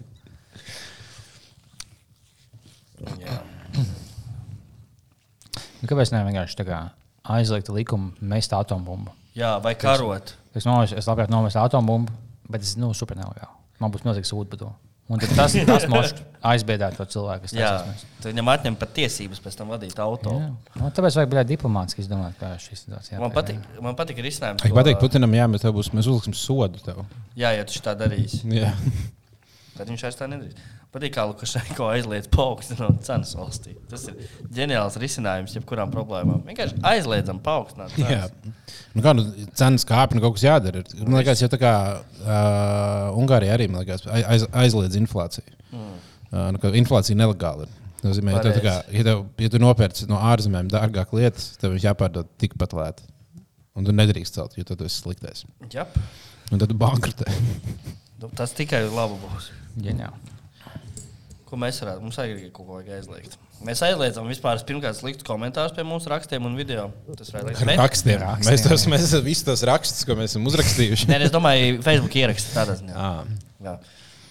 Jā. 3.22 3.36
Nu, 5.78 5.86
kāpēc 5.92 6.10
ne 6.16 6.24
vienkārši 6.26 6.58
tā 6.58 6.66
kā 6.68 6.80
aizliegt 7.36 7.70
likumu 7.74 8.14
mest 8.22 8.54
atombumbu? 8.56 9.14
Jā, 9.38 9.58
vai 9.64 9.76
karot. 9.78 10.34
Es, 10.58 10.66
nomestu, 10.66 10.98
es 10.98 11.08
labprāt 11.10 11.32
nomestu 11.32 11.62
atombumbu, 11.62 12.14
bet 12.50 12.66
es 12.66 12.76
nu, 12.80 12.94
super 12.98 13.20
nelegāli. 13.20 13.54
Man 13.82 13.94
būs 13.94 14.06
milzīgs 14.08 14.32
sūds 14.34 14.50
par 14.52 14.62
to. 14.64 14.74
Un 15.08 15.22
tas, 15.22 15.54
tas 15.64 15.86
mums 15.92 16.12
aizbiedē 16.44 16.90
to 16.98 17.06
cilvēku, 17.08 17.46
kas 17.46 17.54
Jā, 17.56 17.70
tad 18.20 18.28
viņam 18.34 18.50
atņem 18.52 18.76
pat 18.80 18.92
tiesības 18.98 19.40
pēc 19.44 19.56
tam 19.56 19.70
vadīt 19.72 19.96
auto. 20.04 20.34
Jā. 20.36 20.50
Nu, 20.82 20.90
tāpēc 20.92 21.16
vajag 21.20 21.30
būt 21.32 21.52
diplomātiski 21.54 22.04
izdomāt, 22.04 22.36
kā 22.42 22.50
šī 22.60 22.76
situācija. 22.82 23.22
Man 23.22 23.32
patīk, 23.36 23.62
man 23.84 23.96
patīk 23.96 24.20
risinājums. 24.26 24.66
Ko- 24.66 24.76
patīk 24.76 25.00
Putinam, 25.00 25.32
jā, 25.38 25.46
bet 25.54 25.64
tev 25.64 25.78
būs, 25.78 25.94
mēs 25.96 26.10
uzliksim 26.12 26.36
sodu 26.36 26.84
tev. 26.84 27.06
Jā, 27.40 27.54
ja 27.56 27.64
tu 27.68 27.80
tā 27.86 27.96
darīsi, 27.96 28.42
Jā. 28.52 28.74
tad 29.78 29.88
viņš 29.88 30.04
vairs 30.10 30.20
tā 30.20 30.28
nedarīs. 30.28 30.60
Patīk, 30.98 31.14
kā 31.14 31.24
Lukašenko 31.30 31.88
aizliedz 31.92 32.26
paaugstināt 32.34 33.04
cenas 33.06 33.36
valstī. 33.38 33.76
Tas 33.92 34.08
ir 34.10 34.16
ģeniāls 34.58 34.96
risinājums 34.98 35.54
jebkurām 35.54 35.92
problēmām. 35.94 36.40
Vienkārši 36.48 36.80
aizliedzam 36.90 37.38
paaugstināt 37.46 37.94
Jā. 38.02 38.24
cenas. 38.26 38.78
Nu, 38.96 39.04
kā 39.06 39.14
nu, 39.14 39.26
cenas 39.60 39.86
kāpj, 39.86 40.18
nu 40.18 40.24
kaut 40.24 40.40
kas 40.40 40.46
jādara. 40.48 40.82
Man 41.04 41.20
liekas, 41.20 41.44
jau 41.44 41.52
tā 41.54 41.60
kā 41.62 41.74
uh, 42.02 43.20
Ungārija 43.20 43.54
arī 43.54 43.68
man 43.70 43.84
liekas, 43.84 44.08
aiz, 44.10 44.48
aizliedz 44.64 44.98
inflāciju. 44.98 45.46
Mm. 45.70 45.92
Uh, 46.32 46.48
nu, 46.56 46.62
inflācija 46.82 47.20
nelegāli 47.20 47.68
ir. 47.68 47.76
Tas 47.98 48.10
nozīmē, 48.12 48.34
ja, 48.34 48.56
kā, 48.62 48.74
ja, 48.94 49.06
tev, 49.06 49.22
ja 49.42 49.52
tu 49.54 49.62
nopērci 49.62 50.08
no 50.10 50.22
ārzemēm 50.32 50.72
dārgāk 50.74 51.14
lietas, 51.18 51.52
tev 51.62 51.76
viņš 51.76 51.86
jāpārdod 51.92 52.32
tikpat 52.42 52.74
lēti. 52.78 53.06
Un 53.78 53.86
tu 53.86 53.94
nedrīkst 53.94 54.38
celt, 54.40 54.58
jo 54.58 54.66
tad 54.66 54.82
tu 54.82 54.90
esi 54.90 55.04
sliktais. 55.04 55.46
Jap. 55.74 55.94
Un 56.50 56.58
tad 56.58 56.72
tu 56.72 56.78
bankrotē. 56.78 57.30
Nu, 58.18 58.32
Tas 58.34 58.56
tikai 58.58 58.82
labi 58.90 59.20
būs. 59.22 59.52
Ģeniāli. 59.78 60.37
Ko 61.48 61.56
mēs 61.60 61.78
varētu? 61.80 62.04
Mums 62.04 62.18
arī 62.20 62.34
kaut 62.52 62.66
ko 62.68 62.74
vajag 62.76 62.90
aizliegt. 62.98 63.38
Mēs 63.64 63.80
aizliedzam 63.88 64.28
vispār 64.28 64.60
pirmkārt 64.68 64.98
sliktu 65.00 65.24
komentārus 65.28 65.74
pie 65.78 65.86
mūsu 65.88 66.12
rakstiem 66.12 66.44
un 66.50 66.58
video. 66.60 66.90
Tas 67.16 67.32
ir 67.32 67.40
Ar 67.40 67.48
rakstiem. 67.48 67.72
rakstiem, 67.80 68.26
Mēs 68.44 68.66
tos 68.66 68.84
mēs 68.92 69.06
esam 69.08 69.24
visus 69.26 69.48
tos 69.48 69.64
rakstus, 69.68 70.04
ko 70.08 70.18
mēs 70.20 70.34
esam 70.36 70.46
uzrakstījuši. 70.52 71.08
Nē, 71.14 71.22
es 71.30 71.32
domāju, 71.34 71.80
Facebook 71.88 72.20
ierakstīt 72.20 72.58
tādā 72.58 72.76
ziņā. 72.82 72.94
À, 73.00 73.24
Jā. 73.64 73.78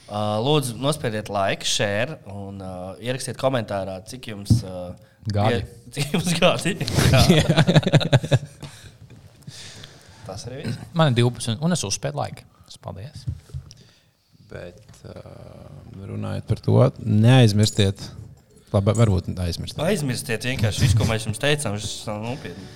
Uh, 0.06 0.36
lūdzu, 0.44 0.76
nospiediet 0.78 1.32
like, 1.34 1.66
share 1.66 2.20
un 2.30 2.60
uh, 2.62 2.92
ierakstiet 3.02 3.40
komentārā, 3.40 3.96
cik 4.06 4.28
jums 4.30 4.60
uh, 4.62 4.92
Gadi. 5.26 5.64
Cik 5.96 6.12
jums 6.14 6.28
gadi? 6.38 6.76
Tas 10.26 10.44
arī 10.46 10.62
viss. 10.64 10.78
Man 10.94 11.10
ir 11.10 11.18
12, 11.24 11.58
un 11.62 11.74
es 11.74 11.82
uzspēju 11.86 12.18
laiku. 12.20 12.46
Paldies. 12.84 13.24
Bet 14.50 15.00
uh, 15.08 15.16
runājot 16.06 16.46
par 16.46 16.60
to, 16.62 16.76
neaizmirstiet. 17.02 18.02
Labi, 18.74 18.92
varbūt 18.98 19.30
aizmirstiet. 19.40 19.80
Aizmirstiet 19.86 20.44
vienkārši 20.46 20.84
visu, 20.84 20.98
ko 20.98 21.06
mēs 21.08 21.24
jums 21.26 21.40
teicām. 21.42 21.78
Tas 21.80 21.94
nav 22.08 22.20
nopietni. 22.26 22.66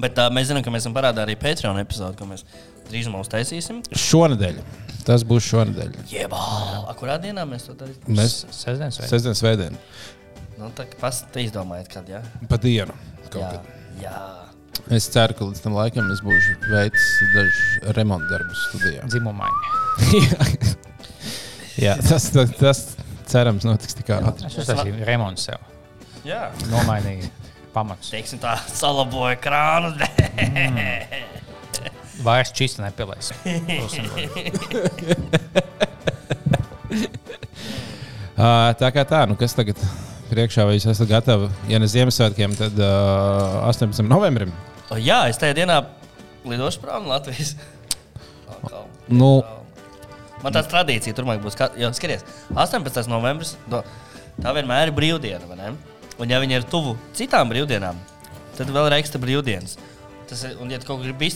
Bet 0.00 0.14
tā, 0.16 0.28
mēs 0.32 0.48
zinām, 0.48 0.62
ka 0.64 0.72
mēs 0.72 0.86
esam 0.86 0.94
parādā 0.96 1.26
arī 1.26 1.34
Patreon 1.40 1.76
epizodi, 1.82 2.16
ko 2.16 2.28
mēs 2.30 2.44
drīzumā 2.88 3.20
uztaisīsim. 3.24 3.82
Šonadēļ. 4.00 4.60
Tas 5.04 5.24
būs 5.28 5.44
šonadēļ. 5.50 5.98
Jebā! 6.12 6.40
Kurā 7.00 7.18
dienā 7.20 7.44
mēs 7.48 7.66
to 7.68 7.74
darīsim? 7.80 8.06
Mēs 8.16 8.38
Sestdienas 8.52 9.00
vai? 9.00 9.08
sestdienas 9.10 9.40
svētdien 9.42 9.76
Nu, 10.60 10.68
tā 10.76 10.84
kā 10.90 10.98
pas, 11.00 11.22
te 11.32 11.40
izdomājiet, 11.44 11.88
kad, 11.92 12.08
jā? 12.12 12.20
pa 12.48 12.58
dienu. 12.60 12.92
kaut 13.32 13.40
Jā, 13.40 13.50
kad. 13.56 13.68
jā. 14.02 14.16
Es 14.90 15.06
ceru, 15.12 15.36
ka 15.38 15.46
līdz 15.46 15.60
tam 15.64 15.74
laikam 15.78 16.08
es 16.14 16.22
būšu 16.24 16.56
veicis 16.70 17.10
dažus 17.34 17.94
remonta 17.96 18.26
darbus 18.32 18.62
studijā. 18.70 19.04
Dzimumaiņa. 19.10 20.74
Jā, 21.84 21.94
tas, 22.02 22.26
tas, 22.34 22.50
tas 22.58 22.80
cerams 23.30 23.64
notiks 23.68 23.94
tik 23.98 24.10
ātri. 24.16 24.48
Es 24.50 24.58
uztaisīju 24.60 25.06
remontu 25.06 25.46
sev. 25.46 25.62
jā. 26.26 26.48
Nomainīju 26.72 27.30
pamatus. 27.74 28.10
Teiksim 28.12 28.40
tā, 28.42 28.56
salaboja 28.74 29.38
krānu. 29.40 29.94
Vairs 32.26 32.52
čista 32.52 32.84
nepilēs. 32.84 33.30
Uh, 38.36 38.72
tā 38.80 38.90
kā 38.92 39.06
tā, 39.08 39.22
nu 39.30 39.38
kas 39.40 39.54
tagad 39.56 39.80
priekšā, 40.30 40.66
vai 40.68 40.78
jūs 40.78 40.88
esat 40.90 41.10
gatavi? 41.10 41.50
Ja 41.70 41.80
ne 41.82 41.88
Ziemassvētkiem, 41.90 42.56
tad 42.58 42.78
uh, 42.80 43.60
18. 43.68 44.02
novembrim. 44.08 44.52
Jā, 44.98 45.24
es 45.30 45.38
tajā 45.38 45.54
dienā 45.60 45.82
lidošu 46.48 46.82
prom 46.82 47.06
no 47.06 47.14
Latvijas. 47.14 47.54
Atkal. 48.50 48.86
Nu, 49.10 49.30
Man 50.40 50.54
tāda 50.54 50.70
tradīcija 50.72 51.16
turpmāk 51.16 51.42
būs. 51.44 51.56
Kā, 51.58 51.68
jo, 51.76 51.90
skaties, 51.96 52.24
18. 52.56 53.04
novembris, 53.12 53.54
do, 53.68 53.82
tā 54.40 54.54
vienmēr 54.56 54.88
ir 54.88 54.94
brīvdiena. 54.96 55.74
Un, 56.20 56.28
ja 56.28 56.40
viņi 56.40 56.58
ir 56.58 56.66
tuvu 56.68 56.96
citām 57.16 57.52
brīvdienām, 57.52 57.98
tad 58.56 58.72
vēl 58.72 58.88
ir 58.88 58.98
ekstra 59.00 59.20
brīvdienas. 59.20 59.76
Tas 60.30 60.44
ir, 60.46 60.52
un, 60.62 60.70
ja 60.70 60.78
kaut 60.78 61.00
kur 61.00 61.08
gribi 61.08 61.26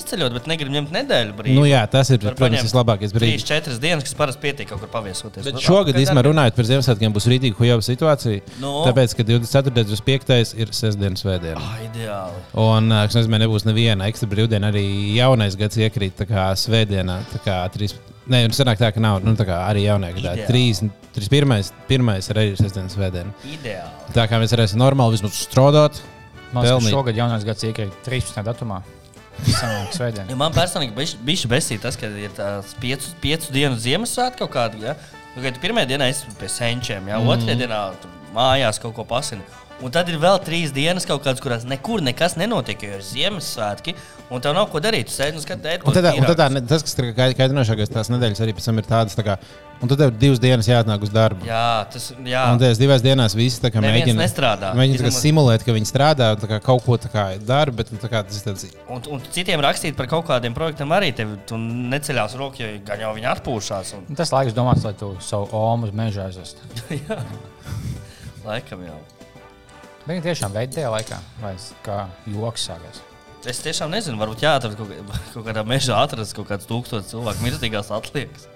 izceļot, 0.00 0.32
bet 0.32 0.46
negribi 0.48 0.72
ņemt 0.72 0.92
nedēļu 0.94 1.34
brīvu, 1.36 1.56
nu 1.58 1.66
jā, 1.68 1.82
tas 1.92 2.08
ir, 2.14 2.22
protams, 2.22 2.62
vislabākais 2.64 3.12
brīdis. 3.12 3.44
3-4 3.44 3.76
dienas, 3.82 4.06
kas 4.06 4.16
parasti 4.16 4.40
pietiek 4.40 4.70
kaut 4.70 4.80
kur 4.80 4.88
paviesoties. 4.94 5.44
Bet 5.44 5.58
Nu, 5.58 5.60
šogad, 5.60 5.98
īstenībā, 6.00 6.24
runājot 6.24 6.56
par 6.56 6.68
Ziemassvētkiem, 6.70 7.12
būs 7.12 7.28
rītīgi 7.28 7.58
hujava 7.58 7.84
situācija. 7.84 8.40
Nu. 8.62 8.72
Tāpēc, 8.86 9.16
ka 9.18 9.26
24. 9.28 9.84
un 9.92 10.04
5. 10.06 10.54
ir 10.64 10.72
sestdienas 10.76 11.24
svētdiena. 11.24 11.60
Ah, 11.60 11.82
ideāli. 11.84 12.40
Un, 12.64 12.88
es 13.02 13.18
nezinu, 13.18 13.40
nebūs 13.44 13.66
neviena 13.68 14.08
ekstra 14.08 14.30
brīvdiena. 14.30 14.70
Arī 14.72 14.86
jaunais 15.18 15.58
gads 15.60 15.76
iekrīt 15.80 16.16
tā 16.22 16.28
kā 16.30 16.46
svētdienā. 16.60 17.18
Tā 17.34 17.42
kā 17.44 17.58
trīs, 17.74 17.96
nē, 18.30 18.46
un 18.48 18.56
sanāk 18.56 18.80
tā, 18.80 18.92
ka 18.94 19.02
nav. 19.04 19.20
Nu, 19.26 19.34
tā 19.38 19.44
kā 19.48 19.58
arī 19.66 19.84
gadā. 19.88 20.14
Ideāli. 20.16 20.46
Trīs, 20.48 20.80
trīs 21.16 21.28
pirmais, 21.32 21.74
pirmais 21.90 22.30
ir 22.32 22.40
arī 22.40 22.56
sestdienas 22.56 22.96
svētdiena. 22.96 23.36
ideāli. 23.52 24.14
Tā 24.16 24.24
kā 24.30 24.40
mēs 24.40 24.56
varēsim 24.56 24.80
normāli 24.80 25.18
vismaz 25.18 25.36
strādāt. 25.44 26.00
Man 26.52 26.66
liekas, 26.66 26.86
ka 26.86 26.90
šogad 26.90 27.18
jaunais 27.18 27.46
gads 27.46 27.66
iekrīt 27.68 27.94
13. 28.06 28.42
datumā. 28.46 28.80
Ja 30.28 30.36
man 30.36 30.52
personīgi 30.52 30.92
bija 31.24 31.48
besīk 31.48 31.80
tas, 31.80 31.96
ka 31.96 32.10
ir 32.20 32.32
tās 32.36 32.74
piecu, 32.82 33.14
piecu 33.22 33.54
dienu 33.54 33.78
Ziemassvētku 33.80 34.42
kaut 34.42 34.52
kāda. 34.56 34.80
Ja? 34.82 34.96
Nu, 35.36 35.44
pirmā 35.62 35.86
dienā 35.88 36.10
es 36.12 36.24
pie 36.40 36.50
senčiem, 36.50 37.08
ja? 37.08 37.20
Mhm. 37.20 37.30
otrajā 37.36 37.60
dienā 37.62 37.80
mājās 38.34 38.80
kaut 38.82 38.96
ko 38.98 39.06
pasinu. 39.08 39.46
Un 39.80 39.88
tad 39.94 40.10
ir 40.12 40.18
vēl 40.20 40.36
trīs 40.44 40.74
dienas, 40.76 41.06
kaut 41.08 41.22
kādas, 41.24 41.40
kurās 41.40 41.62
nekur 41.64 42.02
nekas 42.04 42.34
nenotiek, 42.36 42.82
jo 42.84 42.98
ir 42.98 43.00
Ziemassvētki, 43.00 43.94
un 44.30 44.42
tev 44.44 44.52
nav 44.52 44.66
ko 44.68 44.76
darīt. 44.84 45.08
Tu 45.08 45.14
sēdi 45.16 45.38
un 45.38 45.40
skaties, 45.40 45.80
tad 46.28 46.36
tā, 46.36 46.48
ne- 46.52 46.60
tas, 46.68 46.82
kas 46.84 46.92
ir 47.00 47.14
kaitinošākais, 47.16 47.88
tās 47.94 48.10
nedēļas 48.12 48.42
arī 48.44 48.52
pēc 48.58 48.66
tam 48.68 48.76
ir 48.82 48.84
tādas, 48.90 49.16
tā 49.16 49.24
kā, 49.24 49.38
un 49.80 49.88
tad 49.88 50.02
tev 50.02 50.10
divas 50.20 50.38
dienas 50.42 50.68
jāatnāk 50.68 51.00
uz 51.06 51.12
darbu. 51.14 51.46
Jā, 51.48 51.62
tas 51.94 52.10
jā. 52.12 52.42
Un 52.52 52.60
tajās 52.60 52.76
divās 52.82 53.00
dienās 53.06 53.32
visi 53.38 53.62
tā 53.64 53.70
kā 53.72 53.80
Neviens 53.80 54.04
mēģina, 54.04 54.20
nestrādā. 54.20 54.72
mēģina 54.76 55.00
kā 55.00 55.08
Izņemot- 55.08 55.24
simulēt, 55.24 55.64
ka 55.64 55.72
viņi 55.72 55.88
strādā 55.88 56.28
un 56.36 56.42
tā 56.44 56.50
kā 56.52 56.58
kaut 56.66 56.84
ko 56.84 56.98
tā 57.00 57.08
kā 57.14 57.24
dara, 57.40 57.72
bet 57.72 57.90
nu, 57.90 57.96
tā 58.02 58.10
kā 58.12 58.20
tas 58.26 58.36
ir 58.36 58.50
tāds. 58.52 58.66
Un, 58.86 59.00
un 59.16 59.22
citiem 59.32 59.60
rakstīt 59.64 59.96
par 59.96 60.06
kaut 60.12 60.26
kādiem 60.28 60.52
projektiem 60.54 60.92
arī 60.92 61.14
tev 61.16 61.38
tu 61.48 61.56
neceļās 61.56 62.36
roku, 62.36 62.60
jo 62.60 62.68
gan 62.84 63.00
jau 63.00 63.14
viņi 63.16 63.32
atpūšās. 63.32 63.94
Un, 63.96 64.04
Tas 64.14 64.28
laiks 64.36 64.52
domāts, 64.52 64.84
lai 64.84 64.92
tu 64.92 65.14
savu 65.24 65.48
omu 65.56 65.88
uz 65.88 65.92
meža 65.96 66.28
aizvestu. 66.28 66.60
laikam 68.44 68.84
jau. 68.84 69.00
Viņi 70.10 70.22
tiešām 70.26 70.54
veidot 70.56 70.74
tajā 70.78 70.90
laikā, 70.96 71.18
vai 71.42 71.54
kā 71.86 71.98
joks 72.34 72.66
sākās. 72.70 73.00
Es 73.48 73.60
tiešām 73.64 73.92
nezinu, 73.94 74.18
varbūt 74.20 74.42
jāatrod 74.44 74.74
kaut, 74.76 74.90
kaut 75.34 75.44
kādā 75.46 75.62
mežā, 75.64 76.00
atrast 76.04 76.34
kaut 76.36 76.48
kāds 76.50 76.66
tūkstotis 76.68 77.12
cilvēku 77.14 77.44
mirstīgās 77.46 77.92
atliekas. 77.94 78.48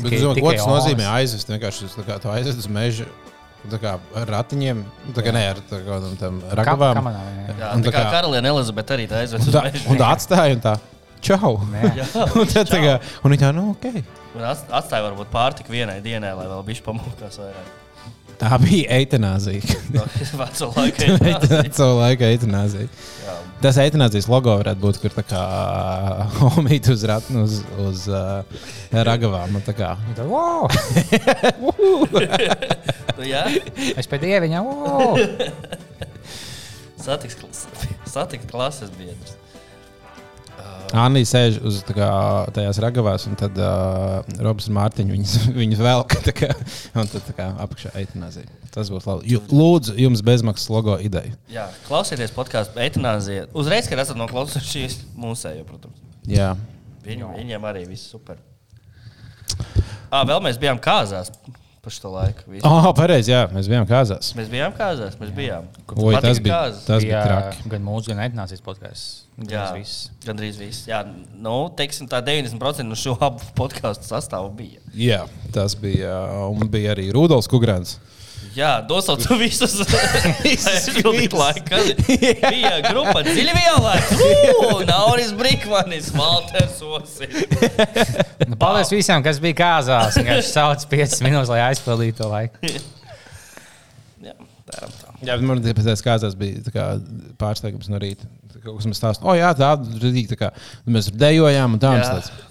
Bet, 0.00 0.06
Tikai- 0.06 0.22
domāju, 0.24 0.44
ko 0.46 0.52
tas 0.56 0.66
nozīmē 0.70 1.06
aizvest? 1.18 1.50
Vienkārši 1.52 1.90
tā 1.92 2.04
kā, 2.08 2.16
tu 2.22 2.30
aizvest 2.32 2.62
uz 2.64 2.68
mežu 2.72 3.04
tā 3.68 3.76
kā 3.82 3.90
ar 4.16 4.30
ratiņiem, 4.32 4.78
nu, 5.04 5.12
tā 5.12 5.20
kā 5.26 5.34
ne 5.36 5.42
ar 5.50 5.58
tā 5.68 5.82
kā, 5.84 5.98
nu, 6.00 6.14
tam 6.16 6.38
ragavām. 6.56 6.96
kamanā, 6.96 7.20
jā. 7.28 7.56
Jā, 7.60 7.72
Un 7.76 7.82
tā 7.84 7.90
tā 7.90 7.92
kā 7.98 8.04
kā- 8.06 8.12
karaliene 8.14 8.48
Elizabete 8.54 8.94
arī 8.96 9.04
tā 9.10 9.18
aizved 9.20 9.42
Un 9.44 9.50
uz 9.50 9.54
tā, 9.58 9.64
mežu. 9.68 9.84
un 9.92 10.00
tā 10.00 10.08
atstāja 10.16 10.54
un 10.56 10.62
tā. 10.64 10.72
Čau! 11.20 11.50
Nē. 11.68 11.82
Un 12.40 12.48
tad 12.48 12.70
tā 12.72 12.78
kā, 12.80 12.94
un 13.20 13.34
viņa 13.34 13.42
tā, 13.42 13.50
nu, 13.52 13.66
ok. 13.74 13.90
Un 14.40 14.46
ats- 14.48 14.64
atstāja 14.72 15.04
varbūt 15.10 15.28
pārtiku 15.34 15.74
vienai 15.76 15.98
dienai, 16.00 16.32
lai 16.38 16.46
vēl 16.48 16.64
bišķi 16.70 16.86
pamokās 16.86 17.36
vairāk. 17.42 17.68
Tā 18.40 18.56
bija 18.62 18.96
eitanāzija. 18.96 19.60
Veco 20.40 20.70
laiku. 20.76 21.08
jā. 21.08 21.64
Savu 21.76 21.98
laiku 22.00 22.24
eitanāzija. 22.28 22.88
Tas 23.60 23.76
eitanāzijas 23.76 24.24
logo 24.32 24.54
varētu 24.56 24.80
būt, 24.80 24.98
kur 25.02 25.12
tā 25.12 25.24
kā 25.28 25.40
homīte 26.38 26.94
uz, 26.94 27.02
rat, 27.08 27.26
uz, 27.42 27.58
uz 27.84 28.06
uh, 28.08 28.40
ragavām. 29.04 29.58
tā 29.66 29.74
kā. 29.76 29.90
Tā, 30.16 30.24
wow! 30.24 30.64
Nu, 31.60 33.26
jā, 33.28 33.44
Es 34.00 34.08
pēc 34.08 34.24
dieviņa, 34.24 34.62
wow! 34.64 35.20
satiks, 37.00 37.36
satikt 38.08 38.48
klases 38.48 38.88
biedrus. 38.96 39.36
Anna 40.96 41.20
sēž 41.22 41.60
uz 41.66 41.76
kā, 41.86 42.06
tajās 42.56 42.78
ragavās, 42.82 43.26
un 43.30 43.36
tad 43.38 43.54
uh, 43.62 44.24
Robs 44.42 44.66
un 44.70 44.74
Mārtiņš 44.78 45.12
viņas, 45.14 45.34
viņas 45.60 45.82
velk. 45.86 46.16
kā, 46.34 46.48
Un 46.98 47.10
tad 47.12 47.28
kā 47.36 47.46
apakšā 47.62 47.92
eitanāzija. 48.00 48.48
Tas 48.74 48.90
būs 48.90 49.06
labi. 49.06 49.30
Ju- 49.34 49.42
Lūdzu, 49.54 49.94
jums 49.98 50.22
bezmaksas 50.26 50.70
logo 50.70 50.96
ideja. 51.02 51.32
Jā, 51.50 51.68
klausieties 51.86 52.34
podkāstu 52.34 52.82
eitanāzija. 52.82 53.46
Uzreiz, 53.54 53.86
kad 53.90 54.02
esat 54.02 54.18
noklausījušies 54.18 55.00
mūsējo, 55.18 55.64
protams. 55.68 56.02
Jā. 56.30 56.52
Viņu, 57.06 57.32
viņiem 57.38 57.64
arī 57.70 57.86
viss 57.88 58.10
super. 58.10 58.38
À, 60.10 60.24
vēl 60.26 60.40
mēs 60.42 60.58
bijām 60.62 60.78
kāzās 60.82 61.30
pa 61.80 61.90
šo 61.92 62.12
laiku. 62.12 62.44
Visi. 62.50 62.62
Oh, 62.68 62.90
pareizi, 62.96 63.32
jā, 63.32 63.44
mēs 63.54 63.68
bijām 63.70 63.86
kāzās. 63.88 64.32
Mēs 64.36 64.50
bijām 64.52 64.74
kāzās, 64.76 65.16
mēs 65.20 65.32
bijām. 65.36 65.68
Oi, 65.96 66.14
tas 66.20 66.40
bija, 66.42 66.58
kāzas? 66.58 66.84
tas 66.86 67.06
bija 67.06 67.22
traki. 67.24 67.64
Gan 67.72 67.84
mūsu, 67.86 68.12
gan 68.12 68.22
etnācijas 68.26 68.64
podkāsts. 68.64 69.08
Jā, 69.48 69.70
viss. 69.76 70.10
gandrīz 70.26 70.60
viss. 70.60 70.84
Jā, 70.90 71.00
nu, 71.40 71.56
teiksim, 71.76 72.08
tā 72.10 72.20
90% 72.26 72.84
no 72.88 72.98
šo 72.98 73.16
abu 73.24 73.44
podkāstu 73.56 74.10
sastāvu 74.10 74.52
bija. 74.58 74.84
Jā, 74.96 75.22
tas 75.54 75.76
bija. 75.80 76.12
Un 76.52 76.68
bija 76.72 76.92
arī 76.94 77.08
Rudolf 77.16 77.48
Kungrāns. 77.50 77.96
Jā, 78.56 78.70
nosauc 78.88 79.22
visus. 79.42 79.76
Aizpildīt 80.42 81.34
laiku. 81.36 81.80
Bija 82.50 82.72
grupa 82.88 83.22
dziļi 83.26 83.52
vielēs. 83.54 84.14
Nauris 84.88 85.30
Brikmanis, 85.38 86.10
Valters 86.16 86.80
Osis. 86.82 87.44
Nu, 88.50 88.58
paldies 88.58 88.90
visiem, 88.94 89.22
kas 89.26 89.38
bija 89.42 89.58
kāzās. 89.62 90.18
Viņš 90.18 90.50
sauc 90.50 90.86
5 90.90 91.20
minūtes, 91.26 91.52
lai 91.52 91.60
aizpildītu 91.68 92.18
to 92.24 92.30
laiku. 92.32 92.74
Jā, 94.24 94.34
tā 94.66 94.82
ir 94.82 94.98
tā. 94.98 95.14
Jā, 95.20 95.36
bet 95.36 95.46
man 95.46 95.62
pēc 95.62 95.86
tam 95.86 96.04
kāzās 96.10 96.36
bija 96.40 96.62
tā 96.66 96.74
kā 96.74 96.84
pārsteigums 97.40 97.90
no 97.92 98.00
rīta. 98.02 98.26
Tā 98.50 98.62
Kaut 98.64 98.80
kas 98.80 98.86
man 98.90 98.96
stāsta, 98.98 99.24
o, 99.24 99.32
jā, 99.38 99.50
tā 99.56 99.72
rīta, 100.02 100.34
tā 100.34 100.38
kā 100.42 100.48
mēs 100.90 101.08
dejojām 101.16 101.76
un 101.78 101.80
tā. 101.80 101.94
un 101.94 102.02
Jā. 102.02 102.06
es 102.18 102.30
tāds, 102.30 102.46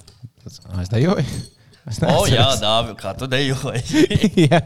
tāds, 0.45 0.61
"Ā, 0.69 0.81
Es 0.85 0.89
dejoju. 0.93 1.25
Es 1.25 1.58
O, 1.87 2.25
jā, 2.27 2.35
neatceros." 2.37 2.59
Dāvi, 2.61 2.95
kā 2.99 3.13
tu 3.17 3.27
dejoji. 3.31 4.03
jā. 4.49 4.59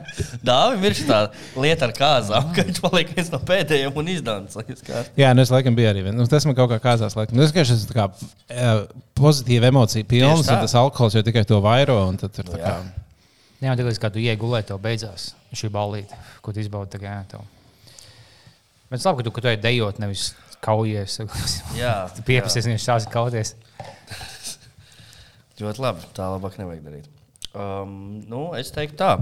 Dāvim 0.44 0.84
ir 0.90 0.96
šī 0.98 1.20
lieta 1.64 1.86
ar 1.88 1.94
kāzām, 1.96 2.50
ka 2.56 2.66
viņš 2.68 2.82
paliek 2.84 3.14
viens 3.16 3.30
no 3.32 3.40
pēdējiem 3.40 4.00
un 4.02 4.08
izdancis. 4.12 4.84
jā, 5.18 5.30
nu 5.36 5.42
es 5.46 5.52
laikam 5.54 5.76
biju 5.78 5.92
arī. 5.94 6.04
vien- 6.08 6.18
Nu, 6.18 6.26
tas 6.28 6.46
man 6.50 6.56
kaut 6.58 6.72
kā 6.74 6.80
kāzās. 6.84 7.16
Laikam. 7.16 7.38
Nu, 7.38 7.44
es 7.46 7.54
vienkārši 7.54 7.78
esmu 7.78 7.94
tā 7.94 8.00
kā 8.02 8.88
pozitīva 9.16 9.70
emocija 9.72 10.04
pilns, 10.10 10.48
un 10.50 10.62
tas 10.66 10.76
alkohols 10.76 11.14
jau 11.16 11.24
tikai 11.24 11.46
to 11.48 11.62
vairo. 11.64 12.02
un 12.10 12.18
tad 12.18 12.34
tur 12.34 12.44
tā 12.52 12.60
Jā. 12.60 12.68
kā- 12.68 13.02
Jā, 13.64 13.72
un 13.72 13.78
tagad, 13.80 14.00
kad 14.04 14.12
tu 14.12 14.20
iegulēji, 14.20 14.66
tev 14.74 14.80
beidzās 14.84 15.30
šī 15.56 15.70
balīte, 15.72 16.12
ko 16.44 16.52
tu 16.52 16.60
izbaudi. 16.60 16.90
tā 16.92 17.00
kā, 17.00 17.08
jā, 17.14 17.26
tev. 17.32 17.40
Bet 18.92 19.00
es 19.00 19.06
labi, 19.06 19.18
ka 19.22 19.24
tu, 19.24 19.32
ka 19.32 19.42
tu 19.42 19.48
ej 19.48 19.58
dejot, 19.64 20.00
nevis 20.04 20.34
kaujies. 20.62 21.16
Jā, 21.78 21.94
Tu 22.18 22.22
pieprasīsi, 22.28 22.68
viņš 22.74 22.84
sāks 22.84 23.08
kauties. 23.10 23.54
Ļoti 25.62 25.84
labi. 25.84 26.08
Tā 26.18 26.30
labāk 26.34 26.58
nevajag 26.62 26.86
darīt. 26.86 27.10
Um, 27.54 28.22
nu, 28.30 28.46
es 28.58 28.72
teiktu, 28.74 28.98
tā. 28.98 29.18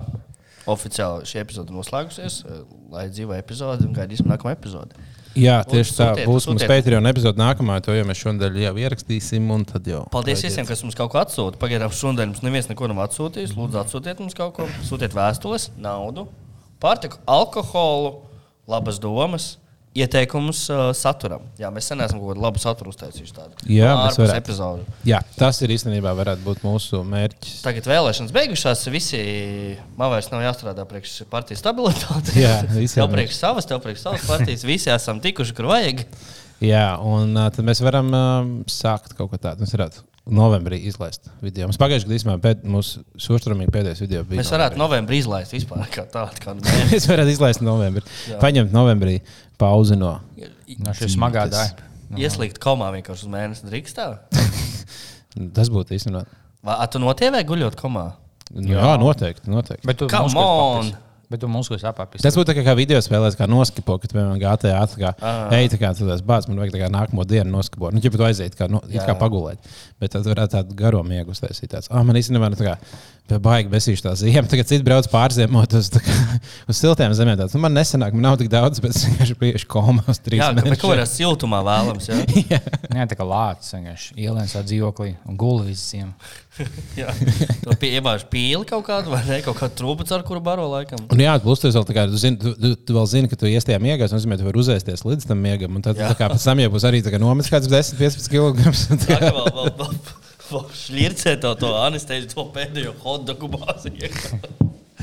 Oficiāli 0.72 1.26
šī 1.28 1.42
epizode 1.42 1.74
noslēgusies. 1.74 2.44
eh, 2.46 2.62
Lai 2.94 3.08
dzīvo 3.10 3.34
epizode 3.36 3.88
un 3.88 3.96
gaidīsim 3.98 4.30
nākamo 4.30 4.52
epizodi. 4.54 4.96
Jā, 5.36 5.62
tieši 5.64 5.94
tā. 5.96 6.10
sūtiet, 6.12 6.28
Būs 6.28 6.46
mums 6.50 6.62
sūtiet. 6.62 6.70
Patreon 6.70 7.08
epizode 7.08 7.40
nākamā, 7.40 7.78
to 7.84 7.96
jau 7.96 8.04
mēs 8.08 8.20
šodien 8.20 8.58
jau 8.60 8.74
ierakstīsim. 8.76 9.48
un 9.52 9.64
jau 9.88 10.02
Paldies 10.12 10.44
visiem, 10.44 10.66
kas 10.68 10.84
mums 10.84 10.96
kaut 10.96 11.12
ko 11.14 11.22
atsūta. 11.22 11.58
Pagaidām 11.58 11.92
šodien 11.96 12.34
mums 12.34 12.44
neviens 12.44 12.68
neko 12.68 12.88
nav 12.92 13.08
atsūtījis. 13.08 13.56
Lūdzu, 13.56 13.80
atsūtiet 13.80 14.20
mums 14.20 14.36
kaut 14.36 14.54
ko. 14.58 14.68
Sūtiet 14.84 15.16
vēstules, 15.16 15.70
naudu, 15.80 16.28
pārtiku, 16.84 17.18
alkoholu, 17.26 18.26
labas 18.68 19.00
domas. 19.00 19.58
Ieteikumus 19.92 20.62
uh, 20.72 20.82
saturam. 20.96 21.44
Jā, 21.60 21.68
mēs 21.74 21.90
sen 21.92 22.00
esam 22.00 22.22
kaut 22.22 22.32
kādu 22.32 22.44
labu 22.46 22.62
saturu 22.64 22.94
uztaisījuši. 22.94 23.34
Jā, 23.68 23.90
varētu. 23.92 24.38
epizodu. 24.38 24.86
Jā, 25.08 25.20
tas 25.36 25.60
ir 25.66 25.74
īstenībā 25.76 26.14
varētu 26.16 26.46
būt 26.46 26.62
mūsu 26.64 27.02
mērķis. 27.12 27.58
Tagad 27.66 27.90
vēlēšanas 27.92 28.32
beigušās. 28.38 28.86
Visi 28.94 29.20
man 30.00 30.14
vairs 30.14 30.32
nav 30.32 30.46
jāstrādā 30.46 30.86
priekš 30.88 31.18
partijas 31.32 31.60
stabilitātes. 31.60 32.38
Jā, 32.40 32.62
visiem 32.78 33.04
tev 33.04 33.18
priekš 33.18 33.36
savas, 33.42 33.68
tev 33.68 33.84
priekš 33.84 34.06
savas 34.06 34.24
partijas. 34.32 34.64
Visi 34.68 34.94
esam 34.96 35.20
tikuši, 35.24 35.58
kur 35.60 35.68
vajag. 35.74 36.06
Jā, 36.72 36.94
un 37.02 37.36
uh, 37.36 37.50
tad 37.52 37.68
mēs 37.68 37.84
varam 37.84 38.16
uh, 38.16 38.50
sākt 38.72 39.18
kaut 39.18 39.34
ko 39.34 39.42
tādu. 39.42 39.66
Mēs 39.66 39.76
varētu 39.76 40.06
novembrī 40.30 40.78
izlaist 40.86 41.30
video. 41.42 41.68
Mums 41.70 41.80
pagājušajā 41.82 42.08
gadā 42.08 42.18
īstenībā 42.20 42.38
pēd, 42.44 42.66
mūsu 42.70 43.02
sostrumīgi 43.20 43.74
pēdējais 43.74 44.02
video 44.04 44.24
bija. 44.28 44.42
Mēs 44.42 44.52
varētu 44.54 44.80
novembrī 44.82 45.22
izlaist 45.22 45.56
vispār 45.56 45.88
kā 45.92 46.06
tādu. 46.12 46.42
Kādu. 46.44 46.66
Mēs 46.92 47.08
varētu 47.12 47.34
izlaist 47.34 47.64
novembrī. 47.66 48.06
Paņemt 48.42 48.76
novembrī 48.76 49.18
pauzi 49.62 49.98
no. 49.98 50.20
No 50.82 50.96
šī 50.98 51.10
smagā 51.16 51.48
daļa. 51.52 51.90
Ieslīgt 52.22 52.60
komā 52.62 52.92
vienkārši 52.98 53.26
uz 53.28 53.34
mēnesi 53.34 53.68
drīkstā. 53.70 54.08
Tas 55.58 55.72
būtu 55.74 55.96
īstenībā. 55.98 56.26
Vai 56.68 56.76
tu 56.92 57.02
notievē 57.02 57.42
guļot 57.48 57.78
komā? 57.80 58.12
Jā, 58.52 58.82
jā 58.84 58.98
noteikti. 59.00 59.50
noteikti. 59.50 59.88
Bet 59.88 59.98
tu 60.02 60.10
Come 60.12 60.36
on! 60.38 60.92
papisi. 60.92 61.11
Bet 61.32 61.40
tu 61.40 61.48
muskuļus 61.52 61.86
apapisi. 61.88 62.24
Tas 62.26 62.36
būtu 62.36 62.50
tā 62.52 62.58
kā, 62.58 62.66
kā 62.68 62.74
video 62.76 63.00
spēlēs, 63.04 63.38
kā 63.40 63.48
noskipo, 63.48 63.96
kad 64.04 64.12
piemēram 64.12 64.36
GTA 64.42 64.82
tā 64.92 65.00
kā 65.00 65.14
Ah. 65.22 65.48
ej, 65.56 65.70
tā 65.72 65.80
kā 65.80 65.94
tu 65.96 66.04
tās 66.10 66.20
bāz, 66.26 66.50
man 66.52 66.60
vajag 66.60 66.74
tā 66.76 66.82
kā 66.84 66.90
nākamo 66.92 67.24
dienu 67.30 67.54
noskipot. 67.56 67.96
Nu, 67.96 68.02
ja 68.04 68.12
tu 68.12 68.26
aiziet, 68.28 68.58
kā, 68.60 68.68
Jā, 68.92 69.06
kā 69.08 69.14
jā. 69.14 69.18
pagulēt. 69.22 69.72
Bet 70.02 70.12
tad 70.18 70.28
varētu 70.28 70.58
tādu 70.58 70.76
garo 70.76 71.04
miegu 71.08 71.32
uztaisīt. 71.32 71.72
Tāds, 71.72 71.88
ah, 71.94 72.04
man 72.04 72.18
īstenībā 72.20 72.50
nu, 72.52 72.58
tā 72.60 72.74
kā 72.74 72.78
baigi 73.40 73.70
besīšu 73.72 74.04
tā 74.04 74.12
ziema. 74.20 74.44
Tagad 74.52 74.68
citi 74.68 74.84
brauc 74.84 75.08
pārziemot 75.08 75.72
uz, 75.80 75.88
tā 75.94 76.02
kā, 76.04 76.16
uz 76.68 76.76
siltiem 76.82 77.14
zemēm. 77.16 77.38
Tāds, 77.40 77.56
nu, 77.56 77.62
man 77.64 77.72
nesanāk, 77.78 78.12
man 78.18 78.26
nav 78.28 78.40
tik 78.42 78.50
daudz, 78.52 78.82
bet 78.84 78.92
es 78.98 79.06
vienkārši 79.08 79.38
priešu 79.40 79.70
komā 79.72 80.04
uz 80.12 80.20
trīs 80.20 80.42
Jā, 80.44 80.50
bet 80.58 80.66
mēnešiem. 80.68 80.84
kādā 80.84 81.06
siltumā 81.08 81.62
vēlams. 81.64 82.10
Jā, 82.52 82.60
Nē, 82.92 83.06
tā 83.08 83.16
kā 83.16 83.24
lācis 83.30 83.72
vienkārši 83.78 84.18
ielēns 84.26 84.58
ar 84.60 84.68
dzīvoklī 84.68 85.14
un 85.32 85.40
guli 85.40 85.70
visiem. 85.72 86.12
jā. 87.00 87.12
Tu 87.64 87.76
piebāž 87.80 88.26
pīli 88.32 88.66
kaut 88.68 88.84
kādu 88.88 89.14
vai 89.14 89.22
ne? 89.28 89.40
Kaut 89.46 89.58
kādu 89.60 89.78
trūku, 89.80 90.08
ar 90.16 90.26
kuru 90.28 90.42
baro 90.44 90.68
laikam. 90.72 91.00
Un 91.14 91.24
jā, 91.24 91.36
plus 91.44 91.64
tu, 91.64 91.72
vēl, 91.72 91.86
tā 91.88 91.96
kā, 91.96 92.06
tu, 92.12 92.20
zini, 92.22 92.40
tu, 92.42 92.54
tu, 92.58 92.74
tu 92.76 92.98
vēl 92.98 93.08
zini, 93.12 93.32
ka 93.32 93.40
tu 93.40 93.50
ies 93.50 93.68
tajā 93.68 93.80
miegā. 93.84 94.04
Tas 94.06 94.18
nozīmē, 94.18 94.36
ka 94.36 94.44
tu 94.44 94.50
vari 94.50 94.64
uzēsties 94.64 95.06
līdz 95.08 95.30
tam 95.30 95.40
miegam. 95.44 95.78
Un 95.80 95.86
tad 95.86 96.00
Jā. 96.00 96.12
tā 96.12 96.20
kā 96.20 96.32
pēc 96.34 96.50
tam 96.50 96.64
jau 96.64 96.74
būs 96.74 96.88
arī 96.90 97.04
tā 97.06 97.22
nometis 97.22 97.54
kāds 97.54 97.72
10, 97.72 97.96
15 98.02 98.32
kg. 98.32 98.58
Tā 100.52 100.68
šļircē 100.76 101.38
to, 101.40 101.54
to 101.62 101.72
anestēziju, 101.86 102.34
to 102.34 102.46
pēdējo 102.56 102.98
hotdogu 103.06 103.52
bāzi. 103.56 103.96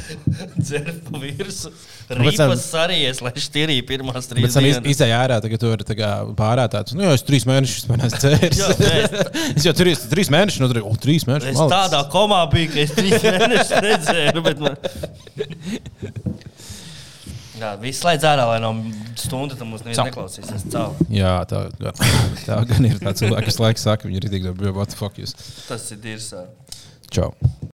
Dzer 0.65 0.89
pa 1.07 1.21
virsmu. 1.23 1.73
tam- 2.09 2.23
Rīpas 2.23 2.65
sarījies, 2.71 3.21
lai 3.25 3.33
šķirīja 3.37 3.85
pirmās 3.89 4.29
trīs 4.31 4.47
Bet 4.47 4.57
tam 4.57 4.67
dienas. 4.67 4.89
izdeja 4.95 5.19
ārā, 5.23 5.39
tagad 5.45 5.63
tur 5.63 5.75
ir 5.77 5.85
tā 5.89 5.97
kā 5.99 6.11
pārā 6.39 6.65
tāds. 6.73 6.95
Nu, 6.97 7.05
jā, 7.07 7.15
es 7.19 7.25
trīs 7.27 7.47
mēnešus 7.49 7.89
manā 7.91 8.11
cēlās. 8.15 8.59
Jā, 8.63 8.71
nē. 8.81 9.25
es 9.59 9.67
jau 9.69 9.75
esmu 9.75 10.13
trīs 10.15 10.33
mēnešus, 10.33 10.63
no 10.63 10.71
tur 10.73 10.83
jau 10.83 10.95
trīs 11.03 11.29
mēnešus. 11.29 11.53
Es 11.55 11.75
tādā 11.75 12.05
komā 12.13 12.41
biju, 12.53 12.73
ka 12.75 12.85
es 12.87 12.95
trīs 12.97 13.27
mēnešus 13.27 13.75
nedzēru. 13.89 14.45
Bet 14.49 14.65
man... 14.65 14.79
Jā, 17.59 17.73
viss 17.83 17.99
slēdz 18.05 18.27
ārā, 18.29 18.45
lai 18.53 18.59
no 18.63 18.71
stunda 19.19 19.57
tam 19.59 19.73
mums 19.73 19.83
neklausīsies. 19.87 20.69
Jā, 21.11 21.33
tā, 21.51 21.65
tā 22.47 22.59
gan 22.71 22.87
ir. 22.87 23.01
Tā 23.03 23.15
cilvēka, 23.19 23.49
kas 23.51 23.59
laikam 23.63 23.83
saka, 23.83 24.07
viņi 24.11 24.23
ir 24.23 24.29
tik 24.31 24.47
labi, 24.47 24.71
what 24.77 24.95
the 24.95 24.99
fuck 25.01 25.19
jūs. 25.19 25.35
Tas 25.67 25.89
ir 25.95 25.99
dirs. 26.05 26.31
Čau. 27.11 27.33